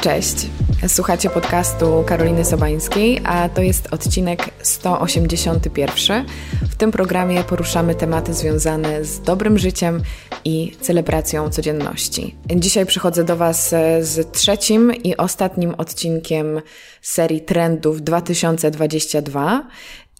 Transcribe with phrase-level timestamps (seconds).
[0.00, 0.46] Cześć.
[0.88, 6.26] Słuchacie podcastu Karoliny Sobańskiej, a to jest odcinek 181.
[6.70, 10.02] W tym programie poruszamy tematy związane z dobrym życiem
[10.44, 12.36] i celebracją codzienności.
[12.56, 13.68] Dzisiaj przychodzę do Was
[14.00, 16.60] z trzecim i ostatnim odcinkiem
[17.02, 19.68] serii Trendów 2022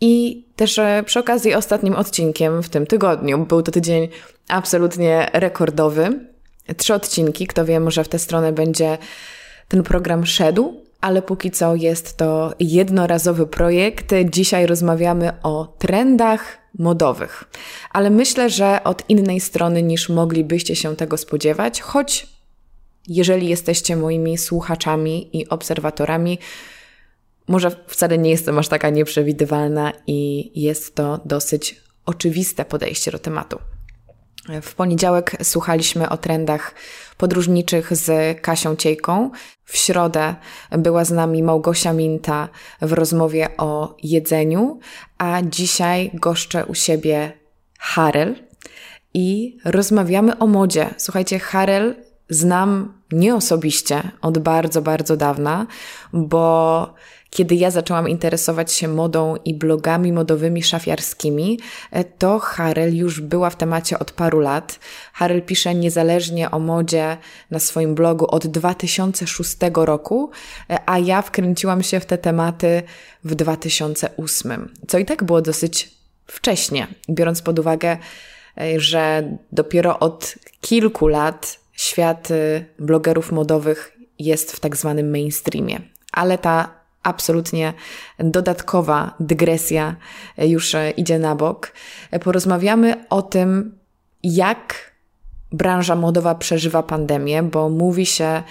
[0.00, 3.46] i też e, przy okazji ostatnim odcinkiem w tym tygodniu.
[3.46, 4.08] Był to tydzień
[4.48, 6.30] absolutnie rekordowy.
[6.76, 8.98] Trzy odcinki, kto wie, może w tę stronę będzie
[9.70, 14.14] ten program szedł, ale póki co jest to jednorazowy projekt.
[14.30, 17.44] Dzisiaj rozmawiamy o trendach modowych,
[17.90, 22.26] ale myślę, że od innej strony niż moglibyście się tego spodziewać, choć
[23.08, 26.38] jeżeli jesteście moimi słuchaczami i obserwatorami,
[27.48, 33.58] może wcale nie jestem aż taka nieprzewidywalna i jest to dosyć oczywiste podejście do tematu.
[34.62, 36.74] W poniedziałek słuchaliśmy o trendach
[37.16, 39.30] podróżniczych z Kasią Ciejką.
[39.64, 40.34] W środę
[40.70, 42.48] była z nami Małgosia Minta
[42.82, 44.78] w rozmowie o jedzeniu,
[45.18, 47.32] a dzisiaj goszczę u siebie
[47.78, 48.34] Harel
[49.14, 50.94] i rozmawiamy o modzie.
[50.96, 51.94] Słuchajcie, Harel
[52.28, 55.66] znam nie osobiście od bardzo, bardzo dawna,
[56.12, 56.94] bo
[57.30, 63.50] kiedy ja zaczęłam interesować się modą i blogami modowymi szafiarskimi, e, to Harel już była
[63.50, 64.78] w temacie od paru lat.
[65.12, 67.16] Harel pisze niezależnie o modzie
[67.50, 70.30] na swoim blogu od 2006 roku,
[70.70, 72.82] e, a ja wkręciłam się w te tematy
[73.24, 75.90] w 2008, co i tak było dosyć
[76.26, 77.98] wcześnie, biorąc pod uwagę,
[78.58, 82.28] e, że dopiero od kilku lat świat
[82.78, 85.80] blogerów modowych jest w tak zwanym mainstreamie.
[86.12, 87.72] Ale ta absolutnie
[88.18, 89.96] dodatkowa dygresja
[90.38, 91.72] już idzie na bok.
[92.24, 93.78] Porozmawiamy o tym,
[94.22, 94.92] jak
[95.52, 98.42] branża modowa przeżywa pandemię, bo mówi się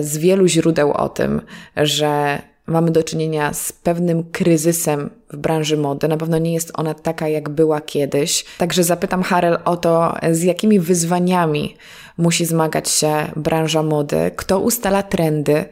[0.00, 1.42] z wielu źródeł o tym,
[1.76, 6.08] że mamy do czynienia z pewnym kryzysem w branży mody.
[6.08, 8.44] Na pewno nie jest ona taka, jak była kiedyś.
[8.58, 11.76] Także zapytam Harel o to, z jakimi wyzwaniami
[12.18, 15.64] musi zmagać się branża mody, kto ustala trendy,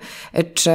[0.55, 0.71] czy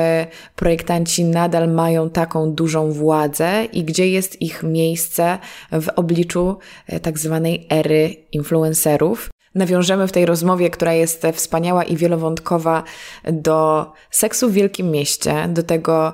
[0.56, 5.38] projektanci nadal mają taką dużą władzę i gdzie jest ich miejsce
[5.72, 6.58] w obliczu
[6.88, 9.30] e, tak zwanej ery influencerów.
[9.60, 12.84] Nawiążemy w tej rozmowie, która jest wspaniała i wielowątkowa,
[13.32, 16.14] do seksu w wielkim mieście, do tego,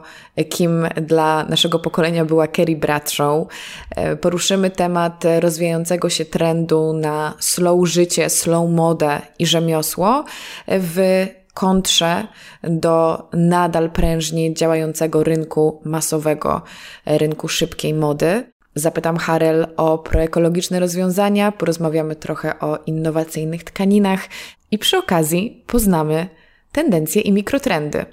[0.50, 3.47] kim dla naszego pokolenia była Kerry Bradshaw.
[3.95, 10.23] E, poruszymy temat rozwijającego się trendu na slow życie, slow modę i rzemiosło
[10.67, 12.28] w kontrze
[12.63, 16.61] do nadal prężnie działającego rynku masowego,
[17.05, 18.54] rynku szybkiej mody.
[18.75, 24.28] Zapytam Harel o proekologiczne rozwiązania, porozmawiamy trochę o innowacyjnych tkaninach
[24.72, 26.28] i przy okazji poznamy
[26.72, 28.06] tendencje i mikrotrendy,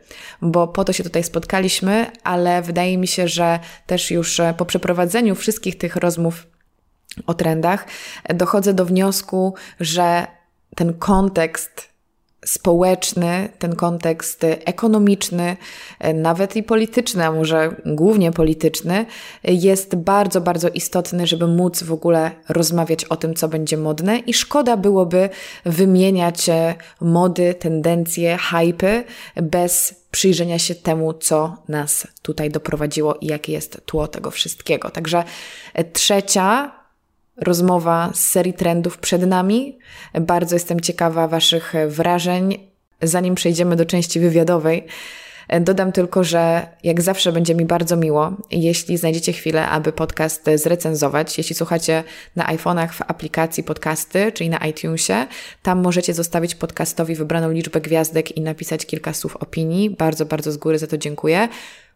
[0.43, 5.35] bo po to się tutaj spotkaliśmy, ale wydaje mi się, że też już po przeprowadzeniu
[5.35, 6.47] wszystkich tych rozmów
[7.27, 7.87] o trendach
[8.35, 10.27] dochodzę do wniosku, że
[10.77, 11.92] ten kontekst
[12.45, 15.57] społeczny, ten kontekst ekonomiczny,
[16.15, 19.07] nawet i polityczny, a może głównie polityczny,
[19.45, 24.35] jest bardzo, bardzo istotny, żeby móc w ogóle rozmawiać o tym, co będzie modne, i
[24.35, 25.29] szkoda byłoby
[25.65, 26.47] wymieniać
[27.01, 29.05] mody, tendencje, hypy
[29.37, 34.91] bez przyjrzenia się temu, co nas tutaj doprowadziło i jakie jest tło tego wszystkiego.
[34.91, 35.25] Także
[35.93, 36.82] trzecia
[37.37, 39.79] rozmowa z serii trendów przed nami.
[40.21, 42.59] Bardzo jestem ciekawa Waszych wrażeń.
[43.03, 44.87] Zanim przejdziemy do części wywiadowej,
[45.61, 51.39] Dodam tylko, że jak zawsze będzie mi bardzo miło, jeśli znajdziecie chwilę, aby podcast zrecenzować.
[51.39, 52.05] Jeśli słuchacie
[52.37, 55.27] na iPhone'ach w aplikacji podcasty, czyli na iTunesie,
[55.63, 59.91] tam możecie zostawić podcastowi wybraną liczbę gwiazdek i napisać kilka słów opinii.
[59.91, 61.49] Bardzo, bardzo z góry za to dziękuję.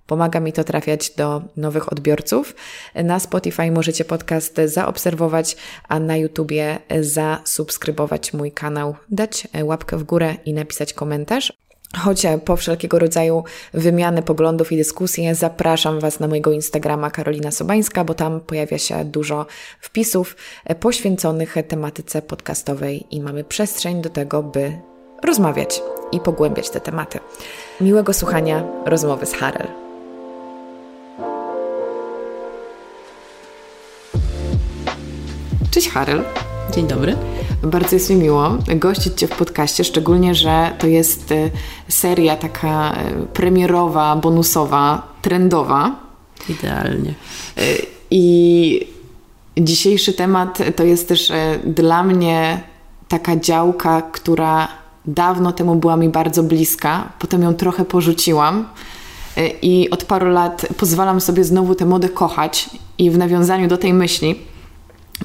[0.06, 2.54] Pomaga mi to trafiać do nowych odbiorców.
[2.94, 5.56] Na Spotify możecie podcast zaobserwować,
[5.88, 11.52] a na YouTubie zasubskrybować mój kanał, dać łapkę w górę i napisać komentarz.
[11.96, 13.44] Choć po wszelkiego rodzaju
[13.74, 19.04] wymiany poglądów i dyskusje zapraszam Was na mojego Instagrama Karolina Sobańska, bo tam pojawia się
[19.04, 19.46] dużo
[19.80, 20.36] wpisów
[20.80, 24.78] poświęconych tematyce podcastowej i mamy przestrzeń do tego, by
[25.24, 25.82] rozmawiać
[26.12, 27.18] i pogłębiać te tematy.
[27.80, 29.85] Miłego słuchania rozmowy z Harel.
[35.76, 36.24] Cześć Harel.
[36.74, 37.16] Dzień dobry.
[37.62, 41.50] Bardzo jest mi miło gościć Cię w podcaście, szczególnie, że to jest e,
[41.88, 45.96] seria taka e, premierowa, bonusowa, trendowa.
[46.48, 47.14] Idealnie.
[47.56, 47.62] E,
[48.10, 48.86] I
[49.58, 51.32] dzisiejszy temat to jest też
[51.64, 52.60] dla mnie
[53.08, 54.68] taka działka, która
[55.04, 58.68] dawno temu była mi bardzo bliska, potem ją trochę porzuciłam
[59.38, 63.78] y, i od paru lat pozwalam sobie znowu tę modę kochać i w nawiązaniu do
[63.78, 64.55] tej myśli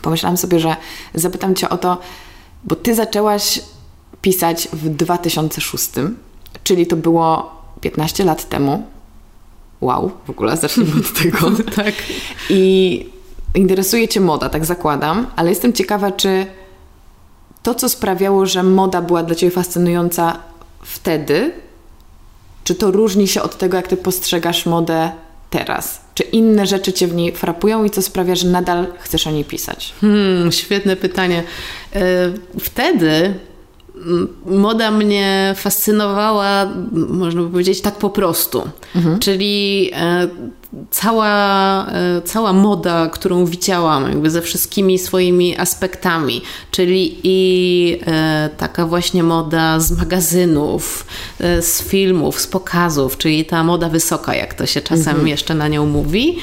[0.02, 0.76] pomyślałam sobie, że
[1.16, 1.98] zapytam Cię o to,
[2.64, 3.62] bo Ty zaczęłaś
[4.22, 5.90] pisać w 2006,
[6.64, 8.84] czyli to było 15 lat temu.
[9.82, 11.52] Wow, w ogóle zacznijmy od tego.
[11.76, 11.94] tak.
[12.50, 13.10] I
[13.56, 16.46] interesuje Cię moda, tak zakładam, ale jestem ciekawa, czy
[17.64, 20.40] to, co sprawiało, że moda była dla Ciebie fascynująca
[20.84, 21.54] wtedy,
[22.64, 25.12] czy to różni się od tego, jak Ty postrzegasz modę
[25.50, 26.01] teraz?
[26.14, 29.46] Czy inne rzeczy Cię w niej frapują i co sprawia, że nadal chcesz o niej
[29.46, 29.94] pisać?
[30.02, 31.44] Hmm, świetne pytanie.
[31.96, 32.02] E,
[32.60, 33.34] wtedy
[34.46, 38.70] moda mnie fascynowała, można by powiedzieć, tak po prostu.
[38.96, 39.20] Mhm.
[39.20, 40.28] Czyli e,
[40.92, 46.42] cała, e, cała moda, którą widziałam, jakby ze wszystkimi swoimi aspektami,
[46.72, 51.06] czyli i e, taka właśnie moda z magazynów,
[51.40, 55.28] e, z filmów, z pokazów, czyli ta moda wysoka, jak to się czasem mhm.
[55.28, 56.38] jeszcze na nią mówi,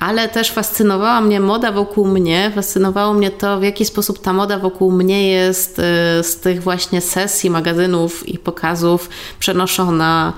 [0.00, 4.58] ale też fascynowała mnie moda wokół mnie, fascynowało mnie to, w jaki sposób ta moda
[4.58, 5.76] wokół mnie jest
[6.22, 9.08] z tych właśnie sesji, magazynów i pokazów
[9.38, 10.32] przenoszona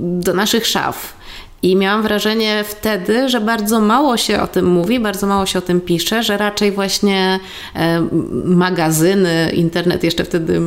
[0.00, 1.21] do naszych szaf.
[1.62, 5.62] I miałam wrażenie wtedy, że bardzo mało się o tym mówi, bardzo mało się o
[5.62, 7.40] tym pisze, że raczej właśnie
[7.74, 8.06] e,
[8.44, 10.60] magazyny, internet jeszcze wtedy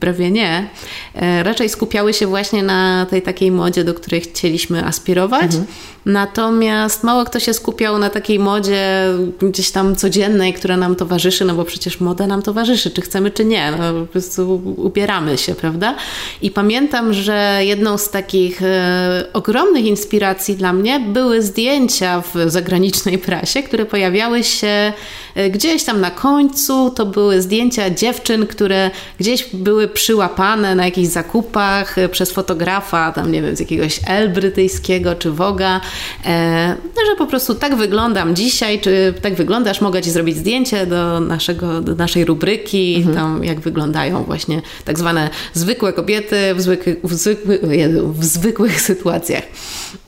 [0.00, 0.68] prawie nie,
[1.14, 5.44] e, raczej skupiały się właśnie na tej takiej modzie, do której chcieliśmy aspirować.
[5.44, 5.64] Mhm.
[6.08, 9.04] Natomiast mało kto się skupiał na takiej modzie
[9.42, 13.44] gdzieś tam codziennej, która nam towarzyszy, no bo przecież moda nam towarzyszy, czy chcemy, czy
[13.44, 13.70] nie.
[13.70, 15.94] No, po prostu ubieramy się, prawda?
[16.42, 23.18] I pamiętam, że jedną z takich e, ogromnych inspiracji dla mnie były zdjęcia w zagranicznej
[23.18, 24.92] prasie, które pojawiały się
[25.34, 26.90] e, gdzieś tam na końcu.
[26.90, 28.90] To były zdjęcia dziewczyn, które
[29.20, 34.28] gdzieś były przyłapane na jakichś zakupach e, przez fotografa, tam nie wiem, z jakiegoś L
[34.28, 35.80] brytyjskiego czy Woga
[37.06, 41.80] że po prostu tak wyglądam dzisiaj, czy tak wyglądasz, mogę Ci zrobić zdjęcie do, naszego,
[41.80, 43.16] do naszej rubryki, mhm.
[43.16, 47.58] tam jak wyglądają właśnie tak zwane zwykłe kobiety w, zwyk, w, zwykły,
[48.04, 49.44] w zwykłych sytuacjach.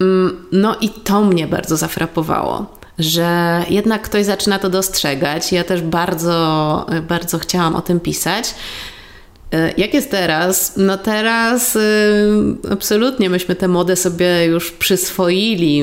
[0.01, 5.53] Mm, no i to mnie bardzo zafrapowało że jednak ktoś zaczyna to dostrzegać.
[5.53, 8.55] Ja też bardzo, bardzo chciałam o tym pisać.
[9.52, 10.73] E, jak jest teraz?
[10.76, 11.81] No teraz y,
[12.73, 15.79] absolutnie myśmy tę modę sobie już przyswoili.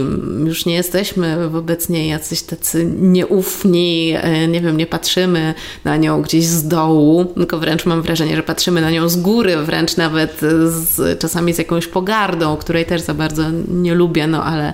[0.45, 5.53] Już nie jesteśmy wobec niej jacyś tacy nieufni, e, nie wiem, nie patrzymy
[5.83, 9.57] na nią gdzieś z dołu, tylko wręcz mam wrażenie, że patrzymy na nią z góry,
[9.57, 14.73] wręcz nawet z, czasami z jakąś pogardą, której też za bardzo nie lubię, no ale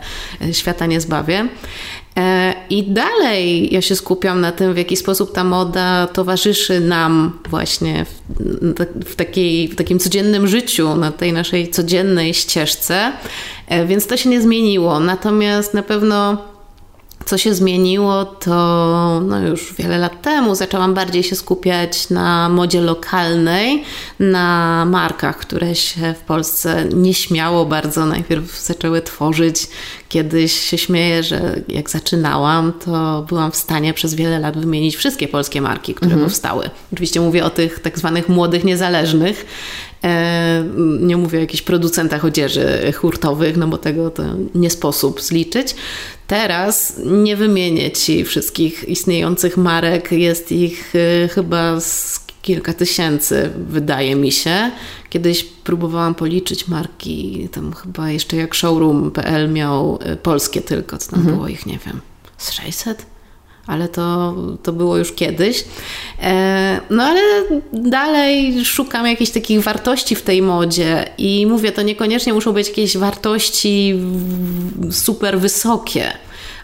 [0.52, 1.48] świata nie zbawię.
[2.18, 7.40] E, I dalej ja się skupiam na tym, w jaki sposób ta moda towarzyszy nam
[7.50, 13.12] właśnie w, w, takiej, w takim codziennym życiu, na tej naszej codziennej ścieżce,
[13.68, 15.00] e, więc to się nie zmieniło.
[15.00, 16.53] Natomiast na pewno
[17.26, 22.82] co się zmieniło, to no już wiele lat temu zaczęłam bardziej się skupiać na modzie
[22.82, 23.84] lokalnej,
[24.20, 29.68] na markach, które się w Polsce nieśmiało bardzo najpierw zaczęły tworzyć.
[30.10, 35.28] Kiedyś się śmieję, że jak zaczynałam, to byłam w stanie przez wiele lat wymienić wszystkie
[35.28, 36.30] polskie marki, które mhm.
[36.30, 36.70] powstały.
[36.94, 39.46] Oczywiście mówię o tych tak zwanych młodych niezależnych,
[41.00, 44.24] nie mówię o jakichś producentach odzieży hurtowych, no bo tego to
[44.56, 45.76] nie sposób zliczyć.
[46.28, 54.16] Teraz nie wymienię Ci wszystkich istniejących marek, jest ich y, chyba z kilka tysięcy, wydaje
[54.16, 54.72] mi się.
[55.10, 61.20] Kiedyś próbowałam policzyć marki, tam chyba jeszcze jak showroom.pl miał y, polskie tylko, co tam
[61.20, 61.36] mhm.
[61.36, 62.02] było ich, nie wiem,
[62.38, 63.13] z 600?
[63.68, 65.66] Ale to, to było już kiedyś.
[66.22, 67.22] E, no ale
[67.74, 72.98] dalej szukam jakichś takich wartości w tej modzie i mówię, to niekoniecznie muszą być jakieś
[72.98, 74.00] wartości
[74.92, 76.12] super wysokie,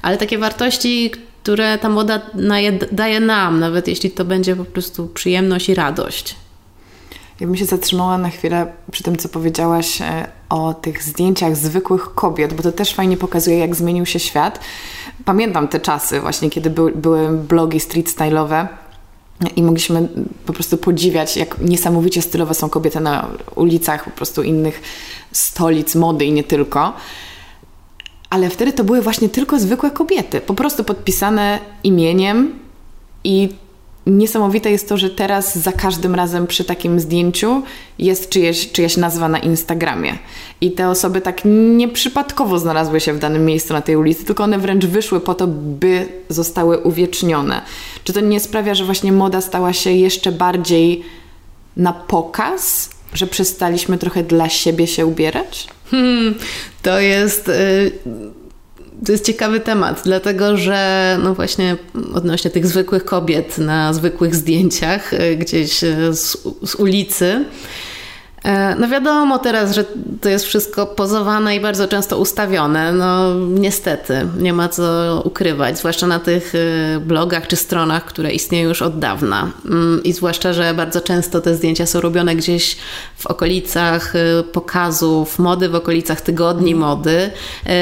[0.02, 1.12] ale takie wartości,
[1.44, 2.22] które ta moda
[2.92, 6.36] daje nam, nawet jeśli to będzie po prostu przyjemność i radość.
[7.40, 12.14] Ja bym się zatrzymała na chwilę przy tym, co powiedziałaś e, o tych zdjęciach zwykłych
[12.16, 14.60] kobiet, bo to też fajnie pokazuje, jak zmienił się świat.
[15.26, 18.68] Pamiętam te czasy właśnie, kiedy by, były blogi street style'owe
[19.56, 20.08] i mogliśmy
[20.46, 24.82] po prostu podziwiać, jak niesamowicie stylowe są kobiety na ulicach po prostu innych
[25.32, 26.94] stolic mody i nie tylko.
[28.30, 32.60] Ale wtedy to były właśnie tylko zwykłe kobiety, po prostu podpisane imieniem
[33.24, 33.50] i
[34.08, 37.62] niesamowite jest to, że teraz za każdym razem przy takim zdjęciu
[38.00, 40.18] jest czyjeś, czyjaś nazwa na Instagramie.
[40.62, 41.42] I te osoby tak
[41.78, 45.48] nieprzypadkowo znalazły się w danym miejscu na tej ulicy, tylko one wręcz wyszły po to,
[45.48, 47.62] by zostały uwiecznione.
[48.04, 51.04] Czy to nie sprawia, że właśnie moda stała się jeszcze bardziej
[51.78, 55.68] na pokaz, że przestaliśmy trochę dla siebie się ubierać?
[55.92, 56.36] Hmm,
[56.82, 57.50] to jest.
[57.50, 57.92] Y,
[59.06, 61.78] to jest ciekawy temat, dlatego że no właśnie
[62.14, 67.46] odnośnie tych zwykłych kobiet na zwykłych zdjęciach y, gdzieś y, z, z ulicy,
[68.44, 69.86] E, no wiadomo teraz, że
[70.22, 72.94] to jest wszystko pozowane i bardzo często ustawione.
[72.94, 78.70] No niestety, nie ma co ukrywać, zwłaszcza na tych e, blogach czy stronach, które istnieją
[78.70, 79.52] już od dawna.
[79.66, 82.78] Mm, I zwłaszcza, że bardzo często te zdjęcia są robione gdzieś
[83.20, 87.32] w okolicach e, pokazów mody, w okolicach tygodni mody.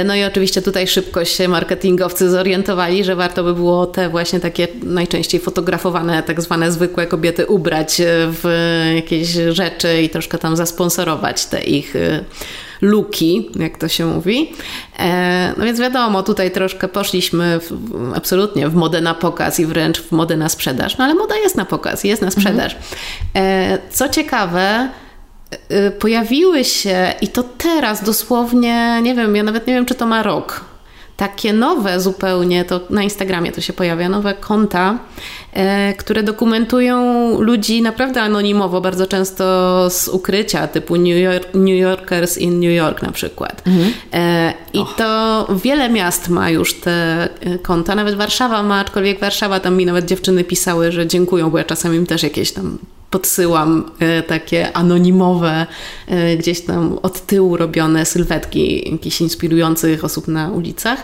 [0.05, 4.67] No i oczywiście tutaj szybko się marketingowcy zorientowali, że warto by było te właśnie takie
[4.83, 8.01] najczęściej fotografowane, tak zwane zwykłe kobiety ubrać
[8.31, 8.43] w
[8.95, 12.25] jakieś rzeczy i troszkę tam zasponsorować te ich y,
[12.81, 14.53] luki, jak to się mówi.
[14.99, 17.71] E, no więc wiadomo, tutaj troszkę poszliśmy w,
[18.15, 21.55] absolutnie w modę na pokaz i wręcz w modę na sprzedaż, no ale moda jest
[21.55, 22.75] na pokaz, jest na sprzedaż.
[23.33, 23.79] Mhm.
[23.91, 25.06] Co ciekawe, y,
[25.99, 30.23] pojawiły się i to teraz dosłownie, nie wiem, ja nawet nie wiem, czy to ma
[30.23, 30.65] rok
[31.17, 34.99] takie nowe zupełnie, to na Instagramie to się pojawia, nowe konta,
[35.53, 37.01] e, które dokumentują
[37.41, 39.43] ludzi naprawdę anonimowo, bardzo często
[39.89, 43.63] z ukrycia, typu New, York, New Yorkers in New York na przykład.
[43.67, 43.93] Mhm.
[44.13, 44.93] E, I oh.
[44.97, 47.29] to wiele miast ma już te
[47.61, 51.63] konta, nawet Warszawa ma, aczkolwiek Warszawa, tam mi nawet dziewczyny pisały, że dziękują, bo ja
[51.63, 52.77] czasami im też jakieś tam
[53.09, 55.65] podsyłam e, takie anonimowe,
[56.07, 61.03] e, gdzieś tam od tyłu robione sylwetki jakichś inspirujących osób na ulicach,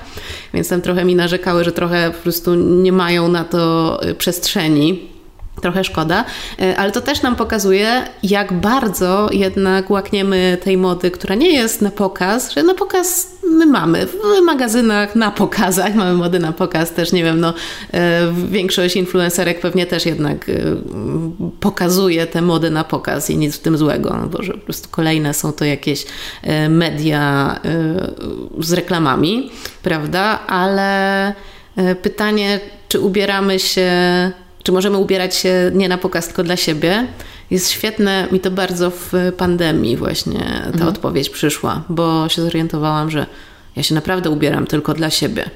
[0.54, 5.13] więc tam trochę mi narzekały, że trochę po prostu nie mają na to e, przestrzeni
[5.62, 6.26] Trochę szkoda,
[6.62, 11.82] e, ale to też nam pokazuje, jak bardzo jednak łakniemy tej mody, która nie jest
[11.82, 14.08] na pokaz, że na pokaz my mamy.
[14.08, 17.54] W magazynach, na pokazach, mamy mody na pokaz też, nie wiem, no
[17.94, 20.54] e, większość influencerek pewnie też jednak e,
[21.60, 24.90] pokazuje te mody na pokaz i nic w tym złego, no bo że po prostu
[24.92, 26.06] kolejne są to jakieś
[26.70, 27.60] media
[28.60, 29.52] z reklamami,
[29.84, 31.34] prawda, ale
[32.02, 33.92] pytanie, czy ubieramy się
[34.64, 37.08] czy możemy ubierać się nie na pokaz, tylko dla siebie,
[37.52, 38.28] jest świetne.
[38.32, 40.88] Mi to bardzo w pandemii właśnie ta mhm.
[40.88, 43.26] odpowiedź przyszła, bo się zorientowałam, że
[43.76, 45.50] ja się naprawdę ubieram tylko dla siebie.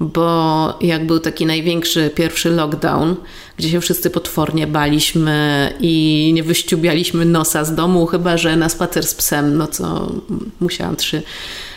[0.00, 3.16] Bo jak był taki największy pierwszy lockdown,
[3.56, 9.06] gdzie się wszyscy potwornie baliśmy i nie wyściubialiśmy nosa z domu, chyba że na spacer
[9.06, 10.12] z psem, no co
[10.60, 11.22] musiałam trzy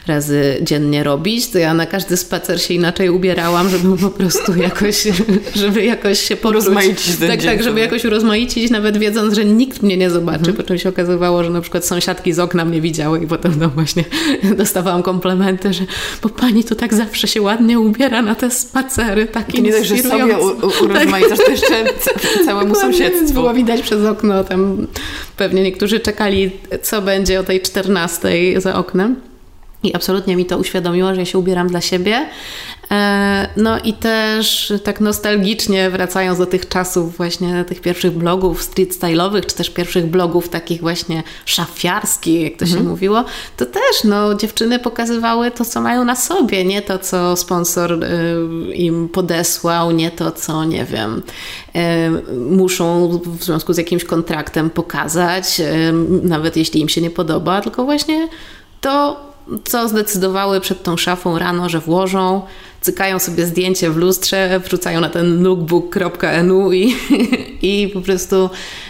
[0.07, 5.07] razy dziennie robić, to ja na każdy spacer się inaczej ubierałam, żeby po prostu jakoś,
[5.55, 6.35] żeby jakoś się
[7.19, 10.57] ten Tak, tak, żeby jakoś urozmaicić, nawet wiedząc, że nikt mnie nie zobaczy, mhm.
[10.57, 13.69] po czym się okazywało, że na przykład sąsiadki z okna mnie widziały i potem no
[13.69, 14.03] właśnie
[14.57, 15.83] dostawałam komplementy, że
[16.23, 19.97] bo pani to tak zawsze się ładnie ubiera na te spacery, takie nie dość, że
[19.97, 20.37] sobie
[20.83, 21.85] urozmaicasz, to jeszcze
[22.45, 23.33] całemu sąsiedztwu.
[23.33, 24.87] Było widać przez okno, tam
[25.37, 29.15] pewnie niektórzy czekali, co będzie o tej 14 za oknem.
[29.83, 32.29] I absolutnie mi to uświadomiło, że ja się ubieram dla siebie.
[32.91, 38.93] E, no i też tak nostalgicznie wracając do tych czasów właśnie tych pierwszych blogów street
[38.99, 42.89] style'owych, czy też pierwszych blogów takich właśnie szafiarskich, jak to się mhm.
[42.89, 43.23] mówiło,
[43.57, 48.75] to też no, dziewczyny pokazywały to, co mają na sobie, nie to, co sponsor y,
[48.75, 51.21] im podesłał, nie to, co nie wiem,
[51.75, 51.79] y,
[52.35, 55.93] muszą w związku z jakimś kontraktem pokazać, y,
[56.23, 58.27] nawet jeśli im się nie podoba, tylko właśnie
[58.81, 59.26] to
[59.63, 62.41] co zdecydowały przed tą szafą rano, że włożą,
[62.81, 66.95] cykają sobie zdjęcie w lustrze, wrzucają na ten lookbook.nu i,
[67.61, 68.49] i po prostu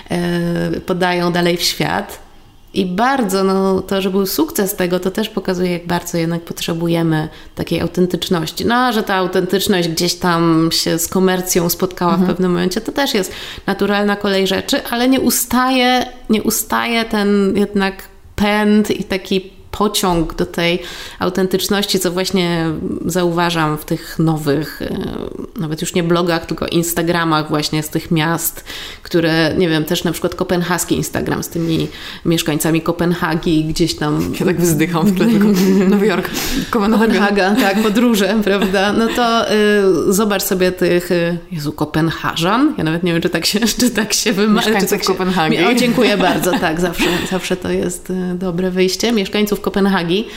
[0.09, 2.27] e, podają dalej w świat.
[2.73, 7.29] I bardzo, no, to, że był sukces tego, to też pokazuje, jak bardzo jednak potrzebujemy
[7.55, 8.65] takiej autentyczności.
[8.65, 12.27] No, że ta autentyczność gdzieś tam się z komercją spotkała mhm.
[12.27, 13.31] w pewnym momencie, to też jest
[13.65, 18.03] naturalna kolej rzeczy, ale nie ustaje, nie ustaje ten jednak
[18.35, 20.79] pęd i taki pociąg do tej
[21.19, 22.65] autentyczności, co właśnie
[23.05, 28.63] zauważam w tych nowych, e, nawet już nie blogach, tylko Instagramach właśnie z tych miast,
[29.03, 31.87] które, nie wiem, też na przykład kopenhaski Instagram z tymi
[32.25, 34.33] mieszkańcami Kopenhagi gdzieś tam.
[34.39, 35.27] Ja tak wzdycham w tle,
[35.89, 36.29] Nowy Jork,
[36.69, 38.93] Kopenhaga, tak, podróże, prawda?
[38.93, 43.45] No to y, zobacz sobie tych, y, Jezu, Kopenhażan, ja nawet nie wiem, czy tak
[43.45, 44.67] się, czy tak się wymawia.
[44.67, 45.65] Mieszkańców tak Kopenhagi.
[45.65, 49.11] O, dziękuję bardzo, tak, zawsze, zawsze to jest y, dobre wyjście.
[49.11, 50.27] Mieszkańców Kopenhagi.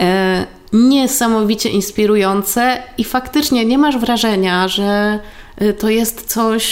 [0.00, 5.18] E, niesamowicie inspirujące i faktycznie nie masz wrażenia, że
[5.56, 6.64] e, to jest coś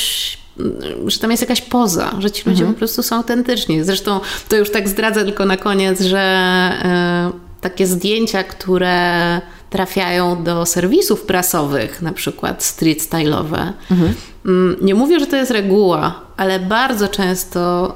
[0.60, 2.74] mm, że tam jest jakaś poza, że ci ludzie mhm.
[2.74, 3.84] po prostu są autentyczni.
[3.84, 7.30] Zresztą to już tak zdradzę tylko na koniec, że e,
[7.60, 9.40] takie zdjęcia, które
[9.70, 13.72] trafiają do serwisów prasowych, na przykład street style'owe.
[13.90, 14.14] Mhm.
[14.46, 17.94] Mm, nie mówię, że to jest reguła, ale bardzo często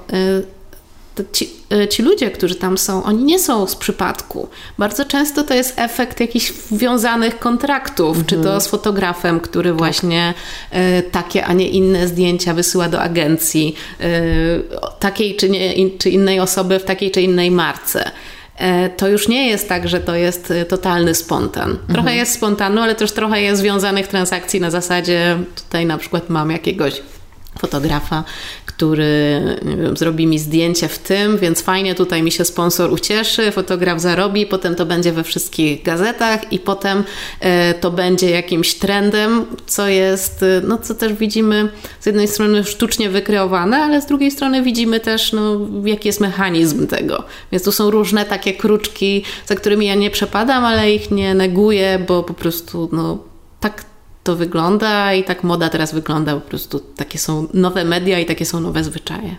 [1.73, 4.49] e, ci, ludzie, którzy tam są, oni nie są z przypadku.
[4.79, 8.27] Bardzo często to jest efekt jakichś wiązanych kontraktów, mhm.
[8.27, 8.61] czy to mhm.
[8.61, 9.79] z fotografem, który tak.
[9.79, 10.35] właśnie
[10.71, 14.11] e, takie, a nie inne zdjęcia wysyła do agencji e,
[14.99, 18.11] takiej czy, nie, in, czy innej osoby w takiej czy innej marce
[18.97, 21.79] to już nie jest tak, że to jest totalny spontan.
[21.87, 22.17] Trochę mhm.
[22.17, 27.03] jest spontanu, ale też trochę jest związanych transakcji na zasadzie tutaj na przykład mam jakiegoś
[27.59, 28.25] fotografa,
[28.79, 34.01] który wiem, zrobi mi zdjęcie w tym, więc fajnie tutaj mi się sponsor ucieszy, fotograf
[34.01, 37.05] zarobi, potem to będzie we wszystkich gazetach i potem
[37.41, 41.69] e, to będzie jakimś trendem, co jest, e, no co też widzimy
[42.01, 46.87] z jednej strony sztucznie wykreowane, ale z drugiej strony widzimy też, no, jaki jest mechanizm
[46.87, 47.25] tego.
[47.53, 52.05] Więc tu są różne takie kruczki, za którymi ja nie przepadam, ale ich nie neguję,
[52.09, 53.19] bo po prostu no,
[53.61, 53.85] tak
[54.23, 56.35] to wygląda i tak moda teraz wygląda.
[56.35, 59.37] Po prostu takie są nowe media i takie są nowe zwyczaje.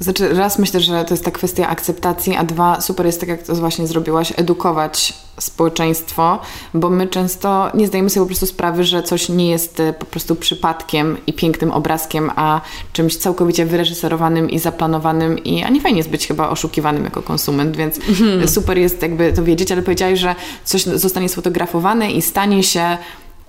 [0.00, 3.42] Znaczy, raz myślę, że to jest ta kwestia akceptacji, a dwa, super jest tak, jak
[3.42, 6.38] to właśnie zrobiłaś, edukować społeczeństwo,
[6.74, 10.06] bo my często nie zdajemy sobie po prostu sprawy, że coś nie jest e, po
[10.06, 12.60] prostu przypadkiem i pięknym obrazkiem, a
[12.92, 17.76] czymś całkowicie wyreżyserowanym i zaplanowanym i a nie fajnie jest być chyba oszukiwanym jako konsument,
[17.76, 18.48] więc mhm.
[18.48, 22.98] super jest jakby to wiedzieć, ale powiedziałeś, że coś zostanie sfotografowane i stanie się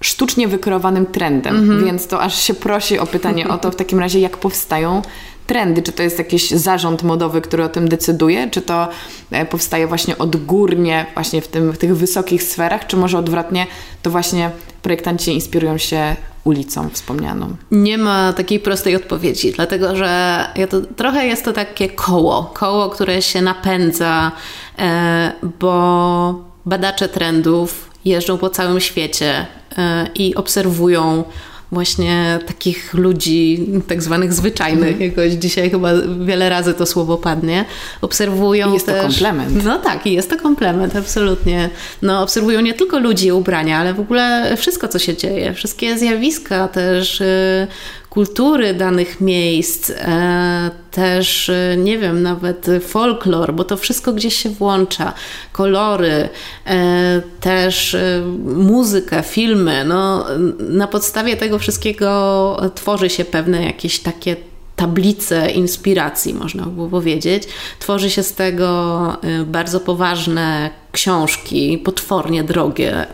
[0.02, 1.86] sztucznie wykreowanym trendem, mm -hmm.
[1.86, 5.02] więc to aż się prosi o pytanie o to w takim razie, jak powstają
[5.48, 5.82] trendy?
[5.82, 8.50] Czy to jest jakiś zarząd modowy, który o tym decyduje?
[8.50, 8.88] Czy to
[9.32, 12.88] e, powstaje właśnie odgórnie, właśnie w, tym, w tych wysokich sferach?
[12.88, 13.68] Czy może odwrotnie,
[14.02, 14.52] to właśnie
[14.82, 17.56] projektanci inspirują się ulicą wspomnianą?
[17.72, 22.90] Nie ma takiej prostej odpowiedzi, dlatego że ja to, trochę jest to takie koło, koło,
[22.90, 24.32] które się napędza,
[24.80, 29.46] e, bo badacze trendów jeżdżą po całym świecie
[29.78, 31.24] e, i obserwują
[31.72, 35.02] właśnie takich ludzi tak zwanych zwyczajnych, mm.
[35.02, 35.90] jakoś dzisiaj chyba
[36.26, 37.66] wiele razy to słowo padnie,
[38.02, 38.96] obserwują I jest też...
[38.96, 39.66] to komplement.
[39.66, 41.70] No tak, i jest to komplement, absolutnie.
[42.02, 46.68] No obserwują nie tylko ludzi ubrania, ale w ogóle wszystko, co się dzieje, wszystkie zjawiska
[46.68, 47.68] też, y,
[48.10, 54.50] kultury danych miejsc, e, też, e, nie wiem, nawet folklor, bo to wszystko gdzieś się
[54.50, 55.14] włącza,
[55.52, 56.30] kolory,
[56.66, 57.98] e, też
[58.46, 59.86] muzykę, filmy.
[59.86, 60.26] No,
[60.60, 64.36] na podstawie tego wszystkiego tworzy się pewne jakieś takie
[64.76, 67.44] tablice inspiracji, można by powiedzieć.
[67.80, 73.06] Tworzy się z tego bardzo poważne książki, potwornie drogie,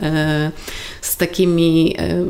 [1.06, 2.26] z takimi e,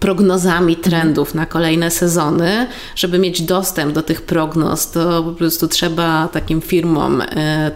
[0.00, 2.66] prognozami trendów na kolejne sezony.
[2.96, 7.70] Żeby mieć dostęp do tych prognoz, to po prostu trzeba takim firmom e,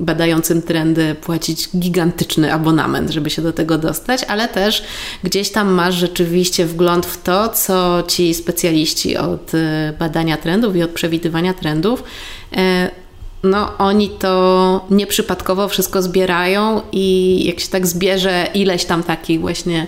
[0.00, 4.84] badającym trendy płacić gigantyczny abonament, żeby się do tego dostać, ale też
[5.24, 10.82] gdzieś tam masz rzeczywiście wgląd w to, co ci specjaliści od e, badania trendów i
[10.82, 12.02] od przewidywania trendów
[13.42, 19.86] no, oni to nieprzypadkowo wszystko zbierają i jak się tak zbierze ileś tam takich właśnie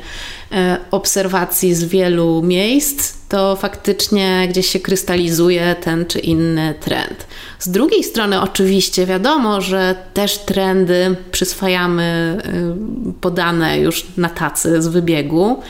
[0.53, 7.27] e, obserwacji z wielu miejsc, to faktycznie gdzieś się krystalizuje ten czy inny trend.
[7.59, 14.89] Z drugiej strony, oczywiście, wiadomo, że też trendy przyswajamy e, podane już na tacy z
[14.89, 15.63] wybiegu.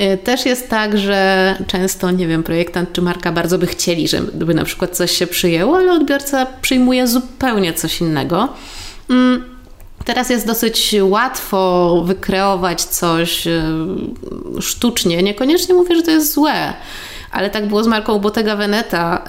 [0.00, 4.54] Y, też jest tak, że często, nie wiem, projektant czy marka bardzo by chcieli, żeby
[4.54, 8.48] na przykład coś się przyjęło, ale odbiorca przyjmuje zupełnie coś innego.
[9.10, 9.44] Mm,
[10.04, 13.62] teraz jest dosyć łatwo wykreować coś y,
[14.60, 15.22] sztucznie.
[15.22, 16.74] Niekoniecznie mówię, że to jest złe
[17.30, 19.24] ale tak było z marką Bottega Veneta,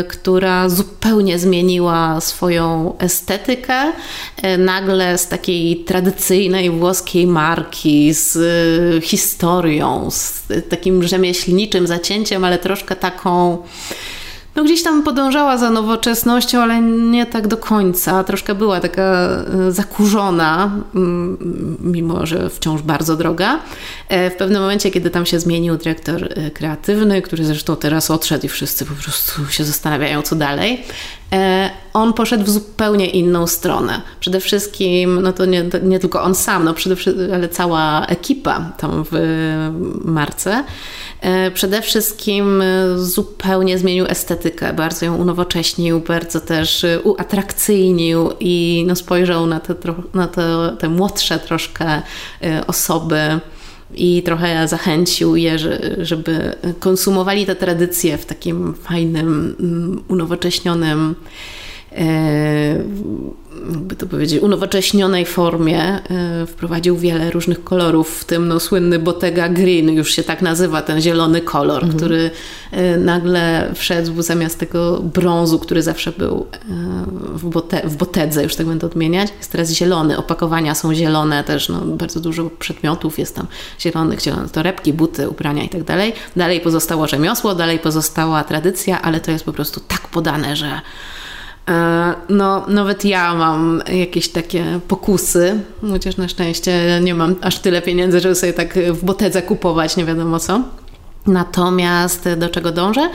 [0.00, 3.92] y, która zupełnie zmieniła swoją estetykę.
[4.44, 12.58] Y, nagle z takiej tradycyjnej włoskiej marki, z y, historią, z takim rzemieślniczym zacięciem, ale
[12.58, 13.58] troszkę taką
[14.58, 18.24] no gdzieś tam podążała za nowoczesnością, ale nie tak do końca.
[18.24, 23.60] Troszkę była taka e, zakurzona, mm, mimo że wciąż bardzo droga.
[24.08, 28.46] E, w pewnym momencie, kiedy tam się zmienił dyrektor e, kreatywny, który zresztą teraz odszedł
[28.46, 30.84] i wszyscy po prostu się zastanawiają, co dalej,
[31.92, 34.00] on poszedł w zupełnie inną stronę.
[34.20, 38.72] Przede wszystkim, no to nie, nie tylko on sam, no przede wszystkim, ale cała ekipa
[38.78, 39.16] tam w
[40.04, 40.64] marce.
[41.20, 48.84] E, przede wszystkim e, zupełnie zmienił estetykę, bardzo ją unowocześnił, bardzo też e, uatrakcyjnił i
[48.86, 49.74] no spojrzał na te,
[50.14, 52.02] na te, te młodsze troszkę
[52.66, 53.40] osoby
[53.94, 55.58] i trochę zachęcił je,
[55.98, 61.14] żeby konsumowali te tradycje w takim fajnym, mm, unowocześnionym
[63.70, 69.48] jakby to powiedzieć, unowocześnionej formie e, wprowadził wiele różnych kolorów, w tym no, słynny Bottega
[69.48, 71.96] Green, już się tak nazywa ten zielony kolor, mhm.
[71.96, 72.30] który
[72.72, 76.58] e, nagle wszedł zamiast tego brązu, który zawsze był e,
[77.34, 80.18] w, bote, w botedze, już tak będę odmieniać, jest teraz zielony.
[80.18, 83.46] Opakowania są zielone też, no, bardzo dużo przedmiotów jest tam
[83.80, 86.12] zielonych, zielone torebki, buty, ubrania i tak dalej.
[86.36, 90.80] Dalej pozostało rzemiosło, dalej pozostała tradycja, ale to jest po prostu tak podane, że E,
[92.28, 98.20] no, nawet ja mam jakieś takie pokusy, chociaż na szczęście nie mam aż tyle pieniędzy,
[98.20, 100.62] żeby sobie tak w botedze kupować, nie wiadomo co.
[101.26, 103.10] Natomiast do czego dążę?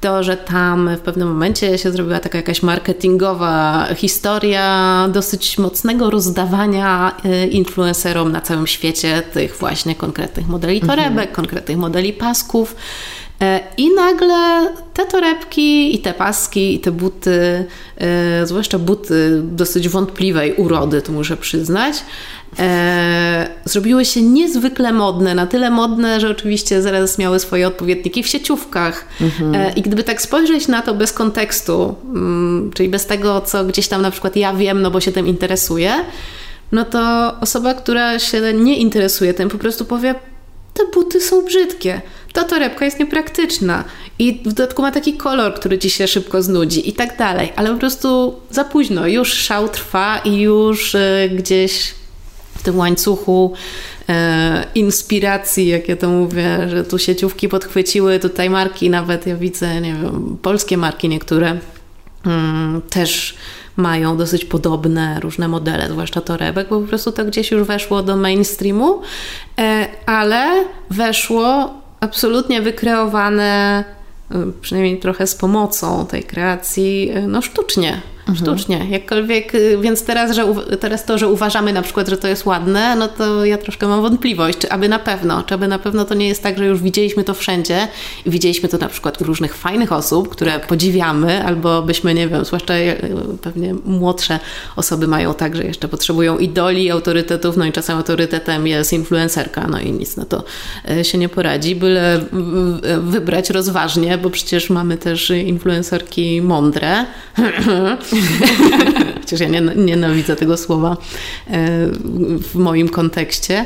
[0.00, 7.16] To, że tam w pewnym momencie się zrobiła taka jakaś marketingowa historia dosyć mocnego rozdawania
[7.24, 11.28] e, influencerom na całym świecie tych właśnie konkretnych modeli torebek, mhm.
[11.28, 12.76] konkretnych modeli pasków.
[13.42, 17.64] E, I nagle te torebki i te paski i te buty,
[17.98, 22.04] e, zwłaszcza buty dosyć wątpliwej urody, to muszę przyznać,
[22.58, 28.26] e, zrobiły się niezwykle modne, na tyle modne, że oczywiście zaraz miały swoje odpowiedniki w
[28.26, 29.06] sieciówkach.
[29.20, 29.74] Mhm.
[29.74, 34.02] I gdyby tak spojrzeć na to bez kontekstu, mm, czyli bez tego, co gdzieś tam
[34.02, 35.92] na przykład ja wiem, no bo się tym interesuję,
[36.72, 40.14] no to osoba, która się nie interesuje tym, po prostu powie,
[40.74, 42.00] te buty są brzydkie.
[42.32, 43.84] Ta torebka jest niepraktyczna
[44.18, 47.70] i w dodatku ma taki kolor, który ci się szybko znudzi i tak dalej, ale
[47.72, 51.94] po prostu za późno, już szał trwa i już y, gdzieś
[52.58, 53.52] w tym łańcuchu
[54.08, 59.26] e, inspiracji, jak ja to mówię, że tu sieciówki podchwyciły, tutaj marki, nawet.
[59.26, 61.58] Ja widzę, nie wiem, polskie marki niektóre
[62.26, 63.34] mm, też
[63.76, 68.16] mają dosyć podobne różne modele, zwłaszcza torebek, bo po prostu to gdzieś już weszło do
[68.16, 69.00] mainstreamu,
[69.58, 73.84] e, ale weszło absolutnie wykreowane,
[74.30, 78.00] y, przynajmniej trochę z pomocą tej kreacji, y, no sztucznie.
[78.28, 78.36] Mhm.
[78.36, 82.46] Sztucznie, jakkolwiek, y, więc teraz, że, teraz to, że uważamy na przykład, że to jest
[82.46, 86.04] ładne, no to ja troszkę mam wątpliwość, czy aby na pewno, czy aby na pewno
[86.04, 87.88] to nie jest tak, że już widzieliśmy to wszędzie
[88.26, 90.66] i widzieliśmy to na przykład u różnych fajnych osób, które tak.
[90.66, 92.74] podziwiamy, albo byśmy, nie wiem, zwłaszcza
[93.42, 94.38] pewnie młodsze
[94.76, 99.80] osoby mają tak, że jeszcze potrzebują idoli, autorytetów, no i czasem autorytetem jest influencerka, no
[99.80, 100.44] i nic na to
[100.90, 102.20] e, się nie poradzi, byle
[103.02, 107.04] wybrać rozważnie, bo przecież mamy też influencerki mądre,
[109.20, 110.96] Chociaż ja nie, nienawidzę tego słowa e,
[112.38, 113.64] w moim kontekście.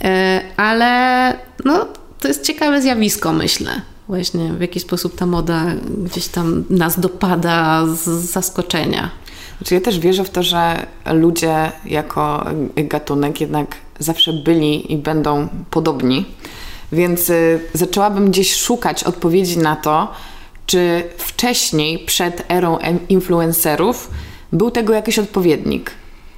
[0.00, 1.32] E, ale
[1.64, 1.86] no,
[2.20, 3.70] to jest ciekawe zjawisko, myślę.
[4.08, 5.64] Właśnie w jaki sposób ta moda
[6.04, 9.10] gdzieś tam nas dopada z zaskoczenia.
[9.58, 15.48] Znaczy ja też wierzę w to, że ludzie jako gatunek jednak zawsze byli i będą
[15.70, 16.24] podobni.
[16.92, 20.12] Więc y, zaczęłabym gdzieś szukać odpowiedzi na to,
[20.68, 22.78] czy wcześniej, przed erą
[23.08, 24.10] influencerów,
[24.52, 25.90] był tego jakiś odpowiednik.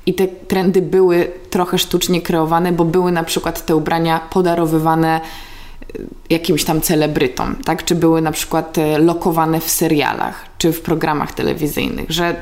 [0.07, 6.07] I te trendy były trochę sztucznie kreowane, bo były na przykład te ubrania podarowywane y,
[6.31, 7.85] jakimś tam celebrytom, tak?
[7.85, 12.37] Czy były na przykład y, lokowane w serialach, czy w programach telewizyjnych, że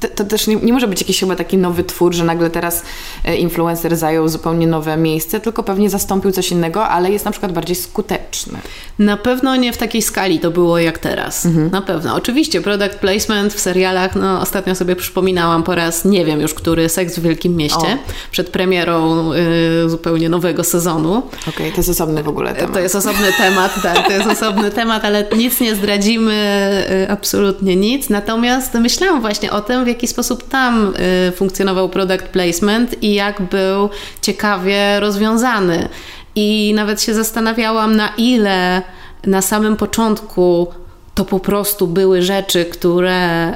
[0.00, 2.82] to, to, też nie, nie, może być jakiś chyba taki nowy twór, że nagle teraz
[3.24, 7.52] e, influencer zajął zupełnie nowe miejsce, tylko pewnie zastąpił coś innego, ale jest na przykład
[7.52, 8.58] bardziej skuteczny.
[8.98, 11.46] Na pewno nie w takiej skali to było jak teraz.
[11.46, 11.70] Mhm.
[11.70, 12.14] Na pewno.
[12.14, 16.88] Oczywiście product placement w serialach, no ostatnio sobie przypominałam po raz, nie wiem już który,
[16.88, 18.12] Seks w Wielkim Mieście, o.
[18.30, 21.16] przed premierą y, zupełnie nowego sezonu.
[21.16, 22.72] Okej, okay, to jest osobny w ogóle temat.
[22.72, 26.32] To jest osobny temat, tak, to jest osobny temat, ale nic nie zdradzimy,
[27.04, 28.08] y, absolutnie nic.
[28.08, 30.94] Natomiast myślałam właśnie o tym, w jaki sposób tam
[31.28, 33.88] y, funkcjonował product placement i jak był
[34.22, 35.88] ciekawie rozwiązany.
[36.34, 38.82] I nawet się zastanawiałam, na ile
[39.26, 40.66] na samym początku
[41.14, 43.54] to po prostu były rzeczy, które y,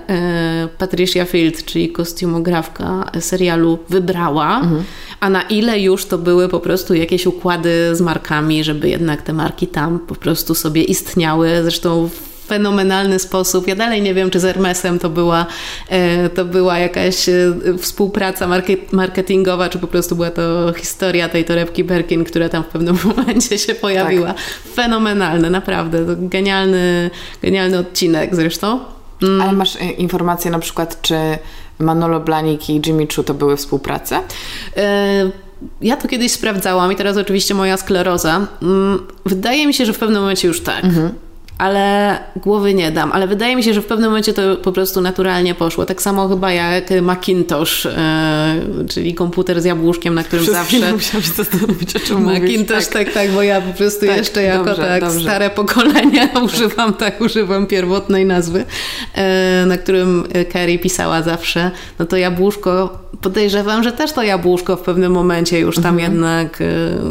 [0.79, 4.85] Patricia Field, czyli kostiumografka serialu, wybrała, mhm.
[5.21, 9.33] a na ile już to były po prostu jakieś układy z markami, żeby jednak te
[9.33, 11.51] marki tam po prostu sobie istniały.
[11.63, 12.09] Zresztą
[12.47, 13.69] fenomenalny sposób.
[13.69, 15.47] Ja dalej nie wiem, czy z Hermesem to była,
[15.89, 18.49] e, to była jakaś e, współpraca
[18.93, 23.59] marketingowa, czy po prostu była to historia tej torebki Berkin, która tam w pewnym momencie
[23.59, 24.27] się pojawiła.
[24.27, 24.43] Tak.
[24.75, 26.07] Fenomenalne, naprawdę.
[26.07, 27.11] To genialny,
[27.43, 28.81] genialny odcinek zresztą.
[29.23, 29.41] Mm.
[29.41, 31.15] Ale masz e, informacje na przykład, czy
[31.79, 34.21] Manolo Blanik i Jimmy Choo to były współprace?
[35.81, 38.47] ja to kiedyś sprawdzałam i teraz oczywiście moja skleroza.
[38.63, 40.85] Mm, wydaje mi się, że w pewnym momencie już tak.
[40.85, 41.15] Mhm
[41.59, 43.13] ale głowy nie dam.
[43.13, 45.87] Ale wydaje mi się, że w pewnym momencie to po prostu naturalnie poszło.
[45.87, 50.93] Tak samo chyba jak Macintosh, e, czyli komputer z jabłuszkiem, na którym Przez zawsze...
[50.93, 53.05] musiałam się zastanowić, o czym Macintosh, tak.
[53.05, 55.21] tak, tak, bo ja po prostu Tak, jeszcze jako dobrze, tak dobrze.
[55.21, 58.65] stare pokolenie używam, tak, używam pierwotnej nazwy,
[59.15, 61.71] e, na którym Carrie pisała zawsze.
[61.99, 66.59] No to jabłuszko, podejrzewam, że też to jabłuszko w pewnym momencie już tam jednak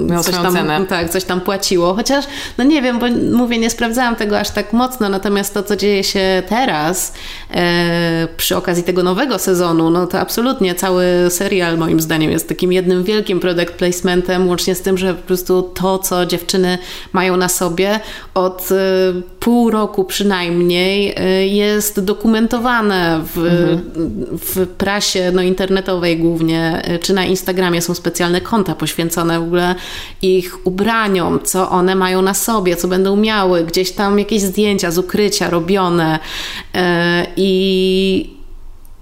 [0.10, 0.86] e, coś tam, cenę.
[0.90, 1.94] tak, coś tam płaciło.
[1.94, 2.26] Chociaż,
[2.58, 3.06] no nie wiem, bo
[3.38, 7.14] mówię, nie sprawdzałam tego aż tak mocno, natomiast to, co dzieje się teraz
[7.52, 12.72] e, przy okazji tego nowego sezonu, no to absolutnie cały serial moim zdaniem jest takim
[12.72, 16.78] jednym wielkim product placementem, łącznie z tym, że po prostu to, co dziewczyny
[17.14, 18.00] mają na sobie
[18.34, 18.76] od e,
[19.44, 23.40] pół roku przynajmniej e, jest dokumentowane w,
[24.32, 29.76] w prasie no, internetowej głównie, e, czy na Instagramie są specjalne konta poświęcone w ogóle
[30.22, 34.98] ich ubraniom, co one mają na sobie, co będą miały, gdzieś tam jakieś zdjęcia z
[34.98, 36.20] ukrycia robione
[36.76, 38.43] e, i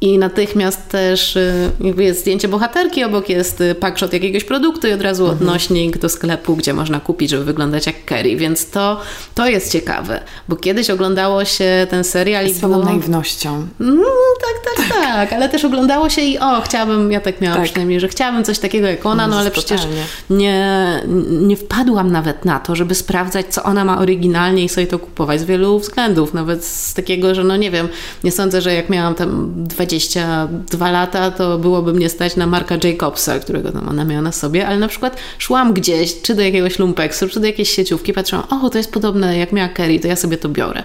[0.01, 5.01] i natychmiast też y, jest zdjęcie bohaterki, obok jest y, packshot jakiegoś produktu i od
[5.01, 5.41] razu Mhm.
[5.41, 8.35] odnośnik do sklepu, gdzie można kupić, żeby wyglądać jak Kerry.
[8.35, 8.99] Więc to,
[9.35, 12.77] to jest ciekawe, bo kiedyś oglądało się ten serial i Z było...
[12.85, 13.67] naiwnością.
[13.81, 13.99] Mm,
[14.41, 17.69] tak, tak, tak, ale też oglądało się i o, chciałabym, ja tak miałam Tak.
[17.69, 20.03] przynajmniej, że chciałabym coś takiego jak ona, no Jezus, ale przecież totalnie.
[20.29, 21.03] nie,
[21.47, 25.39] nie wpadłam nawet na to, żeby sprawdzać, co ona ma oryginalnie i sobie to kupować
[25.41, 26.33] z wielu względów.
[26.33, 27.87] Nawet z takiego, że no nie wiem,
[28.23, 29.53] nie sądzę, że jak miałam tam
[29.91, 34.67] 22 lata, to byłoby mnie stać na Marka Jacobsa, którego tam ona miała na sobie,
[34.67, 38.69] ale na przykład szłam gdzieś, czy do jakiegoś lumpeksu, czy do jakiejś sieciówki, patrzyłam, o,
[38.69, 40.83] to jest podobne jak miała Kerry, to ja sobie to biorę.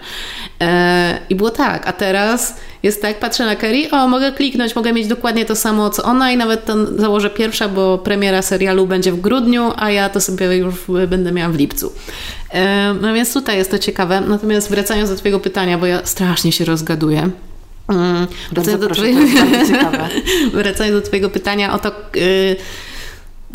[0.60, 4.92] E, I było tak, a teraz jest tak, patrzę na Kerry, o, mogę kliknąć, mogę
[4.92, 9.12] mieć dokładnie to samo, co ona i nawet to założę pierwsza, bo premiera serialu będzie
[9.12, 10.74] w grudniu, a ja to sobie już
[11.08, 11.92] będę miała w lipcu.
[12.50, 14.20] E, No więc tutaj jest to ciekawe.
[14.20, 17.30] Natomiast wracając do Twojego pytania, bo ja strasznie się rozgaduję.
[17.88, 19.02] Mm, Wracając do, proszę,
[20.52, 22.56] wracając do Twojego pytania o to, y,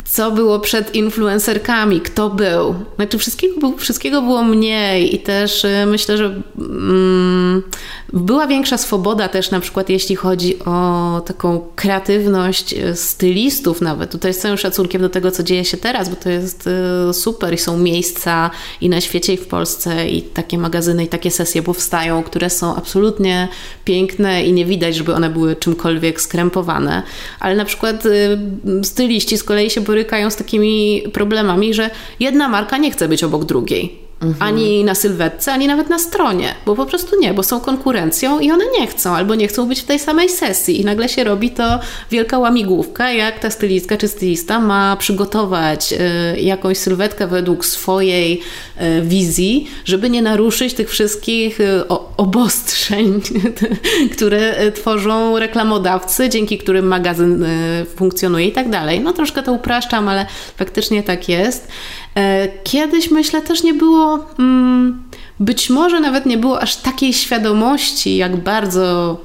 [0.04, 2.74] co było przed influencerkami, kto był.
[2.96, 7.62] Znaczy wszystkiego, był, wszystkiego było mniej i też y, myślę, że mm,
[8.12, 14.10] była większa swoboda też na przykład jeśli chodzi o taką kreatywność y, stylistów nawet.
[14.10, 16.68] Tutaj z całym szacunkiem do tego, co dzieje się teraz, bo to jest
[17.10, 21.08] y, super i są miejsca i na świecie i w Polsce i takie magazyny i
[21.08, 23.48] takie sesje powstają, które są absolutnie
[23.84, 27.02] piękne i nie widać, żeby one były czymkolwiek skrępowane.
[27.40, 28.38] Ale na przykład y,
[28.82, 33.44] styliści z kolei się borykają z takimi problemami, że jedna marka nie chce być obok
[33.44, 34.11] drugiej.
[34.40, 38.50] Ani na sylwetce, ani nawet na stronie, bo po prostu nie, bo są konkurencją i
[38.50, 41.50] one nie chcą, albo nie chcą być w tej samej sesji i nagle się robi
[41.50, 41.80] to
[42.10, 45.92] wielka łamigłówka, jak ta stylistka czy stylista ma przygotować
[46.36, 48.40] y, jakąś sylwetkę według swojej
[48.98, 53.20] y, wizji, żeby nie naruszyć tych wszystkich y, o- obostrzeń,
[54.16, 59.00] które y, tworzą reklamodawcy, dzięki którym magazyn y, funkcjonuje i tak dalej.
[59.00, 61.68] No troszkę to upraszczam, ale faktycznie tak jest.
[62.16, 65.02] E, Kiedyś myślę też nie było, mm,
[65.40, 69.16] być może nawet nie było aż takiej świadomości, jak bardzo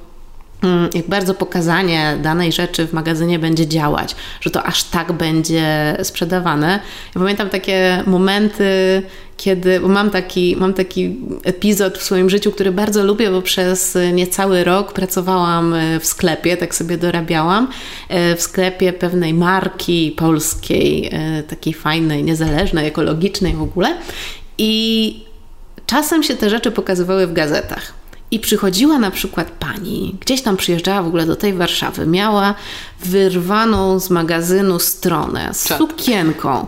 [0.63, 5.97] mm, jak bardzo pokazanie danej rzeczy w magazynie będzie działać, że to aż tak będzie
[6.03, 6.79] sprzedawane.
[7.15, 9.03] Ja pamiętam takie momenty,
[9.37, 13.97] kiedy, bo mam taki, mam taki epizod w swoim życiu, który bardzo lubię, bo przez
[14.13, 17.67] niecały rok pracowałam w sklepie, tak sobie dorabiałam,
[18.09, 23.97] e, w sklepie pewnej marki polskiej, e, takiej fajnej, niezależnej, ekologicznej w ogóle.
[24.57, 25.25] I
[25.85, 27.93] czasem się te rzeczy pokazywały w gazetach.
[28.31, 32.53] I przychodziła na przykład pani, gdzieś tam przyjeżdżała w ogóle do tej Warszawy, miała
[33.05, 35.77] wyrwaną z magazynu stronę z Tak.
[35.77, 36.67] sukienką.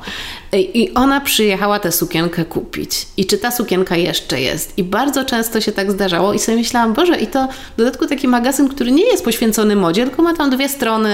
[0.54, 3.08] I ona przyjechała tę sukienkę kupić.
[3.18, 4.78] I czy ta sukienka jeszcze jest?
[4.78, 8.28] I bardzo często się tak zdarzało i sobie myślałam, Boże, i to w dodatku taki
[8.28, 11.10] magazyn, który nie jest poświęcony modzie, tylko ma tam dwie strony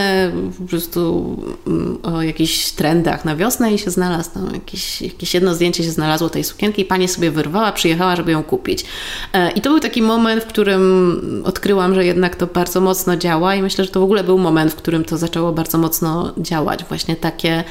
[0.57, 1.35] po prostu
[1.67, 5.91] mm, o jakichś trendach na wiosnę i się znalazł tam jakieś, jakieś jedno zdjęcie się
[5.91, 8.85] znalazło tej sukienki i pani sobie wyrwała, przyjechała, żeby ją kupić.
[9.33, 13.55] E, I to był taki moment, w którym odkryłam, że jednak to bardzo mocno działa
[13.55, 16.83] i myślę, że to w ogóle był moment, w którym to zaczęło bardzo mocno działać.
[16.83, 17.63] Właśnie takie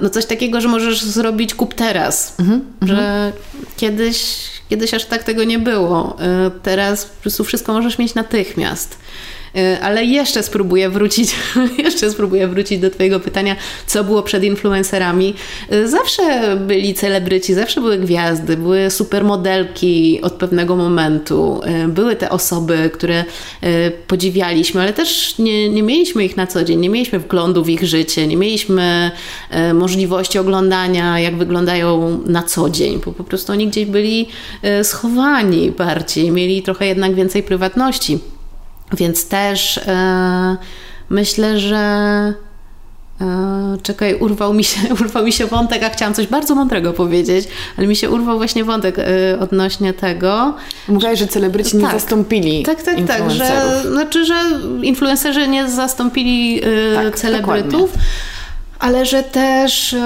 [0.00, 2.34] no coś takiego, że możesz zrobić kup teraz,
[2.82, 3.32] że
[3.76, 4.36] kiedyś,
[4.68, 6.16] kiedyś aż tak tego nie było.
[6.20, 8.98] E, Teraz po prostu wszystko możesz mieć natychmiast.
[9.56, 11.34] E, ale jeszcze spróbuję wrócić,
[11.84, 13.56] jeszcze spróbuję wrócić do Twojego pytania,
[13.86, 15.34] co było przed influencerami.
[15.70, 22.30] E, zawsze byli celebryci, zawsze były gwiazdy, były supermodelki od pewnego momentu, e, były te
[22.30, 23.24] osoby, które
[24.06, 27.84] podziwialiśmy, ale też nie, nie mieliśmy ich na co dzień, nie mieliśmy wglądu w ich
[27.84, 29.10] życie, nie mieliśmy
[29.74, 34.28] możliwości oglądania, jak wyglądają na co dzień, bo po prostu oni gdzieś byli
[34.82, 38.18] schowani bardziej, mieli trochę jednak więcej prywatności.
[38.96, 40.56] Więc też e,
[41.10, 41.76] myślę, że
[43.20, 47.48] e, czekaj, urwał mi, się, urwał mi się wątek, a chciałam coś bardzo mądrego powiedzieć,
[47.78, 49.04] ale mi się urwał właśnie wątek e,
[49.40, 50.54] odnośnie tego.
[50.88, 54.34] Mówiłaś, że celebryci tak, nie zastąpili Tak, tak, tak, że, znaczy, że
[54.82, 56.60] influencerzy nie zastąpili
[56.94, 57.72] tak, celebrytów.
[57.72, 58.08] Dokładnie
[58.78, 59.96] ale że też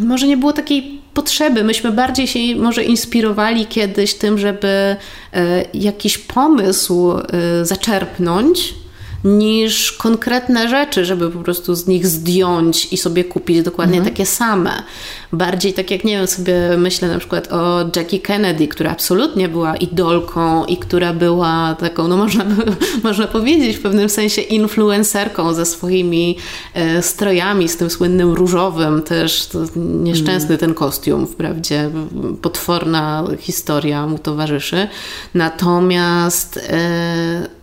[0.00, 1.64] może nie było takiej potrzeby.
[1.64, 4.96] Myśmy bardziej się może inspirowali kiedyś tym, żeby e,
[5.74, 8.74] jakiś pomysł e, zaczerpnąć
[9.24, 14.14] niż konkretne rzeczy, żeby po prostu z nich zdjąć i sobie kupić dokładnie mhm.
[14.14, 14.82] takie same.
[15.32, 19.76] Bardziej tak jak, nie wiem, sobie myślę na przykład o Jackie Kennedy, która absolutnie była
[19.76, 22.44] idolką i która była taką, no można,
[23.04, 26.38] można powiedzieć w pewnym sensie influencerką ze swoimi
[26.74, 30.58] e, strojami, z tym słynnym różowym też, nieszczęsny mhm.
[30.58, 31.90] ten kostium, wprawdzie
[32.42, 34.88] potworna historia mu towarzyszy.
[35.34, 37.61] Natomiast e,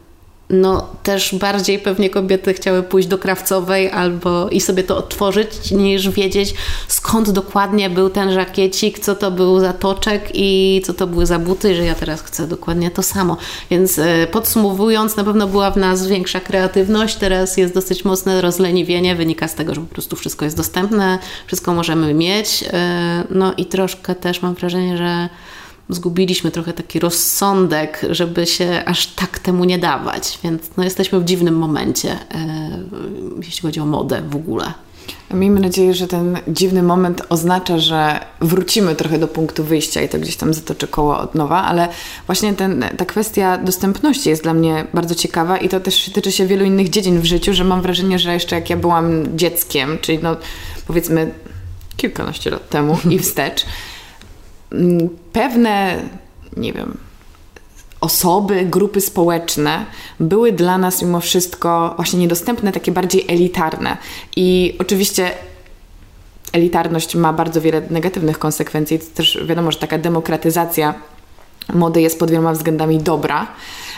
[0.49, 6.09] no też bardziej pewnie kobiety chciały pójść do krawcowej albo i sobie to otworzyć, niż
[6.09, 6.53] wiedzieć
[6.87, 11.39] skąd dokładnie był ten żakiecik, co to był za toczek i co to były za
[11.39, 13.37] buty, że ja teraz chcę dokładnie to samo.
[13.71, 19.15] Więc e, podsumowując, na pewno była w nas większa kreatywność, teraz jest dosyć mocne rozleniwienie,
[19.15, 23.65] wynika z tego, że po prostu wszystko jest dostępne, wszystko możemy mieć, e, no i
[23.65, 25.29] troszkę też mam wrażenie, że
[25.89, 30.39] zgubiliśmy trochę taki rozsądek, żeby się aż tak temu nie dawać.
[30.43, 32.17] Więc no, jesteśmy w dziwnym momencie, e,
[33.45, 34.73] jeśli chodzi o modę w ogóle.
[35.33, 40.19] Miejmy nadzieję, że ten dziwny moment oznacza, że wrócimy trochę do punktu wyjścia i to
[40.19, 41.87] gdzieś tam zatoczy koło od nowa, ale
[42.25, 46.47] właśnie ten, ta kwestia dostępności jest dla mnie bardzo ciekawa i to też tyczy się
[46.47, 50.19] wielu innych dziedzin w życiu, że mam wrażenie, że jeszcze jak ja byłam dzieckiem, czyli
[50.23, 50.35] no
[50.87, 51.31] powiedzmy
[51.97, 53.65] kilkanaście lat temu i wstecz,
[55.33, 56.01] pewne,
[56.57, 56.97] nie wiem,
[58.01, 59.85] osoby, grupy społeczne
[60.19, 63.97] były dla nas mimo wszystko właśnie niedostępne, takie bardziej elitarne.
[64.35, 65.31] I oczywiście
[66.53, 68.99] elitarność ma bardzo wiele negatywnych konsekwencji.
[68.99, 70.93] To też wiadomo, że taka demokratyzacja
[71.73, 73.47] mody jest pod wieloma względami dobra,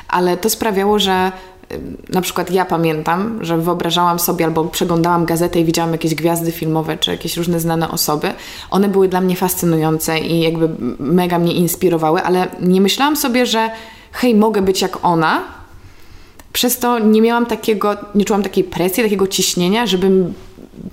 [0.08, 1.32] ale to sprawiało, że
[2.10, 6.98] na przykład ja pamiętam, że wyobrażałam sobie albo przeglądałam gazetę i widziałam jakieś gwiazdy filmowe
[6.98, 8.34] czy jakieś różne znane osoby.
[8.70, 13.70] One były dla mnie fascynujące i jakby mega mnie inspirowały, ale nie myślałam sobie, że
[14.12, 15.44] hej, mogę być jak ona.
[16.54, 20.26] Przez to nie miałam takiego, nie czułam takiej presji, takiego ciśnienia, żeby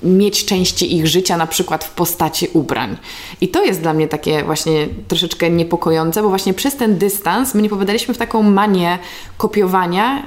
[0.03, 2.97] mieć części ich życia, na przykład w postaci ubrań.
[3.41, 7.63] I to jest dla mnie takie właśnie troszeczkę niepokojące, bo właśnie przez ten dystans my
[7.63, 8.99] nie popadaliśmy w taką manię
[9.37, 10.23] kopiowania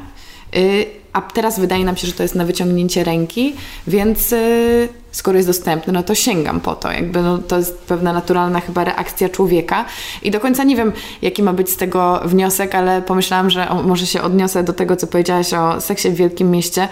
[1.13, 3.55] a teraz wydaje nam się, że to jest na wyciągnięcie ręki,
[3.87, 6.91] więc y, skoro jest dostępne, no to sięgam po to.
[6.91, 9.85] Jakby no, to jest pewna naturalna chyba reakcja człowieka.
[10.23, 14.05] I do końca nie wiem, jaki ma być z tego wniosek, ale pomyślałam, że może
[14.05, 16.87] się odniosę do tego, co powiedziałaś o seksie w wielkim mieście.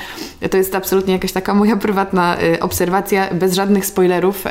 [0.51, 4.45] To jest absolutnie jakaś taka moja prywatna y, obserwacja, bez żadnych spoilerów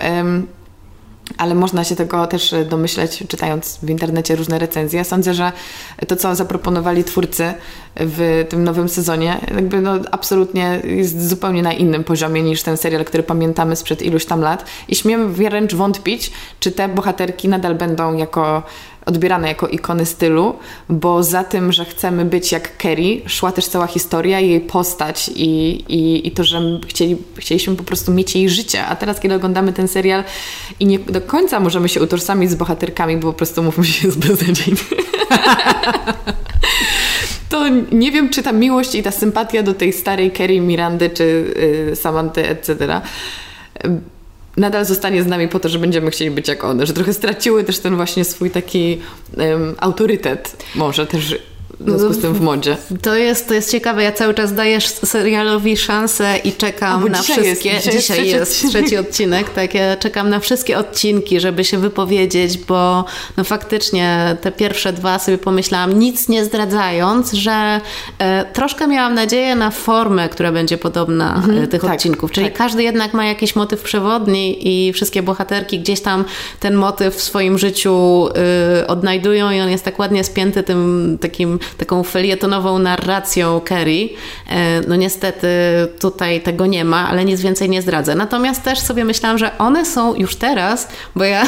[1.37, 5.05] ale można się tego też domyśleć, czytając w internecie różne recenzje.
[5.05, 5.53] Sądzę, że
[6.09, 7.55] to, co zaproponowali twórcy
[7.97, 13.05] w tym nowym sezonie, jakby no absolutnie jest zupełnie na innym poziomie niż ten serial,
[13.05, 14.65] który pamiętamy sprzed iluś tam lat.
[14.89, 18.63] I śmiem wręcz wątpić, czy te bohaterki nadal będą jako
[19.09, 20.55] odbierane jako ikony stylu,
[20.89, 25.71] bo za tym, że chcemy być jak Kerry, szła też cała historia, jej postać i,
[25.89, 28.85] i, i to, że chcieli, chcieliśmy po prostu mieć jej życie.
[28.87, 30.25] A teraz, kiedy oglądamy ten serial
[30.81, 34.19] i nie do końca możemy się utożsamić z bohaterkami, bo po prostu mówmy się, jest
[34.19, 34.81] beznadziejny.
[37.51, 41.55] to nie wiem, czy ta miłość i ta sympatia do tej starej Kerry Mirandy, czy
[41.93, 43.01] y, Samanty, etc
[44.59, 47.65] nadal zostanie z nami po to, że będziemy chcieli być jak one, że trochę straciły
[47.65, 49.01] też ten właśnie swój taki
[49.37, 51.39] um, autorytet może też
[51.81, 52.77] w związku z tym w modzie.
[53.03, 54.03] To jest, to jest ciekawe.
[54.03, 57.45] Ja cały czas dajesz serialowi szansę i czekam na wszystkie.
[57.49, 59.51] Jest, dzisiaj, dzisiaj jest, trzeci, jest trzeci odcinek.
[59.51, 63.05] Tak, ja czekam na wszystkie odcinki, żeby się wypowiedzieć, bo
[63.37, 67.81] no faktycznie te pierwsze dwa sobie pomyślałam, nic nie zdradzając, że
[68.19, 72.33] e, troszkę miałam nadzieję na formę, która będzie podobna mhm, e, tych tak, odcinków.
[72.33, 72.59] Czyli tak.
[72.59, 76.25] każdy jednak ma jakiś motyw przewodni i wszystkie bohaterki gdzieś tam
[76.61, 78.27] ten motyw w swoim życiu
[78.83, 84.09] y, odnajdują i on jest tak ładnie spięty tym takim taką felietonową narracją Kerry.
[84.51, 85.49] E, no niestety
[86.01, 88.15] tutaj tego nie ma, ale nic więcej nie zdradzę.
[88.15, 91.47] Natomiast też sobie myślałam, że one są już teraz, bo ja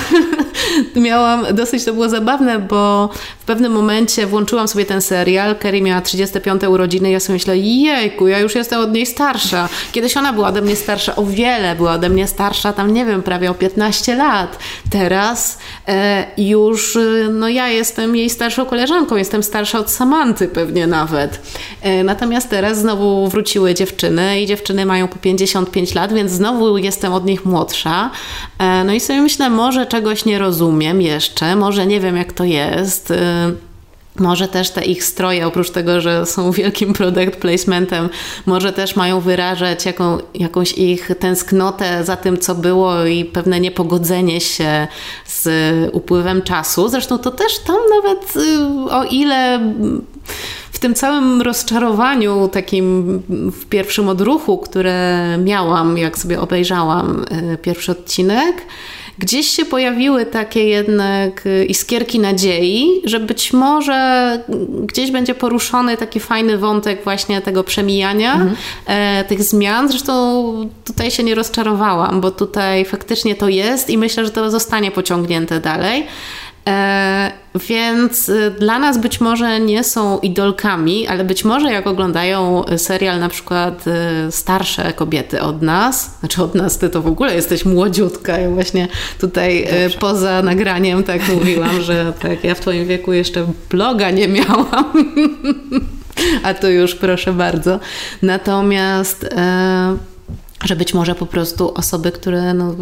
[0.97, 3.11] miałam, dosyć to było zabawne, bo
[3.41, 8.29] w pewnym momencie włączyłam sobie ten serial, Kerry miała 35 urodziny ja sobie myślę, jejku,
[8.29, 9.69] ja już jestem od niej starsza.
[9.93, 13.23] Kiedyś ona była ode mnie starsza, o wiele była ode mnie starsza, tam nie wiem,
[13.23, 14.59] prawie o 15 lat.
[14.91, 15.59] Teraz
[15.89, 17.01] e, już, e,
[17.33, 21.41] no ja jestem jej starszą koleżanką, jestem starsza od Samanty pewnie nawet.
[21.83, 27.13] E, natomiast teraz znowu wróciły dziewczyny i dziewczyny mają po 55 lat, więc znowu jestem
[27.13, 28.11] od nich młodsza.
[28.59, 32.45] E, no i sobie myślę, może czegoś nie rozumiem jeszcze, może nie wiem jak to
[32.45, 33.13] jest.
[34.21, 38.09] Może też te ich stroje, oprócz tego, że są wielkim product placementem,
[38.47, 44.41] może też mają wyrażać jaką, jakąś ich tęsknotę za tym, co było i pewne niepogodzenie
[44.41, 44.89] się
[45.27, 45.49] z
[45.95, 46.89] upływem czasu.
[46.89, 49.61] Zresztą to też tam nawet y, o ile
[50.73, 57.93] w tym całym rozczarowaniu, takim w pierwszym odruchu, które miałam, jak sobie obejrzałam y, pierwszy
[57.93, 58.67] odcinek,
[59.21, 64.41] gdzieś się pojawiły takie jednak y, iskierki nadziei, że być może
[64.83, 68.57] gdzieś będzie poruszony taki fajny wątek właśnie tego przemijania, mhm.
[68.87, 69.89] e, tych zmian.
[69.89, 74.91] Zresztą tutaj się nie rozczarowałam, bo tutaj faktycznie to jest i myślę, że to zostanie
[74.91, 76.07] pociągnięte dalej.
[76.71, 77.33] E,
[77.69, 83.21] więc y, dla nas być może nie są idolkami, ale być może jak oglądają serial
[83.21, 83.91] na przykład y,
[84.33, 88.39] starsze kobiety od nas, znaczy od nas, ty to w ogóle jesteś młodziutka.
[88.39, 88.89] Ja właśnie
[89.21, 89.99] tutaj y, Dobrze.
[89.99, 94.85] poza nagraniem tak mówiłam, że tak, ja w twoim wieku jeszcze bloga nie miałam.
[96.43, 97.81] A to już proszę bardzo.
[98.23, 99.97] Natomiast e,
[100.65, 102.75] że być może po prostu osoby, które no,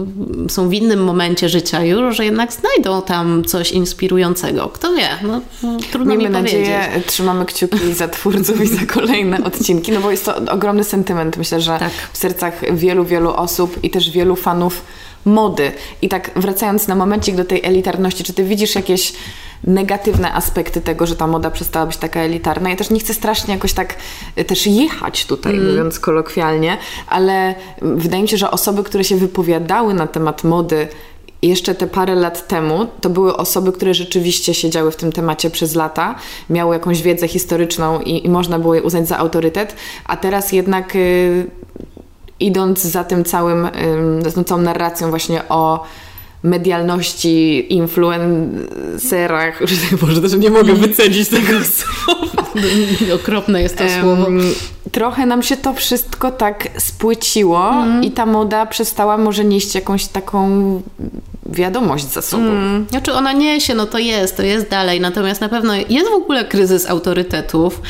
[0.48, 4.68] są w innym momencie życia już, że jednak znajdą tam coś inspirującego.
[4.68, 5.08] Kto wie?
[5.22, 5.40] No,
[5.92, 7.06] trudno Miejmy mi nadzieję, powiedzieć.
[7.06, 11.36] trzymamy kciuki za twórców i za kolejne odcinki, no bo jest to ogromny sentyment.
[11.36, 11.92] Myślę, że tak.
[12.12, 14.82] w sercach wielu, wielu osób i też wielu fanów
[15.24, 15.72] mody.
[16.02, 19.12] I tak wracając na momencik do tej elitarności, czy ty widzisz jakieś
[19.64, 22.70] negatywne aspekty tego, że ta moda przestała być taka elitarna.
[22.70, 23.94] Ja też nie chcę strasznie jakoś tak
[24.38, 25.68] y, też jechać tutaj, mm.
[25.68, 30.88] mówiąc kolokwialnie, ale wydaje mi się, że osoby, które się wypowiadały na temat mody
[31.42, 35.74] jeszcze te parę lat temu to były osoby, które rzeczywiście siedziały w tym temacie przez
[35.74, 36.14] lata,
[36.50, 40.96] miały jakąś wiedzę historyczną i, i można było je uznać za autorytet, a teraz jednak
[40.96, 41.46] y,
[42.40, 43.68] idąc za tym całym,
[44.22, 45.84] za tą całą narracją właśnie o
[46.42, 49.60] medialności, influencerach,
[50.02, 52.47] może też nie mogę wycedzić tego słowa.
[53.14, 54.26] Okropne jest to słowo.
[54.92, 58.04] Trochę nam się to wszystko tak spłyciło mm.
[58.04, 60.82] i ta moda przestała może nieść jakąś taką
[61.48, 62.42] wiadomość za sobą.
[62.42, 62.86] Mm.
[62.90, 66.44] Znaczy ona niesie, no to jest, to jest dalej, natomiast na pewno jest w ogóle
[66.44, 67.82] kryzys autorytetów.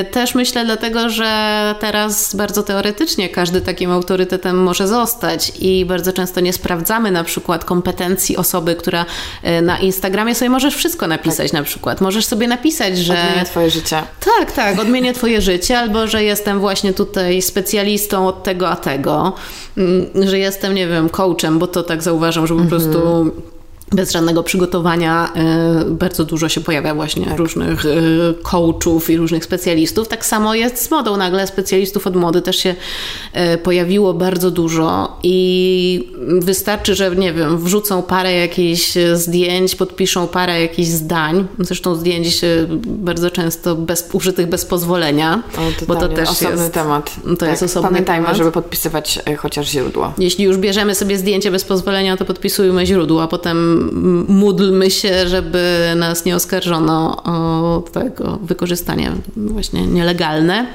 [0.00, 6.12] Y, też myślę dlatego, że teraz bardzo teoretycznie każdy takim autorytetem może zostać i bardzo
[6.12, 9.04] często nie sprawdzamy na przykład kompetencji osoby, która
[9.58, 11.60] y, na Instagramie sobie możesz wszystko napisać tak.
[11.60, 12.00] na przykład.
[12.00, 13.12] Możesz sobie napisać, że...
[13.12, 14.01] Odmienię twoje życie.
[14.24, 19.32] Tak, tak, odmienię twoje życie albo, że jestem właśnie tutaj specjalistą od tego a tego,
[19.76, 22.80] mm, że jestem, nie wiem, coachem, bo to tak zauważam, że po mhm.
[22.80, 23.30] prostu
[23.92, 27.38] bez żadnego przygotowania e, bardzo dużo się pojawia właśnie tak.
[27.38, 27.88] różnych e,
[28.42, 30.08] coachów i różnych specjalistów.
[30.08, 31.16] Tak samo jest z modą.
[31.16, 32.74] Nagle specjalistów od mody też się
[33.32, 40.60] e, pojawiło bardzo dużo i wystarczy, że nie wiem, wrzucą parę jakichś zdjęć, podpiszą parę
[40.60, 41.46] jakichś zdań.
[41.58, 42.40] Zresztą zdjęć
[42.86, 47.16] bardzo często bez, użytych bez pozwolenia, o, bo to też osobny jest temat.
[47.24, 47.48] To tak.
[47.48, 48.38] jest osobny Pamiętajmy, temat.
[48.38, 50.12] żeby podpisywać chociaż źródło.
[50.18, 53.81] Jeśli już bierzemy sobie zdjęcie bez pozwolenia, to podpisujmy źródło, a potem
[54.28, 60.66] módlmy się, żeby nas nie oskarżono o tego wykorzystanie właśnie nielegalne.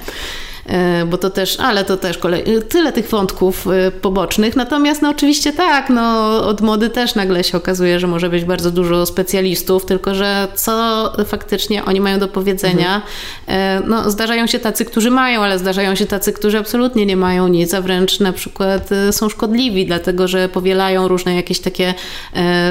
[0.67, 4.55] E, bo to też, ale to też kolej, tyle tych wątków e, pobocznych.
[4.55, 8.71] Natomiast no oczywiście tak, no od mody też nagle się okazuje, że może być bardzo
[8.71, 13.01] dużo specjalistów, tylko że co faktycznie oni mają do powiedzenia.
[13.47, 13.89] Mhm.
[13.89, 17.73] No zdarzają się tacy, którzy mają, ale zdarzają się tacy, którzy absolutnie nie mają nic,
[17.73, 21.93] a wręcz na przykład są szkodliwi, dlatego że powielają różne jakieś takie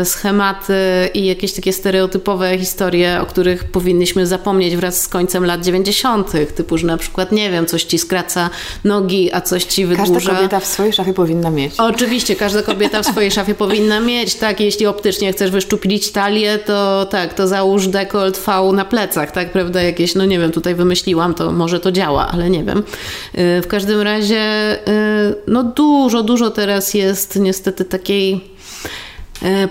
[0.05, 0.75] schematy
[1.15, 6.79] i jakieś takie stereotypowe historie, o których powinniśmy zapomnieć wraz z końcem lat 90., typu,
[6.79, 8.51] że na przykład, nie wiem, coś ci skraca
[8.85, 10.13] nogi, a coś ci wydłuża.
[10.13, 11.75] Każda kobieta w swojej szafie powinna mieć.
[11.79, 17.07] Oczywiście, każda kobieta w swojej szafie powinna mieć, tak, jeśli optycznie chcesz wyszczuplić talię, to
[17.11, 21.35] tak, to załóż dekolt V na plecach, tak, prawda, jakieś, no nie wiem, tutaj wymyśliłam,
[21.35, 22.79] to może to działa, ale nie wiem.
[22.79, 28.35] Y, w każdym razie, y, no dużo, dużo teraz jest niestety takiej
[29.43, 29.69] y,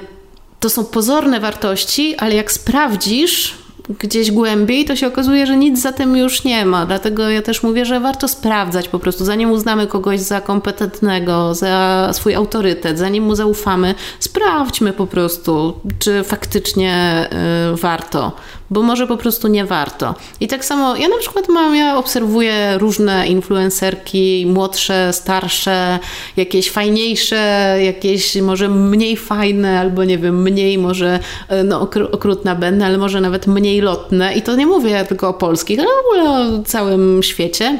[0.59, 5.91] to są pozorne wartości, ale jak sprawdzisz, gdzieś głębiej, to się okazuje, że nic za
[5.91, 6.85] tym już nie ma.
[6.85, 12.09] Dlatego ja też mówię, że warto sprawdzać po prostu, zanim uznamy kogoś za kompetentnego, za
[12.13, 17.27] swój autorytet, zanim mu zaufamy, sprawdźmy po prostu, czy faktycznie
[17.73, 18.31] y, warto
[18.69, 20.15] bo może po prostu nie warto.
[20.39, 25.99] I tak samo ja na przykład mam, ja obserwuję różne influencerki, młodsze, starsze,
[26.37, 32.85] jakieś fajniejsze, jakieś może mniej fajne, albo nie wiem, mniej może e, no, okrutna będę,
[32.85, 34.33] ale może nawet mniej lotne.
[34.33, 37.79] I to nie mówię tylko o polskich, ale w ogóle o całym świecie.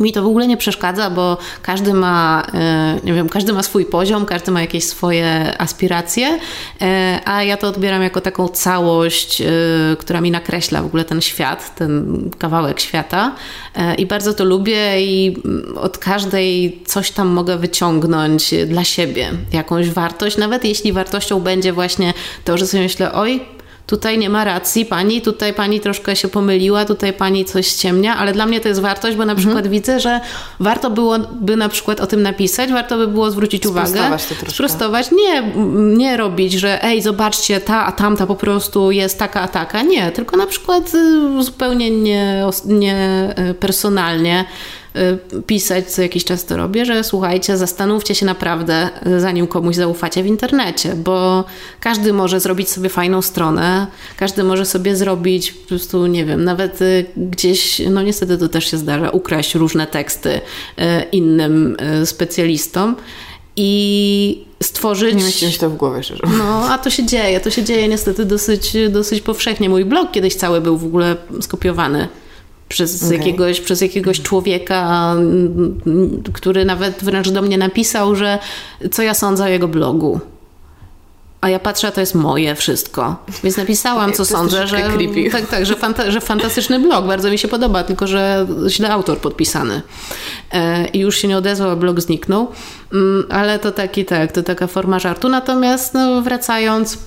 [0.00, 3.84] Mi to w ogóle nie przeszkadza, bo każdy ma, e, nie wiem, każdy ma swój
[3.84, 6.38] poziom, każdy ma jakieś swoje aspiracje,
[6.80, 9.46] e, a ja to odbieram jako taką całość, e,
[9.98, 13.34] która mi nakreśla w ogóle ten świat, ten kawałek świata
[13.98, 15.36] i bardzo to lubię i
[15.76, 22.14] od każdej coś tam mogę wyciągnąć dla siebie, jakąś wartość, nawet jeśli wartością będzie właśnie
[22.44, 23.40] to, że sobie myślę, oj,
[23.88, 28.32] tutaj nie ma racji pani, tutaj pani troszkę się pomyliła, tutaj pani coś ściemnia, ale
[28.32, 29.46] dla mnie to jest wartość, bo na mhm.
[29.46, 30.20] przykład widzę, że
[30.60, 33.86] warto byłoby na przykład o tym napisać, warto by było zwrócić uwagę.
[33.86, 33.98] To
[34.50, 35.10] Sprostować.
[35.12, 35.52] Nie,
[35.96, 39.82] nie robić, że ej, zobaczcie, ta, a tamta po prostu jest taka, a taka.
[39.82, 44.44] Nie, tylko na przykład y, zupełnie nie, nie y, personalnie
[45.46, 50.22] pisać, co jakiś czas to robię, że słuchajcie, zastanówcie się naprawdę, y, zanim komuś zaufacie
[50.22, 51.44] w internecie, bo
[51.80, 53.86] każdy może zrobić sobie fajną stronę,
[54.16, 58.70] każdy może sobie zrobić po prostu, nie wiem, nawet y, gdzieś, no niestety to też
[58.70, 60.40] się zdarza, ukraść różne teksty
[61.12, 62.96] innym specjalistom
[63.56, 65.14] i stworzyć.
[65.14, 66.22] Nie mieści się to w głowie, szczerze.
[66.38, 67.40] No, a to się dzieje.
[67.40, 69.68] To się dzieje niestety dosyć, dosyć powszechnie.
[69.68, 72.08] Mój blog kiedyś cały był w ogóle skopiowany
[72.68, 73.16] przez, okay.
[73.16, 75.14] jakiegoś, przez jakiegoś człowieka,
[76.32, 78.38] który nawet wręcz do mnie napisał, że
[78.92, 80.20] co ja sądzę o jego blogu.
[81.40, 83.16] A ja patrzę, a to jest moje wszystko.
[83.44, 84.76] Więc napisałam, co sądzę, że,
[85.32, 89.18] tak, tak, że, fanta, że fantastyczny blog, bardzo mi się podoba, tylko że źle autor
[89.18, 89.82] podpisany.
[90.52, 92.48] E, I już się nie odezwał, a blog zniknął.
[92.92, 95.28] Mm, ale to taki, tak, to taka forma żartu.
[95.28, 96.98] Natomiast no, wracając,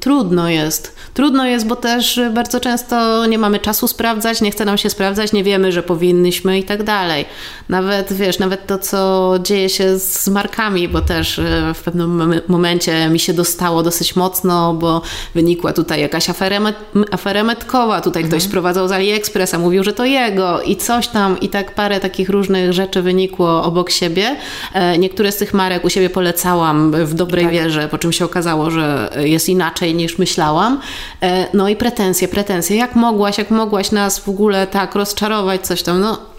[0.00, 4.78] trudno jest Trudno jest, bo też bardzo często nie mamy czasu sprawdzać, nie chce nam
[4.78, 7.24] się sprawdzać, nie wiemy, że powinnyśmy i tak dalej.
[7.68, 13.08] Nawet, wiesz, nawet to, co dzieje się z markami, bo też e, w pewnym momencie
[13.08, 15.02] mi się dostało dosyć mocno, bo
[15.34, 16.58] wynikła tutaj jakaś afera,
[17.10, 18.30] afera metkowa, tutaj mhm.
[18.30, 22.28] ktoś sprowadzał z AliExpressa, mówił, że to jego i coś tam i tak parę takich
[22.28, 24.36] różnych rzeczy wynikło obok siebie.
[24.74, 27.52] E, niektóre z tych marek u siebie polecałam w dobrej tak.
[27.52, 30.80] wierze, po czym się okazało, że jest inaczej niż myślałam.
[31.22, 32.76] E, no i pretensje, pretensje.
[32.76, 36.00] Jak mogłaś, jak mogłaś nas w ogóle tak rozczarować, coś tam.
[36.00, 36.35] No,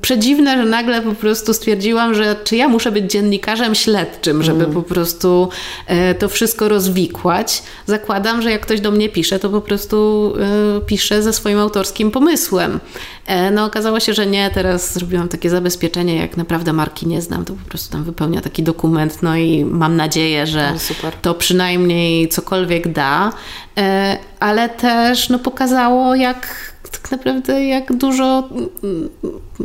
[0.00, 4.74] przedziwne, że nagle po prostu stwierdziłam, że czy ja muszę być dziennikarzem śledczym, żeby mm.
[4.74, 5.48] po prostu
[5.86, 7.62] e, to wszystko rozwikłać.
[7.86, 10.32] Zakładam, że jak ktoś do mnie pisze, to po prostu
[10.78, 12.80] e, pisze ze swoim autorskim pomysłem.
[13.26, 14.50] E, no okazało się, że nie.
[14.50, 18.62] Teraz zrobiłam takie zabezpieczenie, jak naprawdę marki nie znam, to po prostu tam wypełnia taki
[18.62, 20.72] dokument, no i mam nadzieję, że
[21.02, 23.32] no, to przynajmniej cokolwiek da.
[24.40, 28.48] Ale też no, pokazało, jak tak naprawdę jak dużo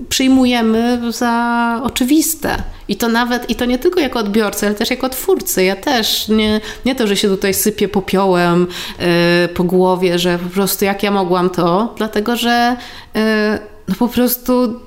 [0.10, 2.64] przyjmujemy za oczywiste.
[2.88, 5.64] I to nawet, i to nie tylko jako odbiorcy, ale też jako twórcy.
[5.64, 8.68] Ja też nie, nie to, że się tutaj sypię popiołem
[9.00, 12.78] yy, po głowie, że po prostu jak ja mogłam to, dlatego że
[13.16, 13.22] yy,
[13.88, 14.80] no po prostu,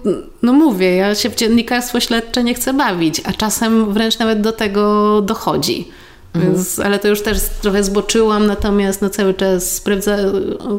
[0.43, 4.53] no mówię, ja się w dziennikarstwo śledcze nie chcę bawić, a czasem wręcz nawet do
[4.53, 5.89] tego dochodzi.
[6.35, 6.55] Mhm.
[6.55, 10.17] Więc, ale to już też trochę zboczyłam, natomiast no cały czas sprawdza,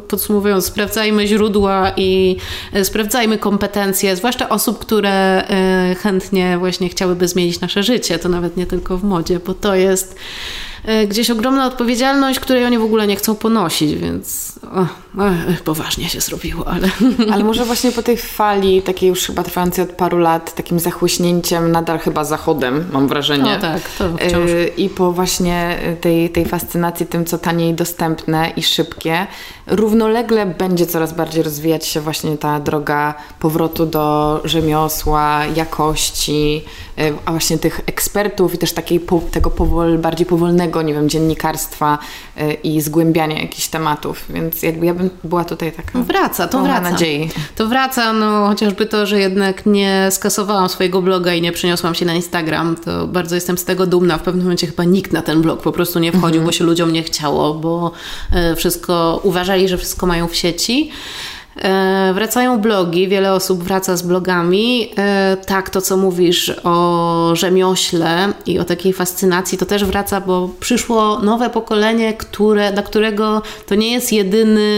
[0.08, 2.38] podsumowując, sprawdzajmy źródła i
[2.74, 5.10] e, sprawdzajmy kompetencje, zwłaszcza osób, które
[5.50, 9.76] e, chętnie właśnie chciałyby zmienić nasze życie, to nawet nie tylko w modzie, bo to
[9.76, 10.16] jest
[11.08, 14.82] gdzieś ogromna odpowiedzialność, której oni w ogóle nie chcą ponosić, więc o,
[15.24, 15.30] o,
[15.64, 16.90] poważnie się zrobiło, ale...
[17.34, 21.72] Ale może właśnie po tej fali, takiej już chyba trwającej od paru lat, takim zachłyśnięciem,
[21.72, 23.52] nadal chyba zachodem, mam wrażenie.
[23.56, 24.52] No tak, to wciąż.
[24.52, 29.28] E, I po właśnie tej, tej fascynacji tym, co taniej dostępne i szybkie,
[29.70, 36.66] równolegle będzie coraz bardziej rozwijać się właśnie ta droga powrotu do rzemiosła, jakości,
[36.98, 39.02] e, a właśnie tych ekspertów i też takiej,
[39.32, 41.98] tego powol, bardziej powolnego, nie wiem, dziennikarstwa
[42.38, 46.82] e, i zgłębiania jakichś tematów, więc jakby ja bym była tutaj taka Wraca, to wraca.
[46.92, 47.30] nadziei.
[47.56, 52.06] To wraca, no chociażby to, że jednak nie skasowałam swojego bloga i nie przeniosłam się
[52.06, 54.18] na Instagram, to bardzo jestem z tego dumna.
[54.18, 56.46] W pewnym momencie chyba nikt na ten blog po prostu nie wchodził, mhm.
[56.46, 57.92] bo się ludziom nie chciało, bo
[58.32, 60.92] e, wszystko uważali, że wszystko mają w sieci.
[61.56, 64.92] E, wracają blogi, wiele osób wraca z blogami.
[64.98, 70.50] E, tak, to co mówisz o rzemiośle i o takiej fascynacji, to też wraca, bo
[70.60, 74.70] przyszło nowe pokolenie, które, dla którego to nie jest jedyny,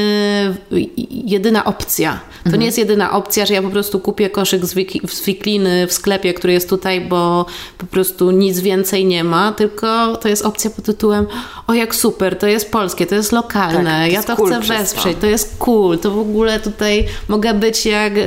[1.09, 2.19] jedyna opcja.
[2.43, 2.59] To mhm.
[2.59, 5.93] nie jest jedyna opcja, że ja po prostu kupię koszyk z, wik z wikliny w
[5.93, 7.45] sklepie, który jest tutaj, bo
[7.77, 11.27] po prostu nic więcej nie ma, tylko to jest opcja pod tytułem
[11.67, 14.59] o jak super, to jest polskie, to jest lokalne, tak, to ja to cool chcę
[14.59, 15.21] wesprzeć, to.
[15.21, 18.21] to jest cool, to w ogóle tutaj mogę być jak e,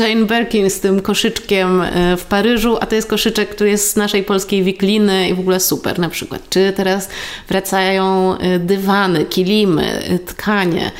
[0.00, 3.96] Jane Birkin z tym koszyczkiem e, w Paryżu, a to jest koszyczek, który jest z
[3.96, 6.42] naszej polskiej wikliny i w ogóle super na przykład.
[6.50, 7.08] Czy teraz
[7.48, 10.90] wracają e, dywany, kilimy, tkanie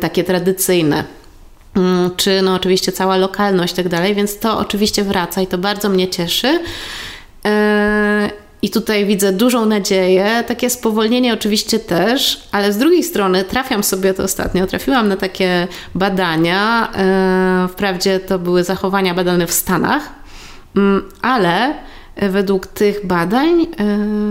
[0.00, 1.04] takie tradycyjne
[1.76, 5.58] mm, czy no oczywiście cała lokalność i tak dalej, więc to oczywiście wraca i to
[5.58, 6.60] bardzo mnie cieszy.
[8.62, 14.14] I tutaj widzę dużą nadzieję, takie spowolnienie oczywiście też, ale z drugiej strony trafiam sobie
[14.14, 20.10] to ostatnio, trafiłam na takie badania, e, wprawdzie to były zachowania badane w Stanach,
[20.76, 21.74] mm, ale
[22.16, 23.66] według tych badań e,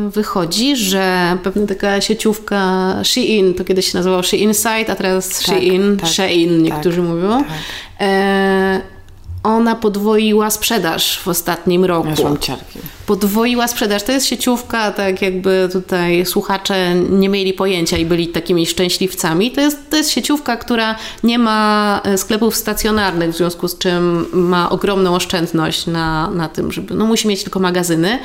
[0.10, 2.60] wychodzi, że pewna taka sieciówka
[3.04, 7.10] Shein, to kiedyś się nazywało Shein Site, a teraz tak, Shein, tak, Shein niektórzy tak,
[7.10, 8.88] mówią, tak.
[9.48, 12.10] Ona podwoiła sprzedaż w ostatnim roku.
[13.06, 14.04] Podwoiła sprzedaż.
[14.04, 19.52] To jest sieciówka, tak jakby tutaj słuchacze nie mieli pojęcia i byli takimi szczęśliwcami.
[19.52, 24.26] To jest, to jest sieciówka, która nie ma e, sklepów stacjonarnych, w związku z czym
[24.34, 28.20] ma ogromną oszczędność na, na tym, żeby, no musi mieć tylko magazyny.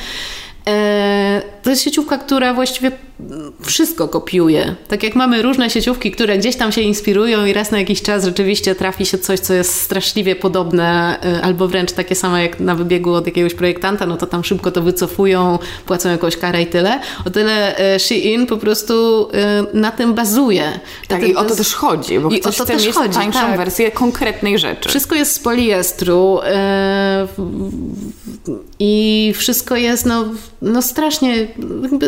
[0.67, 2.93] E, to jest sieciówka, która właściwie
[3.61, 4.75] wszystko kopiuje.
[4.89, 8.25] Tak jak mamy różne sieciówki, które gdzieś tam się inspirują i raz na jakiś czas
[8.25, 12.75] rzeczywiście trafi się coś, co jest straszliwie podobne e, albo wręcz takie same jak na
[12.75, 17.01] wybiegu od jakiegoś projektanta, no to tam szybko to wycofują, płacą jakąś karę i tyle.
[17.27, 19.29] O tyle e, Shein po prostu
[19.75, 20.81] na tym bazuje.
[21.09, 23.57] Tak i o to też chodzi, bo I ktoś o to też chodzi, tańszą tak.
[23.57, 24.89] wersję konkretnej rzeczy.
[24.89, 26.41] Wszystko jest z poliestru
[28.79, 30.25] i wszystko jest no
[30.63, 31.49] no strasznie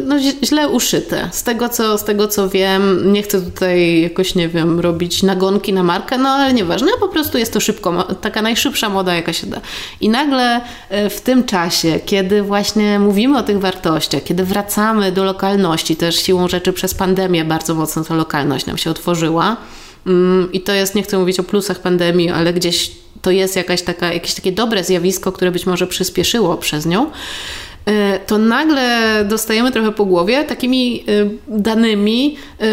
[0.04, 0.93] no, źle uszyte.
[1.32, 5.72] Z tego, co, z tego co wiem, nie chcę tutaj jakoś, nie wiem, robić nagonki
[5.72, 9.46] na markę, no ale nieważne, po prostu jest to szybko, taka najszybsza moda, jaka się
[9.46, 9.60] da.
[10.00, 15.24] I nagle e, w tym czasie, kiedy właśnie mówimy o tych wartościach, kiedy wracamy do
[15.24, 19.56] lokalności, też siłą rzeczy przez pandemię bardzo mocno ta lokalność nam się otworzyła,
[20.06, 22.90] mm, i to jest, nie chcę mówić o plusach pandemii, ale gdzieś
[23.22, 27.10] to jest jakaś taka, jakieś takie dobre zjawisko, które być może przyspieszyło przez nią.
[27.86, 32.64] E, to nagle dostajemy trochę po głowie takimi e, danymi, e,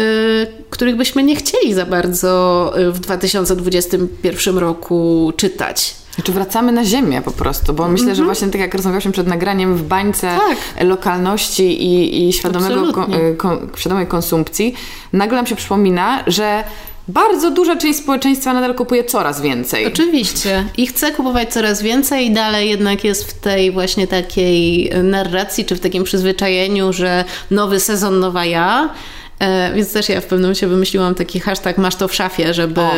[0.70, 5.94] których byśmy nie chcieli za bardzo w 2021 roku czytać.
[6.14, 8.26] Znaczy wracamy na ziemię po prostu, bo myślę, że mhm.
[8.26, 10.86] właśnie tak jak rozmawialiśmy przed nagraniem w bańce tak.
[10.86, 12.92] lokalności i, i świadomego,
[13.36, 14.74] kon, świadomej konsumpcji,
[15.12, 16.64] nagle nam się przypomina, że
[17.08, 19.86] bardzo duża część społeczeństwa nadal kupuje coraz więcej.
[19.86, 20.64] Oczywiście.
[20.76, 25.76] I chce kupować coraz więcej i dalej jednak jest w tej właśnie takiej narracji, czy
[25.76, 28.90] w takim przyzwyczajeniu, że nowy sezon, nowa ja.
[29.42, 32.80] E, więc też ja w pewnym momencie wymyśliłam taki hashtag masz to w szafie, żeby,
[32.80, 32.94] o,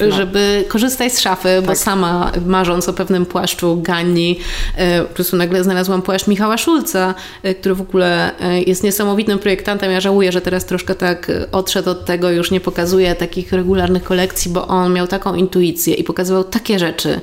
[0.00, 1.64] e, żeby korzystać z szafy, tak.
[1.66, 4.40] bo sama marząc o pewnym płaszczu Ganni,
[4.76, 7.14] e, po prostu nagle znalazłam płaszcz Michała Szulca,
[7.60, 8.30] który w ogóle
[8.66, 9.92] jest niesamowitym projektantem.
[9.92, 14.50] Ja żałuję, że teraz troszkę tak odszedł od tego, już nie pokazuje takich regularnych kolekcji,
[14.50, 17.20] bo on miał taką intuicję i pokazywał takie rzeczy,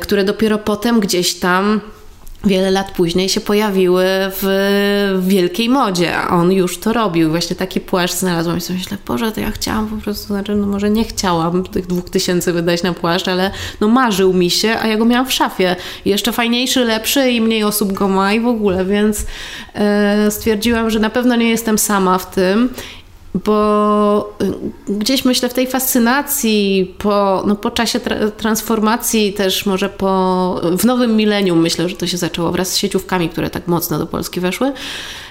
[0.00, 1.80] które dopiero potem gdzieś tam
[2.44, 4.04] wiele lat później się pojawiły
[4.40, 7.30] w wielkiej modzie, a on już to robił.
[7.30, 10.66] Właśnie taki płaszcz znalazłam i sobie myślę, Boże, to ja chciałam po prostu, znaczy, no
[10.66, 14.86] może nie chciałam tych dwóch tysięcy wydać na płaszcz, ale no marzył mi się, a
[14.86, 15.76] ja go miałam w szafie.
[16.04, 19.26] jeszcze fajniejszy, lepszy i mniej osób go ma i w ogóle, więc
[19.74, 22.68] e, stwierdziłam, że na pewno nie jestem sama w tym
[23.34, 24.34] bo
[24.88, 30.60] y, gdzieś myślę w tej fascynacji po, no po czasie tra transformacji też może po,
[30.78, 34.06] w nowym milenium myślę, że to się zaczęło wraz z sieciówkami, które tak mocno do
[34.06, 34.72] Polski weszły.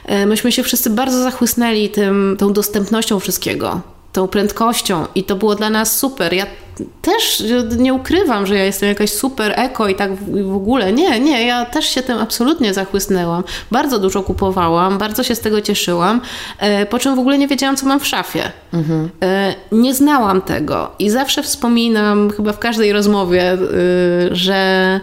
[0.05, 3.81] E, myśmy się wszyscy bardzo zachłysnęli tym, tą dostępnością wszystkiego
[4.13, 6.33] tą prędkością i to było dla nas super.
[6.33, 6.45] Ja
[7.01, 7.43] też
[7.77, 10.93] nie ukrywam, że ja jestem jakaś super eko i tak w ogóle.
[10.93, 13.43] Nie, nie, ja też się tym absolutnie zachłysnęłam.
[13.71, 16.21] Bardzo dużo kupowałam, bardzo się z tego cieszyłam,
[16.59, 18.51] e, po czym w ogóle nie wiedziałam, co mam w szafie.
[18.73, 19.09] Mhm.
[19.23, 23.57] E, nie znałam tego i zawsze wspominam, chyba w każdej rozmowie, e,
[24.31, 24.99] że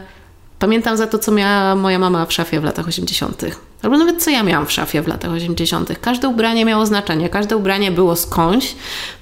[0.58, 3.44] pamiętam za to, co miała moja mama w szafie w latach 80.
[3.82, 5.98] Albo nawet co ja miałam w szafie w latach 80.
[6.00, 8.74] Każde ubranie miało znaczenie, każde ubranie było skądś,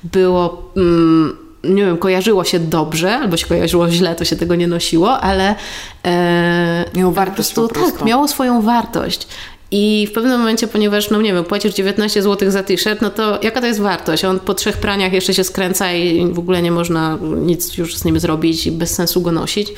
[0.04, 0.72] było.
[0.76, 5.20] Mm, nie wiem, kojarzyło się dobrze, albo się kojarzyło źle, to się tego nie nosiło,
[5.20, 5.54] ale
[6.04, 7.98] e, miało wartość po prostu, po prostu.
[7.98, 9.26] Tak, miało swoją wartość.
[9.70, 13.38] I w pewnym momencie, ponieważ, no nie wiem, płacisz 19 zł za t-shirt, no to
[13.42, 14.24] jaka to jest wartość?
[14.24, 18.04] On po trzech praniach jeszcze się skręca i w ogóle nie można nic już z
[18.04, 19.72] nim zrobić i bez sensu go nosić.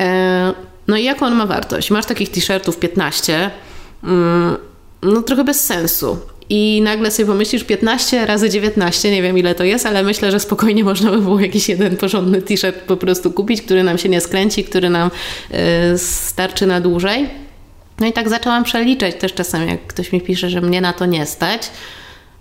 [0.00, 0.54] E,
[0.88, 1.90] no i jaką on ma wartość?
[1.90, 3.50] Masz takich t-shirtów 15,
[4.04, 4.56] mm,
[5.02, 6.18] no trochę bez sensu.
[6.50, 10.40] I nagle sobie pomyślisz 15 razy 19, nie wiem ile to jest, ale myślę, że
[10.40, 14.20] spokojnie można by było jakiś jeden porządny t-shirt po prostu kupić, który nam się nie
[14.20, 15.10] skręci, który nam
[15.94, 17.28] y, starczy na dłużej.
[18.00, 21.06] No i tak zaczęłam przeliczać też czasem, jak ktoś mi pisze, że mnie na to
[21.06, 21.70] nie stać.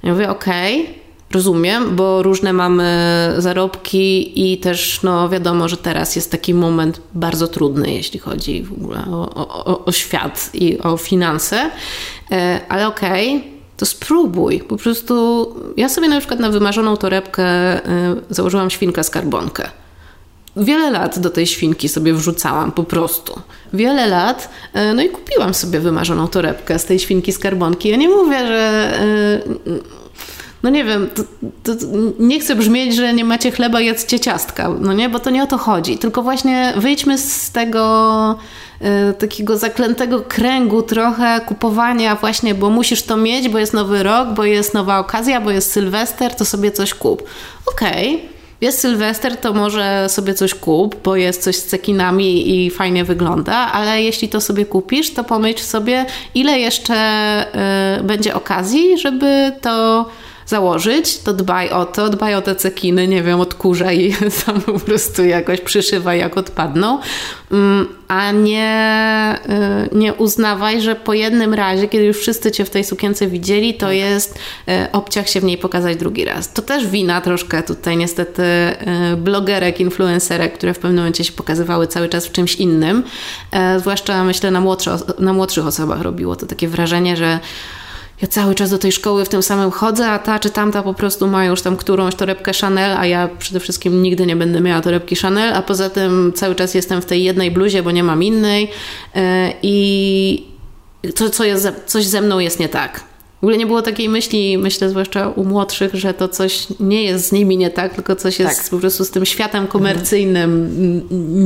[0.03, 0.93] Ja mówię, okej, okay,
[1.31, 2.87] rozumiem, bo różne mamy
[3.37, 8.73] zarobki i też no wiadomo, że teraz jest taki moment bardzo trudny, jeśli chodzi w
[8.73, 11.71] ogóle o, o, o świat i o finanse,
[12.31, 14.59] e, ale okej, okay, to spróbuj.
[14.59, 19.69] Po prostu ja sobie na przykład na wymarzoną torebkę e, założyłam świnkę skarbonkę.
[20.57, 23.41] Wiele lat do tej świnki sobie wrzucałam po prostu.
[23.73, 27.89] Wiele lat, e, no i kupiłam sobie wymarzoną torebkę z tej świnki skarbonki.
[27.89, 28.93] Ja nie mówię, że
[30.67, 31.23] no nie wiem, to,
[31.63, 31.85] to,
[32.19, 35.47] nie chcę brzmieć, że nie macie chleba, jedzcie ciastka, no nie, bo to nie o
[35.47, 38.35] to chodzi, tylko właśnie wyjdźmy z tego
[38.81, 44.29] y, takiego zaklętego kręgu trochę kupowania właśnie, bo musisz to mieć, bo jest nowy rok,
[44.29, 47.23] bo jest nowa okazja, bo jest Sylwester, to sobie coś kup.
[47.65, 48.29] Okej, okay.
[48.61, 53.55] jest Sylwester, to może sobie coś kup, bo jest coś z cekinami i fajnie wygląda,
[53.55, 56.05] ale jeśli to sobie kupisz, to pomyśl sobie,
[56.35, 56.95] ile jeszcze
[57.99, 60.05] y, będzie okazji, żeby to
[60.47, 64.79] założyć, to dbaj o to, dbaj o te cekiny, nie wiem, odkurzaj i sam po
[64.79, 66.99] prostu jakoś przyszywaj jak odpadną,
[67.51, 69.35] mm, a nie,
[69.91, 73.73] y, nie uznawaj, że po jednym razie, kiedy już wszyscy Cię w tej sukience widzieli,
[73.73, 73.95] to tak.
[73.95, 76.53] jest y, obciach się w niej pokazać drugi raz.
[76.53, 81.87] To też wina troszkę tutaj niestety y, blogerek, influencerek, które w pewnym momencie się pokazywały
[81.87, 83.03] cały czas w czymś innym,
[83.77, 87.39] zwłaszcza myślę na, młodsze, na młodszych osobach robiło to takie wrażenie, że
[88.21, 90.93] ja cały czas do tej szkoły w tym samym chodzę, a ta czy tamta po
[90.93, 94.81] prostu ma już tam którąś torebkę Chanel, a ja przede wszystkim nigdy nie będę miała
[94.81, 98.23] torebki Chanel, a poza tym cały czas jestem w tej jednej bluzie, bo nie mam
[98.23, 98.71] innej
[99.15, 100.47] e, i
[101.15, 103.03] to, co jest, coś ze mną jest nie tak.
[103.41, 107.27] W ogóle nie było takiej myśli, myślę zwłaszcza u młodszych, że to coś nie jest
[107.27, 108.69] z nimi nie tak, tylko coś jest tak.
[108.69, 110.71] po prostu z tym światem komercyjnym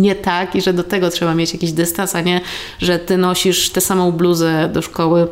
[0.02, 2.42] nie tak i że do tego trzeba mieć jakiś dystans, a nie,
[2.80, 5.28] że ty nosisz tę samą bluzę do szkoły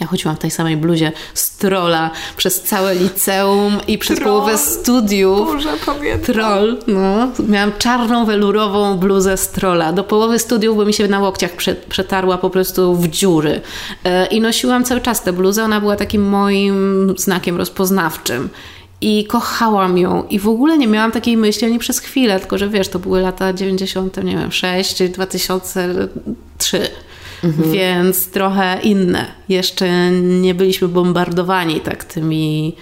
[0.00, 1.56] ja chodziłam w tej samej bluzie z
[2.36, 4.32] przez całe liceum i przez Troll.
[4.32, 5.38] połowę studiów.
[5.38, 6.34] Boże, pamiętam.
[6.34, 7.28] Troll, no.
[7.48, 9.92] Miałam czarną, welurową bluzę z.
[9.92, 11.50] Do połowy studiów, bo mi się na łokciach
[11.88, 13.60] przetarła po prostu w dziury.
[14.04, 15.64] E, I nosiłam cały czas tę bluzę.
[15.64, 18.48] Ona była takim moim znakiem rozpoznawczym
[19.00, 22.68] i kochałam ją i w ogóle nie miałam takiej myśli ani przez chwilę, tylko że
[22.68, 26.88] wiesz, to były lata 90, nie wiem, 6 czy 2003
[27.44, 27.72] mhm.
[27.72, 29.26] więc trochę inne.
[29.48, 32.76] Jeszcze nie byliśmy bombardowani tak tymi,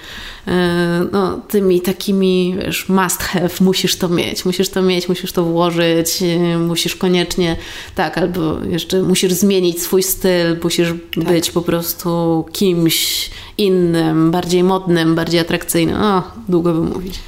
[0.48, 5.44] e, no, tymi takimi, wiesz, must have, musisz to mieć, musisz to mieć, musisz to
[5.44, 7.56] włożyć, e, musisz koniecznie,
[7.94, 11.24] tak, albo jeszcze musisz zmienić swój styl, musisz tak.
[11.24, 15.96] być po prostu kimś innym, bardziej modnym, bardziej atrakcyjnym.
[16.48, 17.18] Długo by mówić.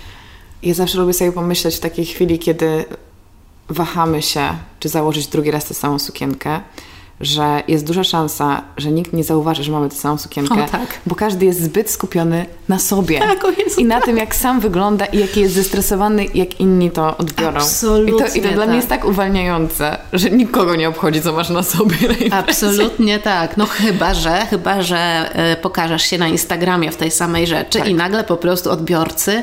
[0.63, 2.85] Ja zawsze lubię sobie pomyśleć w takiej chwili, kiedy
[3.69, 4.49] wahamy się,
[4.81, 6.61] czy założyć drugi raz tę samą sukienkę,
[7.21, 10.87] że jest duża szansa, że nikt nie zauważy, że mamy tę samą sukienkę, o, tak.
[11.07, 13.39] bo każdy jest zbyt skupiony na sobie tak,
[13.79, 14.05] i na tak.
[14.05, 17.57] tym, jak sam wygląda i jaki jest zestresowany, jak inni to odbiorą.
[17.57, 19.01] Absolutnie I to, i to dla mnie jest tak.
[19.01, 21.97] tak uwalniające, że nikogo nie obchodzi, co masz na sobie.
[22.31, 23.57] Na Absolutnie tak.
[23.57, 27.89] No chyba, że chyba, że y, pokażesz się na Instagramie w tej samej rzeczy tak.
[27.89, 29.43] i nagle po prostu odbiorcy,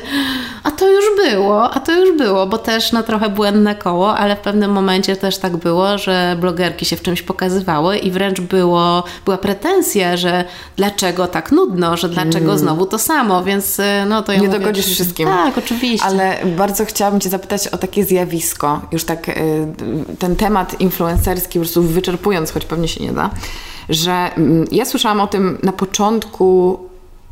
[0.62, 4.36] a to już było, a to już było, bo też no trochę błędne koło, ale
[4.36, 8.40] w pewnym momencie też tak było, że blogerki się w czymś pokazywały pokazywały i wręcz
[8.40, 10.44] było, była pretensja, że
[10.76, 12.58] dlaczego tak nudno, że dlaczego mm.
[12.58, 15.28] znowu to samo, więc e, no to ja Nie mówię, dogodzisz wszystkim.
[15.28, 16.06] Tak, oczywiście.
[16.06, 19.34] Ale bardzo chciałabym Cię zapytać o takie zjawisko, już tak e,
[20.18, 23.30] ten temat influencerski po prostu wyczerpując, choć pewnie się nie da,
[23.88, 26.78] że mm, ja słyszałam o tym na początku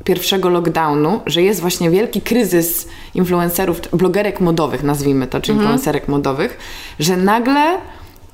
[0.05, 5.59] pierwszego lockdownu, że jest właśnie wielki kryzys influencerów, blogerek modowych, nazwijmy to, czy mhm.
[5.59, 6.59] influencerek modowych,
[6.99, 7.79] że nagle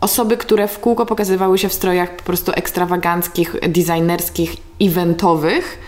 [0.00, 5.78] osoby, które w kółko pokazywały się w strojach po prostu ekstrawaganckich, designerskich, eventowych,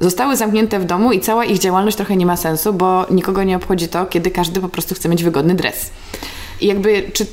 [0.00, 3.56] zostały zamknięte w domu i cała ich działalność trochę nie ma sensu, bo nikogo nie
[3.56, 5.90] obchodzi to, kiedy każdy po prostu chce mieć wygodny dres.
[6.60, 7.26] I jakby, czy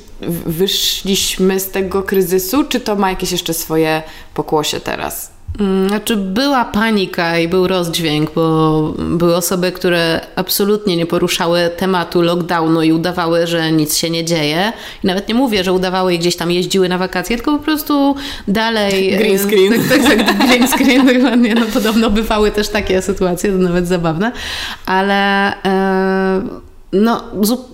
[0.45, 4.03] wyszliśmy z tego kryzysu, czy to ma jakieś jeszcze swoje
[4.33, 5.34] pokłosie teraz?
[5.59, 12.21] Mm, znaczy była panika i był rozdźwięk, bo były osoby, które absolutnie nie poruszały tematu
[12.21, 14.73] lockdownu i udawały, że nic się nie dzieje.
[15.03, 18.15] I nawet nie mówię, że udawały i gdzieś tam jeździły na wakacje, tylko po prostu
[18.47, 19.11] dalej...
[19.17, 19.73] Green screen.
[19.89, 21.55] Tak, tak, tak green screen, dokładnie.
[21.55, 24.31] No podobno bywały też takie sytuacje, to nawet zabawne.
[24.85, 25.53] Ale...
[25.63, 27.23] E, no,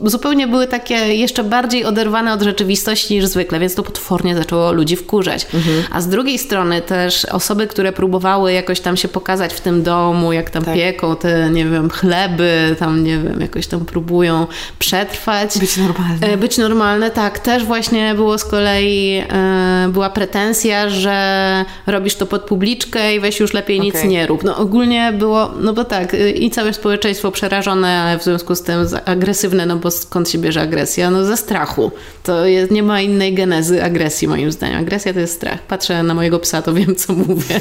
[0.05, 4.95] zupełnie były takie jeszcze bardziej oderwane od rzeczywistości niż zwykle, więc to potwornie zaczęło ludzi
[4.95, 5.47] wkurzać.
[5.53, 5.83] Mhm.
[5.91, 10.33] A z drugiej strony też osoby, które próbowały jakoś tam się pokazać w tym domu,
[10.33, 10.75] jak tam tak.
[10.75, 14.47] pieką te, nie wiem, chleby, tam, nie wiem, jakoś tam próbują
[14.79, 15.59] przetrwać.
[15.59, 16.37] Być normalne.
[16.37, 17.39] Być normalne, tak.
[17.39, 23.39] Też właśnie było z kolei, e, była pretensja, że robisz to pod publiczkę i weź
[23.39, 23.85] już lepiej okay.
[23.85, 24.43] nic nie rób.
[24.43, 29.65] No ogólnie było, no bo tak, i całe społeczeństwo przerażone w związku z tym agresywne,
[29.65, 31.11] no bo skąd się bierze agresja?
[31.11, 31.91] No ze strachu.
[32.23, 34.79] To jest, nie ma innej genezy agresji moim zdaniem.
[34.79, 35.61] Agresja to jest strach.
[35.61, 37.59] Patrzę na mojego psa, to wiem co mówię.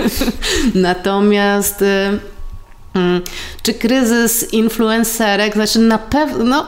[0.74, 1.84] Natomiast...
[2.96, 3.22] Y, mm,
[3.62, 6.66] czy kryzys influencerek, znaczy na pewno, no,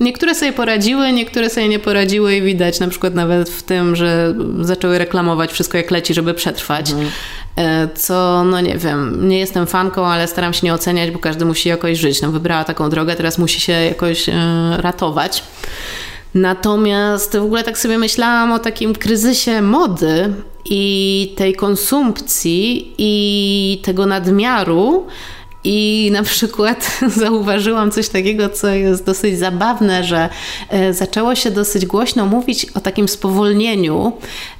[0.00, 4.34] niektóre sobie poradziły, niektóre sobie nie poradziły i widać na przykład nawet w tym, że
[4.60, 6.90] zaczęły reklamować wszystko jak leci, żeby przetrwać.
[6.90, 7.10] Mhm.
[7.56, 11.44] E, co, no nie wiem, nie jestem fanką, ale staram się nie oceniać, bo każdy
[11.44, 12.22] musi jakoś żyć.
[12.22, 14.32] No, wybrała taką drogę, teraz musi się jakoś e,
[14.76, 15.42] ratować.
[16.34, 24.06] Natomiast w ogóle tak sobie myślałam o takim kryzysie mody i tej konsumpcji i tego
[24.06, 25.06] nadmiaru,
[25.64, 30.28] i na przykład zauważyłam coś takiego, co jest dosyć zabawne, że
[30.68, 34.12] e, zaczęło się dosyć głośno mówić o takim spowolnieniu,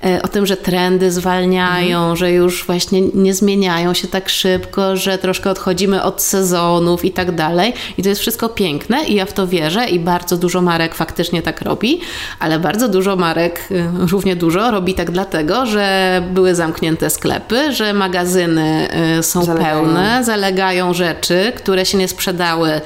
[0.04, 2.16] e, o tym, że trendy zwalniają, mhm.
[2.16, 7.34] że już właśnie nie zmieniają się tak szybko, że troszkę odchodzimy od sezonów i tak
[7.34, 7.72] dalej.
[7.98, 11.42] I to jest wszystko piękne i ja w to wierzę i bardzo dużo marek faktycznie
[11.42, 12.00] tak robi,
[12.38, 17.92] ale bardzo dużo marek, e, równie dużo, robi tak dlatego, że były zamknięte sklepy, że
[17.92, 18.88] magazyny
[19.22, 19.84] są zalegają.
[19.84, 22.80] pełne, zalegają rzeczy, które się nie sprzedały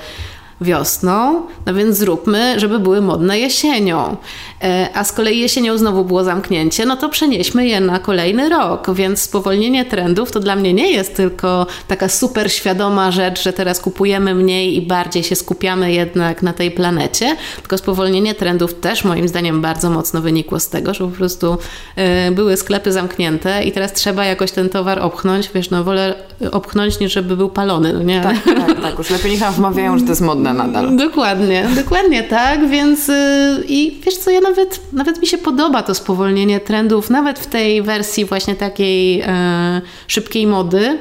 [0.60, 4.16] wiosną, no więc zróbmy, żeby były modne jesienią.
[4.62, 8.94] E, a z kolei jesienią znowu było zamknięcie, no to przenieśmy je na kolejny rok,
[8.94, 13.80] więc spowolnienie trendów to dla mnie nie jest tylko taka super świadoma rzecz, że teraz
[13.80, 19.28] kupujemy mniej i bardziej się skupiamy jednak na tej planecie, tylko spowolnienie trendów też moim
[19.28, 21.58] zdaniem bardzo mocno wynikło z tego, że po prostu
[21.96, 26.14] e, były sklepy zamknięte i teraz trzeba jakoś ten towar obchnąć, wiesz, no wolę
[26.52, 28.20] obchnąć niż żeby był palony, no nie?
[28.20, 30.96] Tak, tak, tak, już lepiej niech wmawiają, że to jest modne nadal.
[30.96, 35.94] Dokładnie, dokładnie tak, więc y, i wiesz co, ja nawet, nawet mi się podoba to
[35.94, 40.98] spowolnienie trendów, nawet w tej wersji właśnie takiej e, szybkiej mody,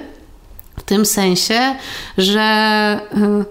[0.77, 1.75] w tym sensie,
[2.17, 3.45] że e,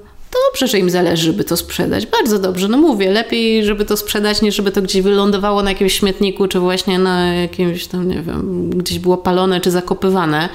[0.50, 2.06] dobrze, że im zależy, żeby to sprzedać.
[2.06, 5.92] Bardzo dobrze, no mówię, lepiej, żeby to sprzedać, niż żeby to gdzieś wylądowało na jakimś
[5.98, 10.48] śmietniku, czy właśnie na jakimś tam, nie wiem, gdzieś było palone, czy zakopywane.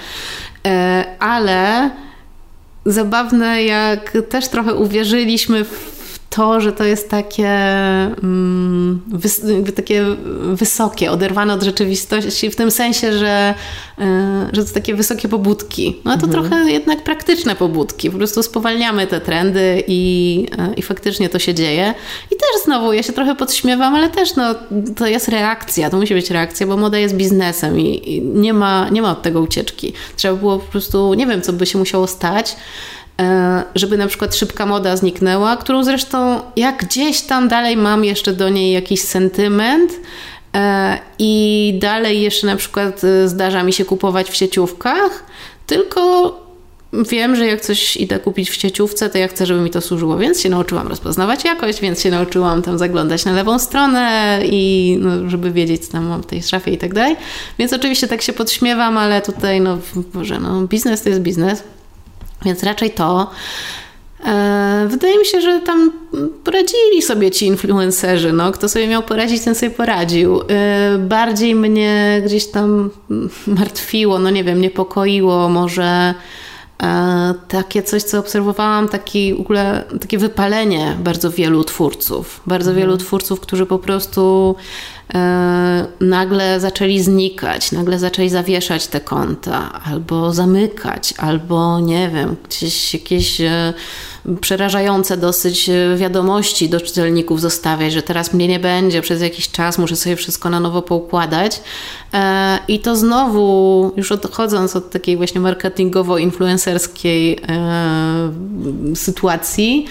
[0.67, 1.89] E, ale
[2.85, 5.98] zabawne, jak też trochę uwierzylimy w
[6.29, 9.41] to, że to jest takie, mm, wys
[9.75, 10.05] takie
[10.53, 13.53] wysokie, oderwane od rzeczywistości, w tym sensie, że,
[13.99, 14.03] y,
[14.53, 16.01] że to takie wysokie pobudki.
[16.05, 16.31] No to mhm.
[16.31, 18.11] trochę jednak praktyczne pobudki.
[18.11, 21.93] Po prostu spowalniamy te trendy i, y, i faktycznie to się dzieje.
[22.31, 24.55] I też znowu, ja się trochę podśmiewam, ale też no,
[24.95, 28.89] to jest reakcja, to musi być reakcja, bo moda jest biznesem i, i nie, ma,
[28.89, 29.93] nie ma od tego ucieczki.
[30.15, 32.55] Trzeba było po prostu, nie wiem, co by się musiało stać,
[32.98, 32.98] E,
[33.75, 38.49] żeby na przykład szybka moda zniknęła, którą zresztą jak gdzieś tam dalej mam jeszcze do
[38.49, 39.91] niej jakiś sentyment
[40.55, 45.23] e, i dalej jeszcze na przykład e, zdarza mi się kupować w sieciówkach,
[45.67, 46.35] tylko
[46.93, 50.17] wiem, że jak coś idę kupić w sieciówce, to ja chcę, żeby mi to służyło,
[50.17, 55.29] więc się nauczyłam rozpoznawać jakość, więc się nauczyłam tam zaglądać na lewą stronę i no,
[55.29, 57.15] żeby wiedzieć, co tam mam w tej szafie i tak dalej.
[57.59, 59.77] Więc oczywiście tak się podśmiewam, ale tutaj, no
[60.13, 61.63] Boże, no biznes to jest biznes.
[62.45, 63.31] Więc raczej to.
[64.25, 65.91] E, wydaje mi się, że tam
[66.43, 68.33] poradzili sobie ci influencerzy.
[68.33, 68.51] No.
[68.51, 70.41] Kto sobie miał poradzić, ten sobie poradził.
[70.41, 72.89] E, bardziej mnie gdzieś tam
[73.47, 76.13] martwiło, no nie wiem, niepokoiło może
[77.47, 82.41] takie coś, co obserwowałam, taki, w ogóle, takie wypalenie bardzo wielu twórców.
[82.47, 82.85] Bardzo mhm.
[82.87, 84.55] wielu twórców, którzy po prostu
[85.13, 92.93] E, nagle zaczęli znikać, nagle zaczęli zawieszać te konta, albo zamykać, albo nie wiem, gdzieś
[92.93, 93.73] jakieś e,
[94.41, 99.77] przerażające dosyć e, wiadomości do czytelników zostawiać, że teraz mnie nie będzie przez jakiś czas,
[99.77, 101.61] muszę sobie wszystko na nowo poukładać.
[102.67, 107.39] I to znowu, już odchodząc od takiej właśnie marketingowo-influencerskiej
[108.95, 109.85] sytuacji,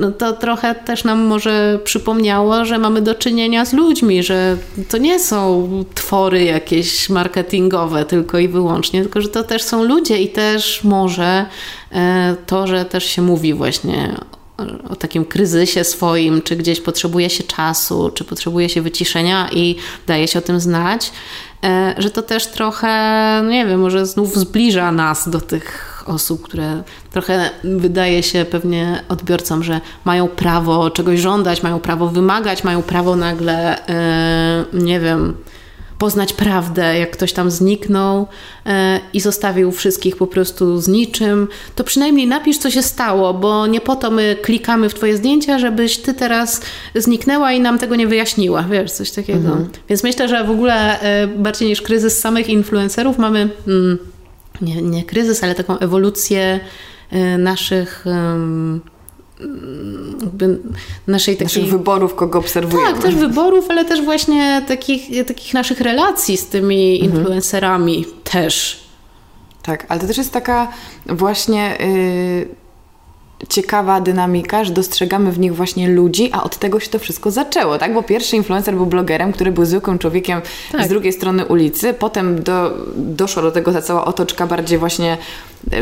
[0.00, 4.56] no to trochę też nam może przypomniało, że mamy do czynienia z ludźmi, że
[4.88, 10.18] to nie są twory jakieś marketingowe tylko i wyłącznie, tylko że to też są ludzie
[10.18, 11.46] i też może e,
[12.46, 14.14] to, że też się mówi właśnie
[14.90, 19.76] o takim kryzysie swoim, czy gdzieś potrzebuje się czasu, czy potrzebuje się wyciszenia i
[20.06, 21.12] daje się o tym znać,
[21.64, 22.88] e, że to też trochę,
[23.42, 29.04] no nie wiem, może znów zbliża nas do tych osób, które trochę wydaje się pewnie
[29.08, 33.78] odbiorcom, że mają prawo czegoś żądać, mają prawo wymagać, mają prawo nagle,
[34.72, 35.34] yy, nie wiem,
[35.98, 38.26] poznać prawdę, jak ktoś tam zniknął
[38.66, 43.66] e, i zostawił wszystkich po prostu z niczym, to przynajmniej napisz, co się stało, bo
[43.66, 46.60] nie po to my klikamy w Twoje zdjęcia, żebyś Ty teraz
[46.94, 49.48] zniknęła i nam tego nie wyjaśniła, wiesz, coś takiego.
[49.48, 49.68] Mhm.
[49.88, 53.48] Więc myślę, że w ogóle e, bardziej niż kryzys samych influencerów mamy.
[53.66, 53.98] Mm,
[54.60, 56.60] nie, nie kryzys, ale taką ewolucję
[57.10, 58.04] e, naszych
[61.06, 61.62] naszej takiej...
[61.62, 62.92] Naszych wyborów, kogo obserwujemy.
[62.92, 67.20] Tak, też wyborów, ale też właśnie takich, takich naszych relacji z tymi mhm.
[67.20, 68.84] influencerami też.
[69.62, 70.68] Tak, ale to też jest taka
[71.06, 71.76] właśnie...
[71.80, 72.67] Yy
[73.48, 77.78] ciekawa dynamika, że dostrzegamy w nich właśnie ludzi, a od tego się to wszystko zaczęło,
[77.78, 77.94] tak?
[77.94, 80.40] Bo pierwszy influencer był blogerem, który był zwykłym człowiekiem
[80.72, 80.84] tak.
[80.84, 85.18] z drugiej strony ulicy, potem do, doszła do tego ta cała otoczka bardziej właśnie
[85.72, 85.76] e,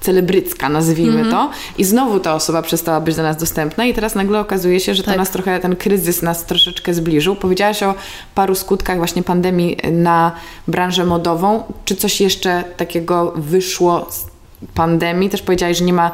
[0.00, 1.30] celebrycka, nazwijmy mm -hmm.
[1.30, 1.50] to.
[1.78, 5.02] I znowu ta osoba przestała być dla nas dostępna i teraz nagle okazuje się, że
[5.02, 5.18] to tak.
[5.18, 7.36] nas trochę, ten kryzys nas troszeczkę zbliżył.
[7.36, 7.94] Powiedziałaś o
[8.34, 10.32] paru skutkach właśnie pandemii na
[10.68, 11.62] branżę modową.
[11.84, 14.33] Czy coś jeszcze takiego wyszło z
[14.74, 15.30] pandemii.
[15.30, 16.10] Też powiedziałaś, że nie ma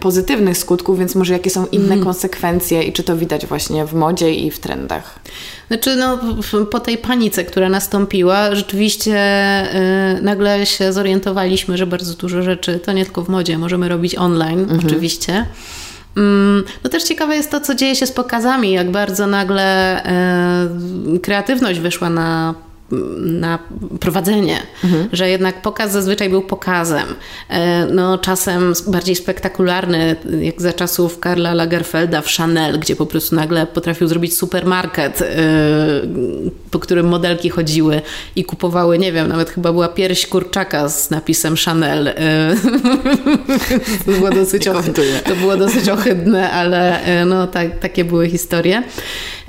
[0.00, 2.04] pozytywnych skutków, więc może jakie są inne mm.
[2.04, 5.18] konsekwencje i czy to widać właśnie w modzie i w trendach?
[5.68, 6.18] Znaczy, no,
[6.70, 9.12] po tej panice, która nastąpiła, rzeczywiście
[10.14, 14.14] yy, nagle się zorientowaliśmy, że bardzo dużo rzeczy, to nie tylko w modzie, możemy robić
[14.14, 14.86] online, -hmm.
[14.86, 15.46] oczywiście.
[16.16, 20.68] Mm, no też ciekawe jest to, co dzieje się z pokazami, jak bardzo nagle e,
[21.22, 22.54] kreatywność wyszła na
[23.20, 23.58] na
[24.00, 25.08] prowadzenie, mhm.
[25.12, 27.06] że jednak pokaz zazwyczaj był pokazem.
[27.48, 33.36] E, no, czasem bardziej spektakularny, jak za czasów Karla Lagerfelda w Chanel, gdzie po prostu
[33.36, 35.26] nagle potrafił zrobić supermarket, e,
[36.70, 38.02] po którym modelki chodziły
[38.36, 42.08] i kupowały, nie wiem, nawet chyba była pierś kurczaka z napisem Chanel.
[42.08, 42.14] E,
[44.06, 48.82] to, było dosyć ohydne, to było dosyć ohydne, ale no, tak, takie były historie.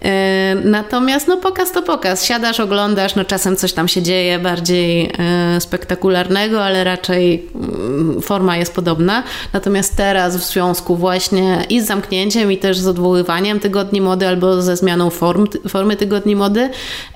[0.03, 2.25] E, natomiast no pokaz to pokaz.
[2.25, 8.57] Siadasz, oglądasz, no czasem coś tam się dzieje bardziej e, spektakularnego, ale raczej mm, forma
[8.57, 9.23] jest podobna.
[9.53, 14.61] Natomiast teraz w związku właśnie i z zamknięciem i też z odwoływaniem tygodni mody albo
[14.61, 16.69] ze zmianą form, formy tygodni mody,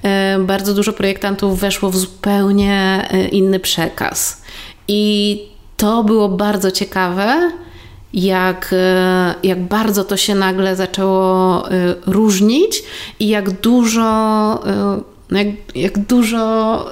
[0.04, 4.42] e, bardzo dużo projektantów weszło w zupełnie inny przekaz.
[4.88, 5.44] I
[5.78, 7.52] to było bardzo ciekawe
[8.14, 12.84] jak, e, jak bardzo to się nagle zaczęło e, różnić
[13.20, 14.04] i jak dużo,
[15.32, 16.86] e, jak, jak dużo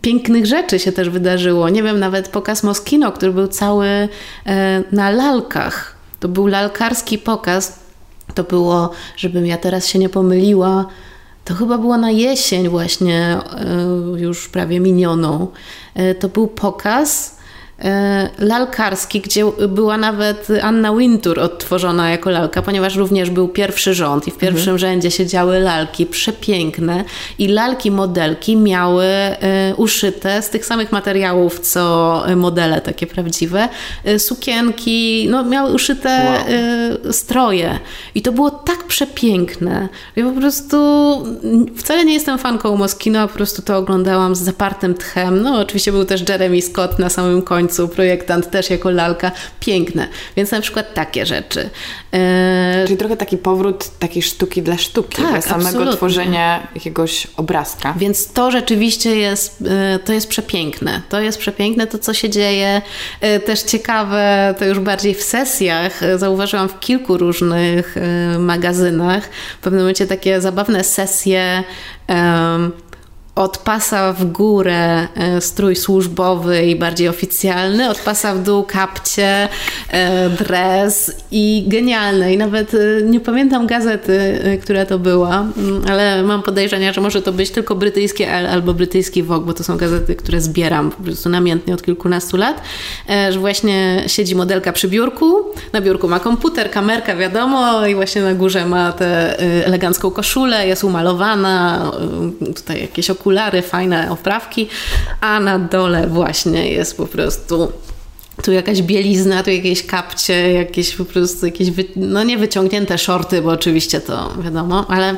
[0.00, 1.68] pięknych rzeczy się też wydarzyło.
[1.68, 4.08] Nie wiem, nawet pokaz Moskino, który był cały
[4.92, 5.96] na lalkach.
[6.20, 7.78] To był lalkarski pokaz.
[8.34, 10.86] To było, żebym ja teraz się nie pomyliła,
[11.44, 13.38] to chyba było na jesień właśnie,
[14.16, 15.46] już prawie minioną.
[16.20, 17.35] To był pokaz
[18.38, 24.30] lalkarski, gdzie była nawet Anna Wintour odtworzona jako lalka, ponieważ również był pierwszy rząd i
[24.30, 24.78] w pierwszym mhm.
[24.78, 27.04] rzędzie siedziały lalki przepiękne
[27.38, 33.68] i lalki modelki miały e, uszyte z tych samych materiałów, co modele takie prawdziwe,
[34.04, 37.12] e, sukienki, no miały uszyte wow.
[37.12, 37.78] stroje
[38.14, 39.88] i to było tak przepiękne.
[40.16, 40.76] Ja po prostu
[41.76, 45.42] wcale nie jestem fanką Moskino, a po prostu to oglądałam z zapartym tchem.
[45.42, 49.30] No oczywiście był też Jeremy Scott na samym końcu końcu projektant też jako lalka.
[49.60, 50.08] Piękne.
[50.36, 51.70] Więc na przykład takie rzeczy.
[52.12, 52.84] E...
[52.86, 55.96] Czyli trochę taki powrót takiej sztuki dla sztuki, tak, dla samego absolutnie.
[55.96, 57.94] tworzenia jakiegoś obrazka.
[57.98, 61.02] Więc to rzeczywiście jest, e, to jest przepiękne.
[61.08, 62.82] To jest przepiękne, to co się dzieje.
[63.20, 66.00] E, też ciekawe, to już bardziej w sesjach.
[66.16, 67.94] Zauważyłam w kilku różnych
[68.38, 69.24] magazynach.
[69.58, 71.64] W pewnym momencie takie zabawne sesje
[73.36, 79.48] od pasa w górę e, strój służbowy i bardziej oficjalny, od pasa w dół kapcie,
[79.90, 82.34] e, dres i genialne.
[82.34, 87.22] I nawet e, nie pamiętam gazety, która to była, mm, ale mam podejrzenia, że może
[87.22, 91.02] to być tylko brytyjski L albo brytyjski Vogue, bo to są gazety, które zbieram po
[91.02, 92.62] prostu namiętnie od kilkunastu lat,
[93.30, 98.34] że właśnie siedzi modelka przy biurku, na biurku ma komputer, kamerka wiadomo i właśnie na
[98.34, 101.92] górze ma tę elegancką koszulę, jest umalowana,
[102.54, 104.68] tutaj jakieś okulary okulary, fajne oprawki,
[105.20, 107.72] a na dole właśnie jest po prostu
[108.42, 111.84] tu jakaś bielizna, tu jakieś kapcie, jakieś po prostu jakieś, wy...
[111.96, 115.16] no nie wyciągnięte shorty, bo oczywiście to wiadomo, ale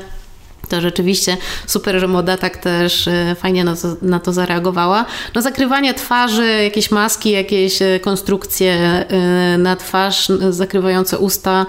[0.69, 1.37] to rzeczywiście
[1.67, 5.05] super, że moda tak też e, fajnie na to, na to zareagowała.
[5.35, 11.67] No zakrywanie twarzy, jakieś maski, jakieś e, konstrukcje e, na twarz zakrywające usta,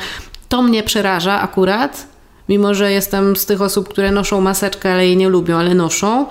[0.50, 2.09] to mnie przeraża akurat.
[2.50, 6.26] Mimo, że jestem z tych osób, które noszą maseczkę, ale jej nie lubią, ale noszą.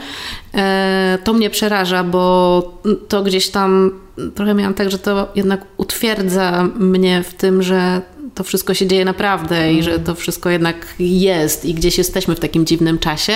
[1.24, 2.62] To mnie przeraża, bo
[3.08, 3.90] to gdzieś tam
[4.34, 8.02] trochę miałam tak, że to jednak utwierdza mnie w tym, że
[8.34, 12.40] to wszystko się dzieje naprawdę i że to wszystko jednak jest i gdzieś jesteśmy w
[12.40, 13.32] takim dziwnym czasie.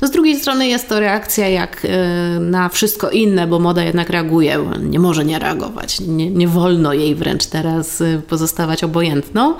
[0.00, 4.10] No z drugiej strony jest to reakcja jak e, na wszystko inne, bo moda jednak
[4.10, 9.54] reaguje, nie może nie reagować, nie, nie wolno jej wręcz teraz e, pozostawać obojętną.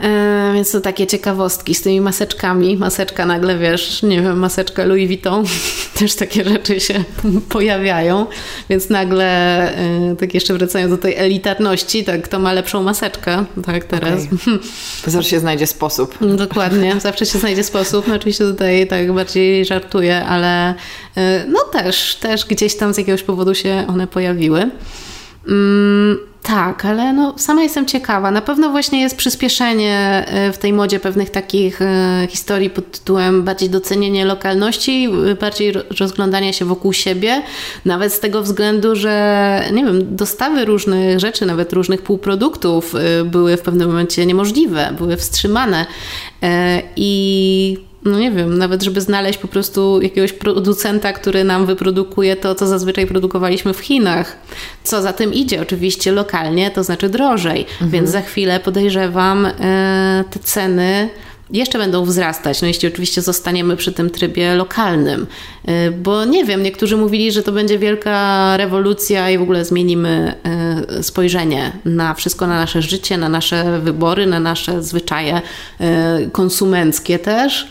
[0.00, 2.76] E, więc to takie ciekawostki z tymi maseczkami.
[2.76, 5.44] Maseczka nagle, wiesz, nie wiem, maseczka Louis Vuitton,
[5.98, 7.04] też takie rzeczy się
[7.48, 8.26] pojawiają,
[8.70, 9.26] więc nagle
[9.76, 14.24] e, tak jeszcze wracają do tej elitarności, tak, kto ma lepszą maseczkę, tak teraz.
[14.24, 14.58] Okay.
[15.06, 16.18] Zawsze się znajdzie sposób.
[16.36, 18.08] Dokładnie, zawsze się znajdzie sposób.
[18.08, 20.74] No oczywiście tutaj tak bardziej żartuję, ale
[21.16, 24.70] e, no też, też gdzieś tam z jakiegoś powodu się one pojawiły.
[25.48, 28.30] Mm, tak, ale no, sama jestem ciekawa.
[28.30, 33.42] Na pewno właśnie jest przyspieszenie e, w tej modzie pewnych takich e, historii pod tytułem
[33.42, 37.42] bardziej docenienie lokalności, e, bardziej rozglądania się wokół siebie,
[37.84, 43.62] nawet z tego względu, że nie wiem, dostawy różnych rzeczy, nawet różnych półproduktów były w
[43.62, 45.86] pewnym momencie niemożliwe, były wstrzymane.
[46.96, 52.54] I no nie wiem, nawet żeby znaleźć po prostu jakiegoś producenta, który nam wyprodukuje to,
[52.54, 54.36] co zazwyczaj produkowaliśmy w Chinach.
[54.84, 57.90] Co za tym idzie, oczywiście lokalnie, to znaczy drożej, mhm.
[57.90, 61.08] więc za chwilę podejrzewam e, te ceny
[61.50, 65.26] jeszcze będą wzrastać, no jeśli oczywiście zostaniemy przy tym trybie lokalnym.
[65.64, 70.34] E, bo nie wiem, niektórzy mówili, że to będzie wielka rewolucja i w ogóle zmienimy
[70.98, 75.42] e, spojrzenie na wszystko, na nasze życie, na nasze wybory, na nasze zwyczaje
[76.32, 77.68] konsumenckie też.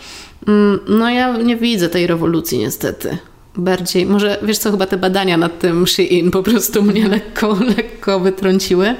[0.47, 3.17] Mm, no ja nie widzę tej rewolucji niestety.
[3.55, 7.11] Bardziej, może wiesz co, chyba te badania nad tym Shein po prostu mnie mhm.
[7.11, 8.95] lekko, lekko wytrąciły.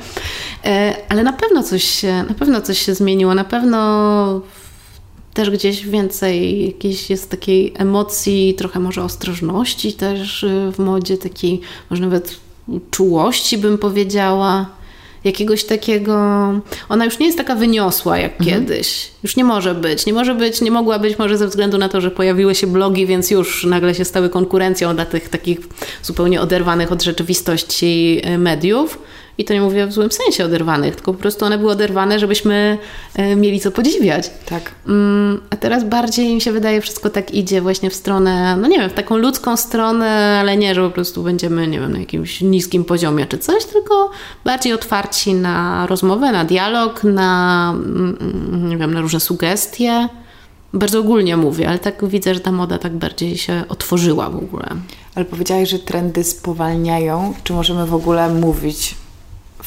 [0.66, 4.42] E, ale na pewno coś się, na pewno coś się zmieniło, na pewno
[5.34, 11.62] też gdzieś więcej jakiejś jest takiej emocji, trochę może ostrożności też y, w modzie, takiej
[11.90, 12.40] może nawet
[12.92, 14.77] czułości bym powiedziała
[15.28, 16.14] jakiegoś takiego.
[16.90, 18.50] Ona już nie jest taka wyniosła jak mhm.
[18.50, 19.12] kiedyś.
[19.24, 20.06] Już nie może być.
[20.06, 23.06] Nie może być, nie mogła być może ze względu na to, że pojawiły się blogi,
[23.06, 25.60] więc już nagle się stały konkurencją dla tych takich
[26.04, 29.00] zupełnie oderwanych od rzeczywistości e, mediów.
[29.38, 32.78] I to nie mówię w złym sensie oderwanych, tylko po prostu one były oderwane, żebyśmy
[33.16, 34.32] e, mieli co podziwiać.
[34.46, 34.72] Tak.
[34.88, 38.80] Mm, a teraz bardziej mi się wydaje, wszystko tak idzie właśnie w stronę, no nie
[38.80, 42.42] wiem, w taką ludzką stronę, ale nie, że po prostu będziemy, nie wiem, na jakimś
[42.42, 44.12] niskim poziomie czy coś, tylko
[44.46, 50.10] bardziej otwarci na rozmowę, na dialog, na, mm, nie wiem, na różne sugestie.
[50.74, 54.66] Bardzo ogólnie mówię, ale tak widzę, że ta moda tak bardziej się otworzyła w ogóle.
[55.16, 57.34] Ale powiedziałaś, że trendy spowalniają.
[57.44, 58.96] Czy możemy w ogóle mówić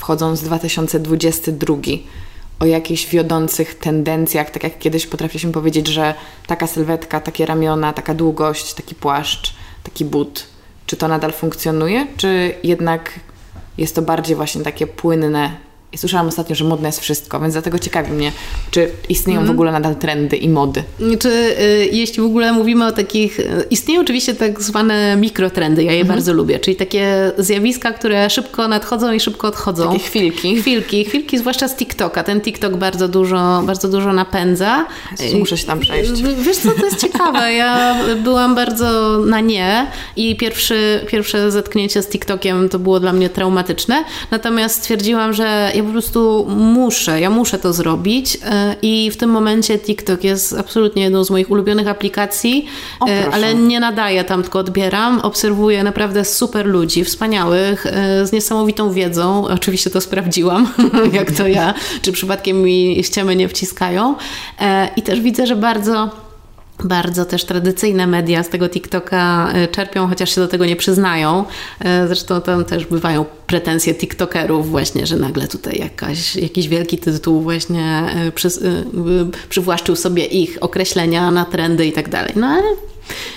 [0.00, 1.76] wchodząc w 2022
[2.60, 6.14] o jakichś wiodących tendencjach, tak jak kiedyś potrafiliśmy powiedzieć, że
[6.46, 10.46] taka sylwetka, takie ramiona, taka długość, taki płaszcz, taki but,
[10.86, 13.20] czy to nadal funkcjonuje, czy jednak
[13.78, 15.56] jest to bardziej właśnie takie płynne
[15.92, 18.32] i słyszałam ostatnio, że modne jest wszystko, więc dlatego ciekawi mnie,
[18.70, 19.46] czy istnieją mm.
[19.46, 19.56] w mhm.
[19.56, 20.82] ogóle nadal trendy i mody.
[21.18, 25.92] Czy y, jeśli w ogóle mówimy o takich, y, istnieją oczywiście tak zwane mikrotrendy, ja
[25.92, 26.08] je mm.
[26.08, 29.92] bardzo lubię, czyli takie zjawiska, które szybko nadchodzą i szybko odchodzą.
[29.92, 30.56] Takie chwilki.
[30.56, 32.22] Chwilki, chwilki zwłaszcza z TikToka.
[32.24, 34.86] Ten TikTok bardzo dużo, bardzo dużo napędza.
[35.38, 36.10] Muszę się tam przejść.
[36.10, 37.52] Y, wiesz co, to jest ciekawe.
[37.52, 39.86] Ja byłam bardzo na nie
[40.16, 45.86] i pierwszy, pierwsze zetknięcie z TikTokiem to było dla mnie traumatyczne, natomiast stwierdziłam, że ja
[45.86, 51.02] po prostu muszę, ja muszę to zrobić e, i w tym momencie TikTok jest absolutnie
[51.02, 52.66] jedną z moich ulubionych aplikacji,
[53.00, 55.20] o, e, ale nie nadaję tam, tylko odbieram.
[55.20, 59.46] Obserwuję naprawdę super ludzi, wspaniałych, e, z niesamowitą wiedzą.
[59.46, 60.72] Oczywiście to sprawdziłam,
[61.12, 64.14] jak to ja, czy przypadkiem mi ściemy nie wciskają.
[64.96, 66.10] I też widzę, że bardzo
[66.84, 71.44] bardzo też tradycyjne media z tego TikToka e, czerpią, chociaż się do tego nie przyznają.
[71.80, 77.40] E, zresztą tam też bywają pretensje TikTokerów właśnie, że nagle tutaj jakaś, jakiś wielki tytuł
[77.40, 78.48] właśnie e, przy,
[79.48, 82.32] przywłaszczył sobie ich określenia na trendy i tak dalej.
[82.36, 82.68] No ale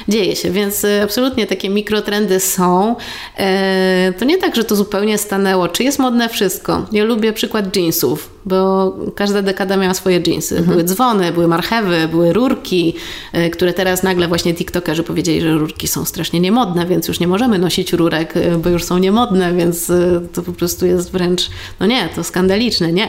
[0.08, 2.96] Dzieje się, więc y, absolutnie takie mikrotrendy są.
[3.38, 5.68] E, to nie tak, że to zupełnie stanęło.
[5.68, 6.86] Czy jest modne wszystko?
[6.92, 10.58] Ja lubię przykład jeansów, bo każda dekada miała swoje jeansy.
[10.58, 10.72] Mhm.
[10.72, 12.94] Były dzwony, były marchewy, były rurki,
[13.34, 17.28] e, które teraz nagle właśnie tiktokerzy powiedzieli, że rurki są strasznie niemodne, więc już nie
[17.28, 19.92] możemy nosić rurek, e, bo już są niemodne, więc
[20.34, 23.08] to po prostu jest wręcz, no nie, to skandaliczne, nie.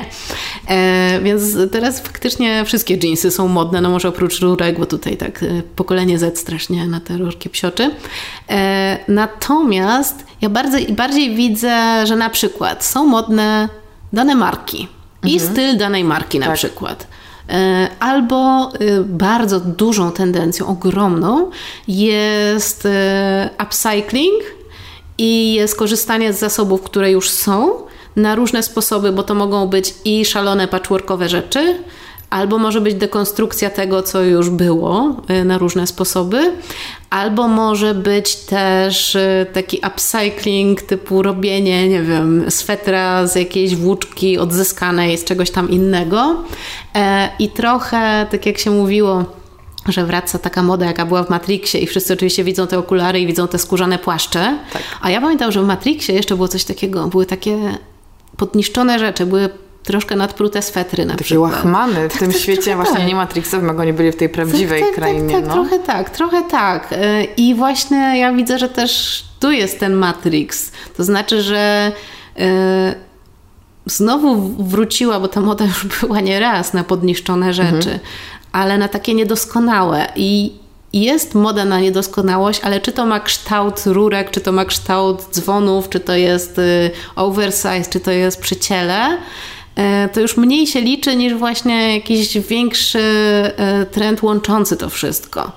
[1.22, 1.42] Więc
[1.72, 5.44] teraz faktycznie wszystkie jeansy są modne, no może oprócz rurek, bo tutaj tak
[5.76, 6.53] pokolenie Z strasznie
[6.86, 7.90] na te rurki psioczy.
[8.50, 13.68] E, natomiast ja bardziej, bardziej widzę, że na przykład są modne
[14.12, 14.88] dane marki
[15.22, 15.34] mhm.
[15.34, 16.54] i styl danej marki na tak.
[16.54, 17.06] przykład.
[17.48, 21.50] E, albo y, bardzo dużą tendencją, ogromną
[21.88, 24.42] jest e, upcycling
[25.18, 27.72] i jest korzystanie z zasobów, które już są
[28.16, 31.78] na różne sposoby, bo to mogą być i szalone patchworkowe rzeczy,
[32.34, 36.52] Albo może być dekonstrukcja tego, co już było y, na różne sposoby,
[37.10, 44.38] albo może być też y, taki upcycling typu robienie, nie wiem, swetra z jakiejś włóczki
[44.38, 46.36] odzyskanej z czegoś tam innego.
[46.94, 49.24] E, I trochę, tak jak się mówiło,
[49.88, 53.26] że wraca taka moda, jaka była w Matrixie i wszyscy oczywiście widzą te okulary i
[53.26, 54.58] widzą te skórzane płaszcze.
[54.72, 54.82] Tak.
[55.00, 57.78] A ja pamiętam, że w Matrixie jeszcze było coś takiego, były takie
[58.36, 59.50] podniszczone rzeczy, były
[59.84, 61.52] troszkę nadprute swetry na Takie przykład.
[61.52, 63.06] łachmany w tak, tym tak, świecie właśnie tak.
[63.06, 65.34] nie Matrixowym, jak oni byli w tej prawdziwej tak, tak, krainie.
[65.34, 65.52] Tak, no.
[65.52, 66.92] trochę tak, trochę tak.
[66.92, 66.96] Y,
[67.36, 70.72] I właśnie ja widzę, że też tu jest ten Matrix.
[70.96, 71.92] To znaczy, że
[72.36, 72.44] yy,
[73.86, 77.98] znowu wróciła, bo ta moda już była nieraz na podniszczone rzeczy, mhm.
[78.52, 80.06] ale na takie niedoskonałe.
[80.16, 80.52] I
[80.92, 85.88] jest moda na niedoskonałość, ale czy to ma kształt rurek, czy to ma kształt dzwonów,
[85.88, 89.53] czy to jest y, oversize, czy to jest przy ciele, E,
[90.12, 95.52] to już mniej się liczy niż właśnie jakiś większy e, trend łączący to wszystko.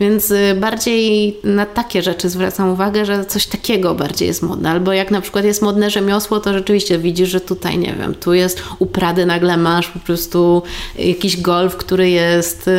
[0.00, 4.70] Więc e, bardziej na takie rzeczy zwracam uwagę, że coś takiego bardziej jest modne.
[4.70, 8.34] Albo jak na przykład jest modne rzemiosło, to rzeczywiście widzisz, że tutaj, nie wiem, tu
[8.34, 10.62] jest uprady, nagle masz po prostu
[10.98, 12.70] jakiś golf, który jest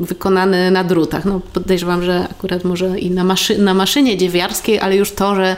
[0.00, 1.24] wykonany na drutach.
[1.24, 5.56] No podejrzewam, że akurat może i na, maszy na maszynie dziewiarskiej, ale już to, że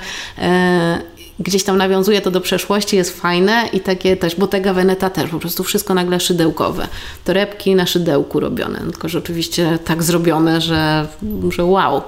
[1.40, 5.38] gdzieś tam nawiązuje to do przeszłości, jest fajne i takie też, Bottega Veneta też, po
[5.38, 6.88] prostu wszystko nagle szydełkowe.
[7.24, 11.06] Torebki na szydełku robione, tylko że oczywiście tak zrobione, że,
[11.50, 12.02] że wow.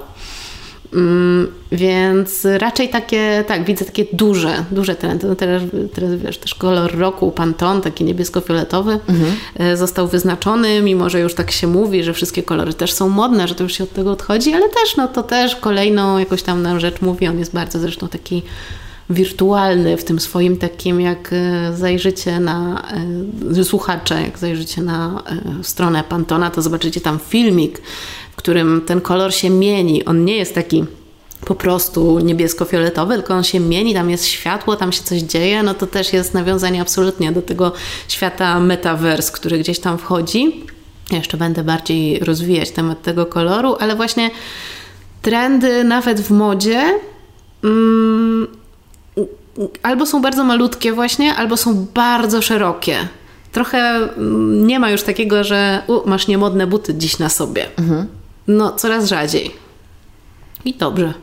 [0.93, 5.27] Mm, więc raczej takie, tak, widzę takie duże, duże trendy.
[5.27, 5.63] No teraz,
[5.93, 9.31] teraz wiesz, też kolor roku Pantone, taki niebiesko-fioletowy, mhm.
[9.55, 13.47] E, został wyznaczony, mimo że już tak się mówi, że wszystkie kolory też są modne,
[13.47, 16.61] że to już się od tego odchodzi, ale też, no to też kolejną jakoś tam
[16.61, 17.27] nam rzecz mówi.
[17.27, 18.43] On jest bardzo zresztą taki
[19.11, 22.83] wirtualny w tym swoim takim, jak e, zajrzycie na,
[23.57, 25.23] e, słuchacze, jak zajrzycie na
[25.59, 27.81] e, stronę Pantona, to zobaczycie tam filmik,
[28.31, 30.05] w którym ten kolor się mieni.
[30.05, 30.85] On nie jest taki
[31.45, 35.73] po prostu niebiesko-fioletowy, tylko on się mieni, tam jest światło, tam się coś dzieje, no
[35.73, 37.71] to też jest nawiązanie absolutnie do tego
[38.07, 40.65] świata metaverse, który gdzieś tam wchodzi.
[41.11, 44.29] Jeszcze będę bardziej rozwijać temat tego koloru, ale właśnie
[45.21, 46.99] trendy nawet w modzie
[47.63, 48.47] mm,
[49.83, 53.07] albo są bardzo malutkie właśnie, albo są bardzo szerokie.
[53.51, 57.65] Trochę mm, nie ma już takiego, że u, masz niemodne buty dziś na sobie.
[57.79, 58.07] Mhm.
[58.47, 59.51] No, coraz rzadziej.
[60.65, 61.13] I dobrze.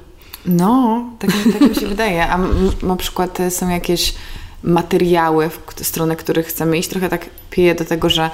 [0.46, 2.28] No, tak, tak mi się wydaje.
[2.28, 2.38] A
[2.82, 4.14] na przykład są jakieś
[4.62, 6.88] materiały, w stronę których chcemy iść.
[6.88, 8.30] Trochę tak pije do tego, że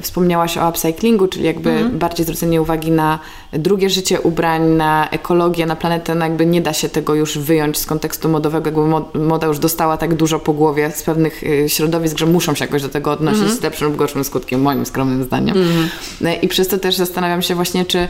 [0.00, 1.98] wspomniałaś o upcyclingu, czyli jakby mhm.
[1.98, 3.18] bardziej zwrócenie uwagi na
[3.52, 7.78] drugie życie ubrań, na ekologię, na planetę, no jakby nie da się tego już wyjąć
[7.78, 12.18] z kontekstu modowego, jakby moda już dostała tak dużo po głowie z pewnych e, środowisk,
[12.18, 13.58] że muszą się jakoś do tego odnosić mhm.
[13.58, 15.56] z lepszym lub gorszym skutkiem, moim skromnym zdaniem.
[15.56, 15.88] Mhm.
[16.24, 18.08] E, I przez to też zastanawiam się właśnie, czy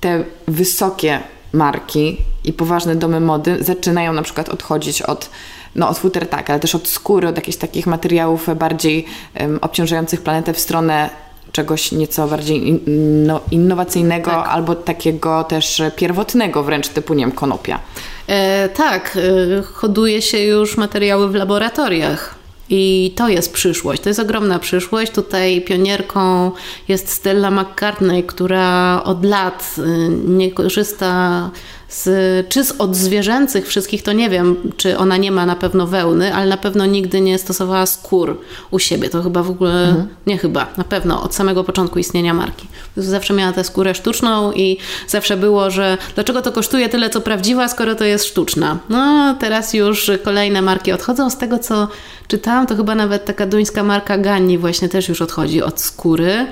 [0.00, 1.20] te wysokie
[1.52, 5.30] marki i poważne domy mody zaczynają na przykład odchodzić od
[5.76, 9.04] no od futer tak, ale też od skóry, od jakichś takich materiałów bardziej
[9.40, 11.10] um, obciążających planetę w stronę
[11.52, 12.80] czegoś nieco bardziej in,
[13.26, 14.48] no, innowacyjnego tak.
[14.48, 17.80] albo takiego też pierwotnego wręcz typu, nie wiem, konopia.
[18.26, 19.18] E, tak,
[19.58, 22.34] e, hoduje się już materiały w laboratoriach.
[22.68, 25.12] I to jest przyszłość, to jest ogromna przyszłość.
[25.12, 26.50] Tutaj pionierką
[26.88, 29.82] jest Stella McCartney, która od lat y,
[30.24, 31.50] nie korzysta
[31.88, 36.34] z, czy z odzwierzęcych wszystkich, to nie wiem, czy ona nie ma na pewno wełny,
[36.34, 38.40] ale na pewno nigdy nie stosowała skór
[38.70, 39.08] u siebie.
[39.08, 40.08] To chyba w ogóle, mhm.
[40.26, 42.68] nie chyba, na pewno od samego początku istnienia marki.
[42.96, 47.68] Zawsze miała tę skórę sztuczną i zawsze było, że dlaczego to kosztuje tyle co prawdziwa,
[47.68, 48.78] skoro to jest sztuczna.
[48.88, 51.30] No teraz już kolejne marki odchodzą.
[51.30, 51.88] Z tego co
[52.28, 56.46] czytałam, to chyba nawet taka duńska marka Ganni właśnie też już odchodzi od skóry.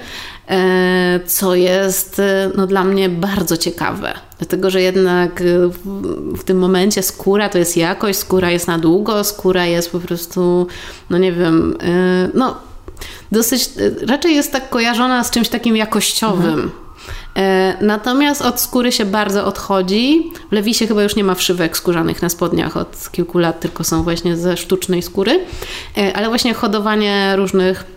[0.48, 4.14] e, co jest e, no, dla mnie bardzo ciekawe.
[4.44, 5.78] Dlatego, że jednak w,
[6.38, 10.66] w, tym momencie skóra to jest jakość, skóra jest na długo, skóra jest po prostu,
[11.10, 11.78] no nie wiem,
[12.34, 12.56] no
[13.32, 13.70] dosyć,
[14.08, 16.44] raczej jest tak kojarzona z czymś takim jakościowym.
[16.46, 16.70] Mhm.
[17.80, 20.32] Natomiast od skóry się bardzo odchodzi.
[20.50, 24.02] W Lewisie chyba już nie ma wszywek skórzanych na spodniach od kilku lat, tylko są
[24.02, 25.40] właśnie ze sztucznej skóry.
[26.14, 27.93] Ale właśnie hodowanie różnych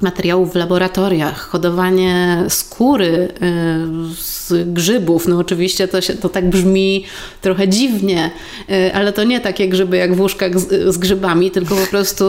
[0.00, 5.28] materiałów w laboratoriach, hodowanie skóry y, z grzybów.
[5.28, 7.04] No oczywiście to, się, to tak brzmi
[7.40, 8.30] trochę dziwnie,
[8.70, 12.24] y, ale to nie takie grzyby jak w łóżkach z, z grzybami, tylko po prostu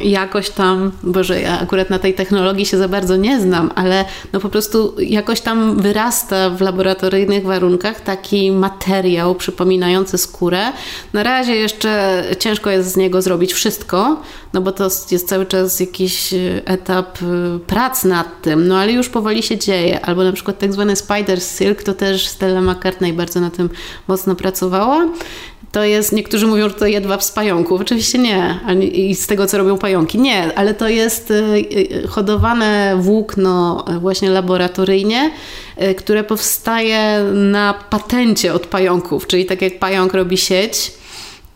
[0.00, 4.04] y, jakoś tam, boże ja akurat na tej technologii się za bardzo nie znam, ale
[4.32, 10.72] no po prostu jakoś tam wyrasta w laboratoryjnych warunkach taki materiał przypominający skórę.
[11.12, 14.22] Na razie jeszcze ciężko jest z niego zrobić wszystko,
[14.52, 16.34] no bo to jest cały czas jakiś
[16.76, 20.00] etap y, prac nad tym, no ale już powoli się dzieje.
[20.00, 23.70] Albo na przykład tak zwany Spider Silk, to też Stella McCartney bardzo na tym
[24.08, 25.08] mocno pracowała.
[25.72, 27.80] To jest, niektórzy mówią, że to jedwab z pająków.
[27.80, 28.60] Oczywiście nie.
[28.92, 30.18] I z tego, co robią pająki.
[30.18, 35.30] Nie, ale to jest y, y, hodowane włókno właśnie laboratoryjnie,
[35.96, 39.26] które powstaje na patencie od pająków.
[39.26, 40.92] Czyli tak jak pająk robi sieć,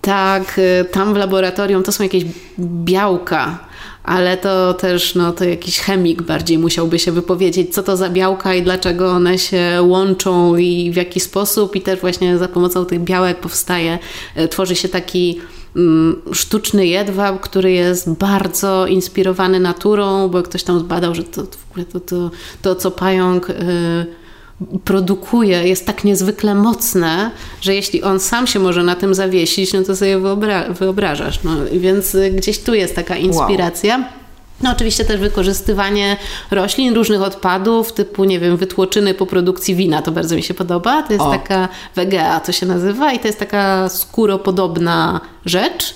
[0.01, 0.61] tak
[0.93, 2.25] tam w laboratorium to są jakieś
[2.59, 3.70] białka,
[4.05, 8.55] ale to też no, to jakiś chemik bardziej musiałby się wypowiedzieć, co to za białka
[8.55, 11.77] i dlaczego one się łączą i w jaki sposób.
[11.77, 13.99] I też właśnie za pomocą tych białek powstaje,
[14.35, 15.41] e, tworzy się taki
[15.77, 21.71] mm, sztuczny jedwab, który jest bardzo inspirowany naturą, bo ktoś tam zbadał, że to w
[21.71, 22.31] ogóle to, to,
[22.63, 23.49] to co pająk...
[23.49, 24.20] Yy,
[24.85, 27.31] produkuje, jest tak niezwykle mocne,
[27.61, 31.41] że jeśli on sam się może na tym zawiesić, no to sobie wyobra wyobrażasz.
[31.45, 33.97] No, więc gdzieś tu jest taka inspiracja.
[33.97, 34.07] Wow.
[34.62, 36.16] No oczywiście też wykorzystywanie
[36.51, 41.03] roślin, różnych odpadów, typu, nie wiem, wytłoczyny po produkcji wina, to bardzo mi się podoba.
[41.03, 41.31] To jest o.
[41.31, 45.95] taka wegea, to się nazywa i to jest taka skóropodobna rzecz.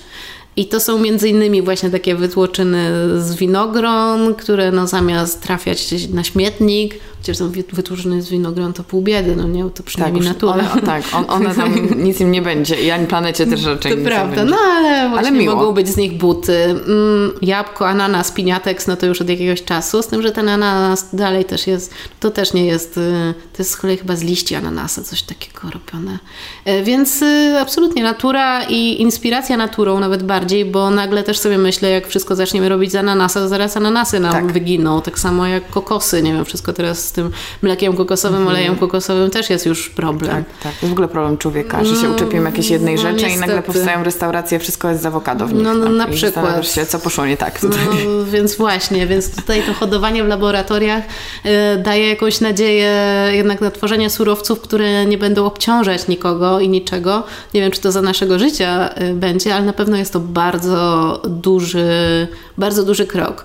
[0.57, 6.25] I to są między innymi właśnie takie wytłoczyny z winogron, które no zamiast trafiać na
[6.25, 6.95] śmietnik,
[7.25, 10.53] Chociaż są wytłuczone z winogron to pół biedy, no nie, to przynajmniej tak, natura.
[10.73, 13.99] One, tak, on, one tam nic im nie będzie i ani planecie też raczej to
[13.99, 16.63] nic prawda, no ale właśnie ale mogą być z nich buty.
[16.63, 21.15] Mm, jabłko, ananas, piniatex, no to już od jakiegoś czasu, z tym, że ten ananas
[21.15, 24.55] dalej też jest, to też nie jest, y, to jest z kolei chyba z liści
[24.55, 26.19] ananasa, coś takiego robione.
[26.65, 31.91] E, więc y, absolutnie natura i inspiracja naturą nawet bardziej, bo nagle też sobie myślę,
[31.91, 34.53] jak wszystko zaczniemy robić z ananasa, to zaraz ananasy nam tak.
[34.53, 37.31] wyginą, tak samo jak kokosy, nie wiem, wszystko teraz tym
[37.63, 38.57] mlekiem kokosowym, mhm.
[38.57, 40.45] olejem kokosowym też jest już problem.
[40.45, 40.81] Tak, tak.
[40.81, 43.37] To w ogóle problem człowieka, że się no, uczepimy jakiejś jednej no, rzeczy niestety.
[43.37, 45.63] i nagle powstają restauracje, wszystko jest z awokado w nich.
[45.63, 46.67] No, no na przykład.
[46.67, 47.79] się, co poszło nie tak tutaj.
[47.89, 51.49] No, więc właśnie, więc tutaj to hodowanie w laboratoriach y,
[51.83, 52.95] daje jakąś nadzieję
[53.33, 57.23] jednak na tworzenie surowców, które nie będą obciążać nikogo i niczego.
[57.55, 61.23] Nie wiem, czy to za naszego życia y, będzie, ale na pewno jest to bardzo
[61.25, 62.29] duży,
[62.59, 63.45] bardzo duży krok.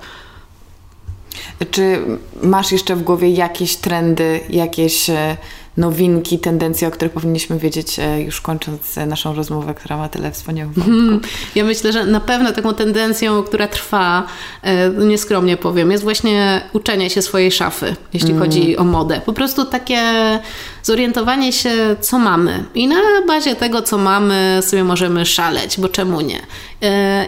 [1.71, 1.99] Czy
[2.43, 5.37] masz jeszcze w głowie jakieś trendy, jakieś e,
[5.77, 10.31] nowinki, tendencje, o których powinniśmy wiedzieć e, już kończąc e, naszą rozmowę, która ma tyle
[10.31, 10.95] wspaniałych wątków?
[10.95, 11.21] Hmm.
[11.55, 14.27] Ja myślę, że na pewno taką tendencją, która trwa,
[14.97, 18.43] nieskromnie powiem, jest właśnie uczenie się swojej szafy, jeśli mm.
[18.43, 19.21] chodzi o modę.
[19.25, 20.01] Po prostu takie
[20.83, 22.63] zorientowanie się, co mamy.
[22.75, 22.95] I na
[23.27, 26.39] bazie tego, co mamy, sobie możemy szaleć, bo czemu nie?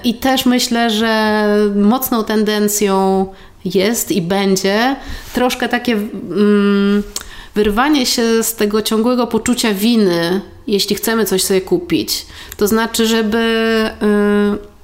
[0.03, 1.45] I też myślę, że
[1.75, 3.27] mocną tendencją
[3.65, 4.95] jest i będzie
[5.33, 7.03] troszkę takie mm,
[7.55, 12.25] wyrwanie się z tego ciągłego poczucia winy, jeśli chcemy coś sobie kupić.
[12.57, 13.37] To znaczy, żeby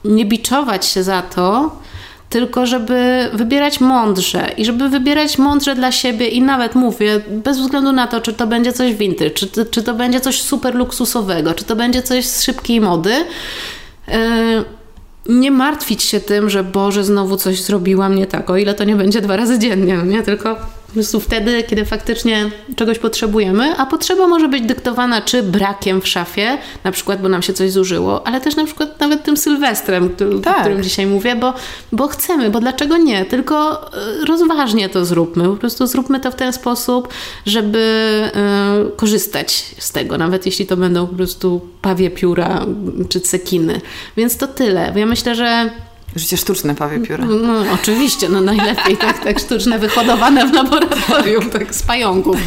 [0.05, 1.75] y, nie biczować się za to,
[2.29, 7.91] tylko żeby wybierać mądrze i żeby wybierać mądrze dla siebie i nawet mówię, bez względu
[7.91, 11.65] na to, czy to będzie coś vintage, czy, czy to będzie coś super luksusowego, czy
[11.65, 13.13] to będzie coś z szybkiej mody.
[13.13, 14.76] Y,
[15.29, 18.95] nie martwić się tym, że Boże, znowu coś zrobiłam nie tak, o ile to nie
[18.95, 20.23] będzie dwa razy dziennie, no nie?
[20.23, 20.55] Tylko
[20.97, 26.57] prostu wtedy, kiedy faktycznie czegoś potrzebujemy, a potrzeba może być dyktowana czy brakiem w szafie,
[26.83, 30.09] na przykład, bo nam się coś zużyło, ale też na przykład nawet tym Sylwestrem,
[30.43, 30.57] tak.
[30.57, 31.53] o którym dzisiaj mówię, bo,
[31.91, 33.25] bo chcemy, bo dlaczego nie?
[33.25, 35.43] Tylko e, rozważnie to zróbmy.
[35.43, 37.07] Po prostu zróbmy to w ten sposób,
[37.45, 37.79] żeby
[38.87, 42.65] y, korzystać z tego, nawet jeśli to będą po prostu pawie pióra
[43.09, 43.81] czy cekiny.
[44.17, 44.93] Więc to tyle.
[44.95, 45.69] Ja myślę, że
[46.17, 47.25] Życie sztuczne pawie pióra.
[47.25, 52.37] No, no, oczywiście, no najlepiej tak, tak sztuczne, wyhodowane w laboratorium, tak z pająków.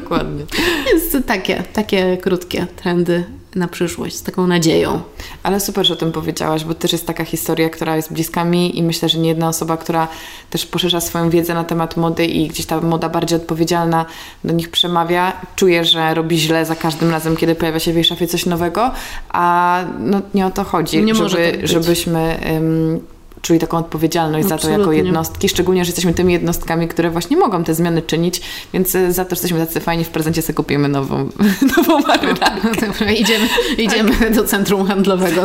[0.00, 0.44] Dokładnie.
[0.86, 5.00] Więc takie, takie krótkie trendy na przyszłość, z taką nadzieją.
[5.42, 8.78] Ale super, że o tym powiedziałaś, bo też jest taka historia, która jest bliska mi
[8.78, 10.08] i myślę, że nie jedna osoba, która
[10.50, 14.06] też poszerza swoją wiedzę na temat mody i gdzieś ta moda bardziej odpowiedzialna
[14.44, 18.04] do nich przemawia, czuje, że robi źle za każdym razem, kiedy pojawia się w jej
[18.04, 18.90] szafie coś nowego,
[19.28, 22.40] a no, nie o to chodzi, nie żeby, tak żebyśmy...
[22.52, 23.17] Um,
[23.48, 24.70] czuli taką odpowiedzialność Absolutnie.
[24.70, 28.40] za to jako jednostki, szczególnie, że jesteśmy tymi jednostkami, które właśnie mogą te zmiany czynić,
[28.72, 31.28] więc e, za to, że jesteśmy tacy fajni, w prezencie sobie kupimy nową,
[31.76, 32.86] nową marynarkę.
[32.86, 33.48] Dobra, idziemy,
[33.78, 34.34] idziemy tak.
[34.34, 35.44] do centrum handlowego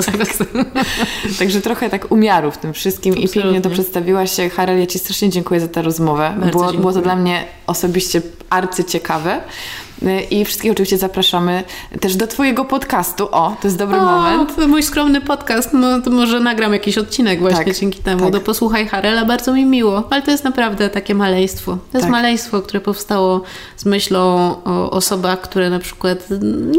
[1.40, 3.42] Także trochę tak umiaru w tym wszystkim Absolutnie.
[3.42, 4.32] i pięknie to przedstawiłaś.
[4.56, 6.36] Harel, ja Ci strasznie dziękuję za tę rozmowę.
[6.52, 9.42] Było, było to dla mnie osobiście arcyciekawe.
[10.32, 11.64] I wszystkich oczywiście zapraszamy
[12.00, 13.28] też do Twojego podcastu.
[13.32, 14.68] O, to jest dobry o, moment.
[14.68, 18.24] Mój skromny podcast, no to może nagram jakiś odcinek właśnie tak, dzięki temu.
[18.24, 18.32] Tak.
[18.32, 20.04] Do Posłuchaj Harela, bardzo mi miło.
[20.10, 21.72] Ale to jest naprawdę takie maleństwo.
[21.72, 22.12] To jest tak.
[22.12, 23.42] maleństwo, które powstało
[23.78, 24.24] z myślą
[24.66, 26.28] o osobach, które na przykład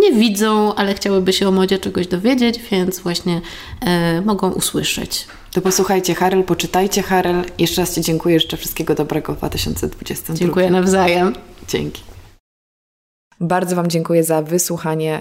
[0.00, 3.40] nie widzą, ale chciałyby się o modzie czegoś dowiedzieć, więc właśnie
[3.80, 5.26] e, mogą usłyszeć.
[5.52, 7.44] To posłuchajcie Harel, poczytajcie Harel.
[7.58, 8.40] Jeszcze raz Ci dziękuję.
[8.40, 10.34] Życzę wszystkiego dobrego w 2022.
[10.34, 11.34] Dziękuję nawzajem.
[11.68, 12.13] Dzięki.
[13.40, 15.20] Bardzo Wam dziękuję za wysłuchanie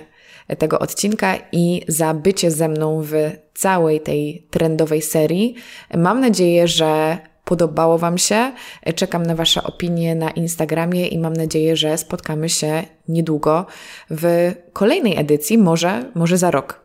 [0.57, 3.13] tego odcinka i za bycie ze mną w
[3.53, 5.55] całej tej trendowej serii.
[5.97, 8.51] Mam nadzieję, że podobało Wam się.
[8.95, 13.65] Czekam na Wasze opinie na Instagramie i mam nadzieję, że spotkamy się niedługo
[14.09, 16.83] w kolejnej edycji, może, może za rok.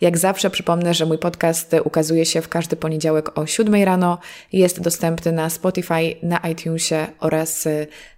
[0.00, 4.18] Jak zawsze przypomnę, że mój podcast ukazuje się w każdy poniedziałek o 7 rano.
[4.52, 7.68] Jest dostępny na Spotify, na iTunesie oraz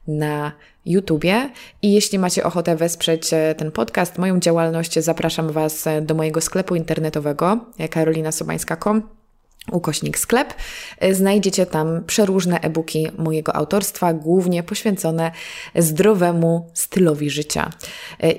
[0.09, 0.53] na
[0.87, 1.51] YouTubie.
[1.83, 6.41] I jeśli macie ochotę wesprzeć e, ten podcast, moją działalność, zapraszam Was e, do mojego
[6.41, 9.16] sklepu internetowego karolinasobańska.com
[9.73, 10.55] ukośnik sklep.
[10.99, 15.33] E, znajdziecie tam przeróżne e-booki mojego autorstwa, głównie poświęcone
[15.75, 17.71] zdrowemu stylowi życia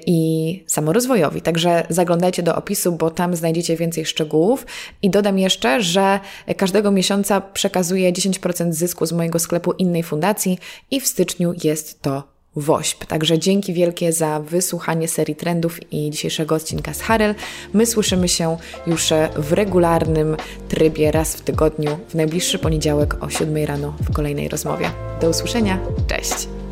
[0.06, 1.42] i samorozwojowi.
[1.42, 4.66] Także zaglądajcie do opisu, bo tam znajdziecie więcej szczegółów.
[5.02, 6.20] I dodam jeszcze, że
[6.58, 10.60] każdego miesiąca przekazuję 10% zysku z mojego sklepu innej fundacji
[10.92, 13.06] i w styczniu jest to WOŚP.
[13.06, 17.36] Także dzięki wielkie za wysłuchanie serii trendów i dzisiejszego odcinka z Harel.
[17.74, 18.58] My słyszymy się
[18.88, 20.38] już w regularnym
[20.70, 24.92] trybie raz w tygodniu, w najbliższy poniedziałek o 7 rano w kolejnej rozmowie.
[25.22, 25.80] Do usłyszenia.
[26.08, 26.67] Cześć!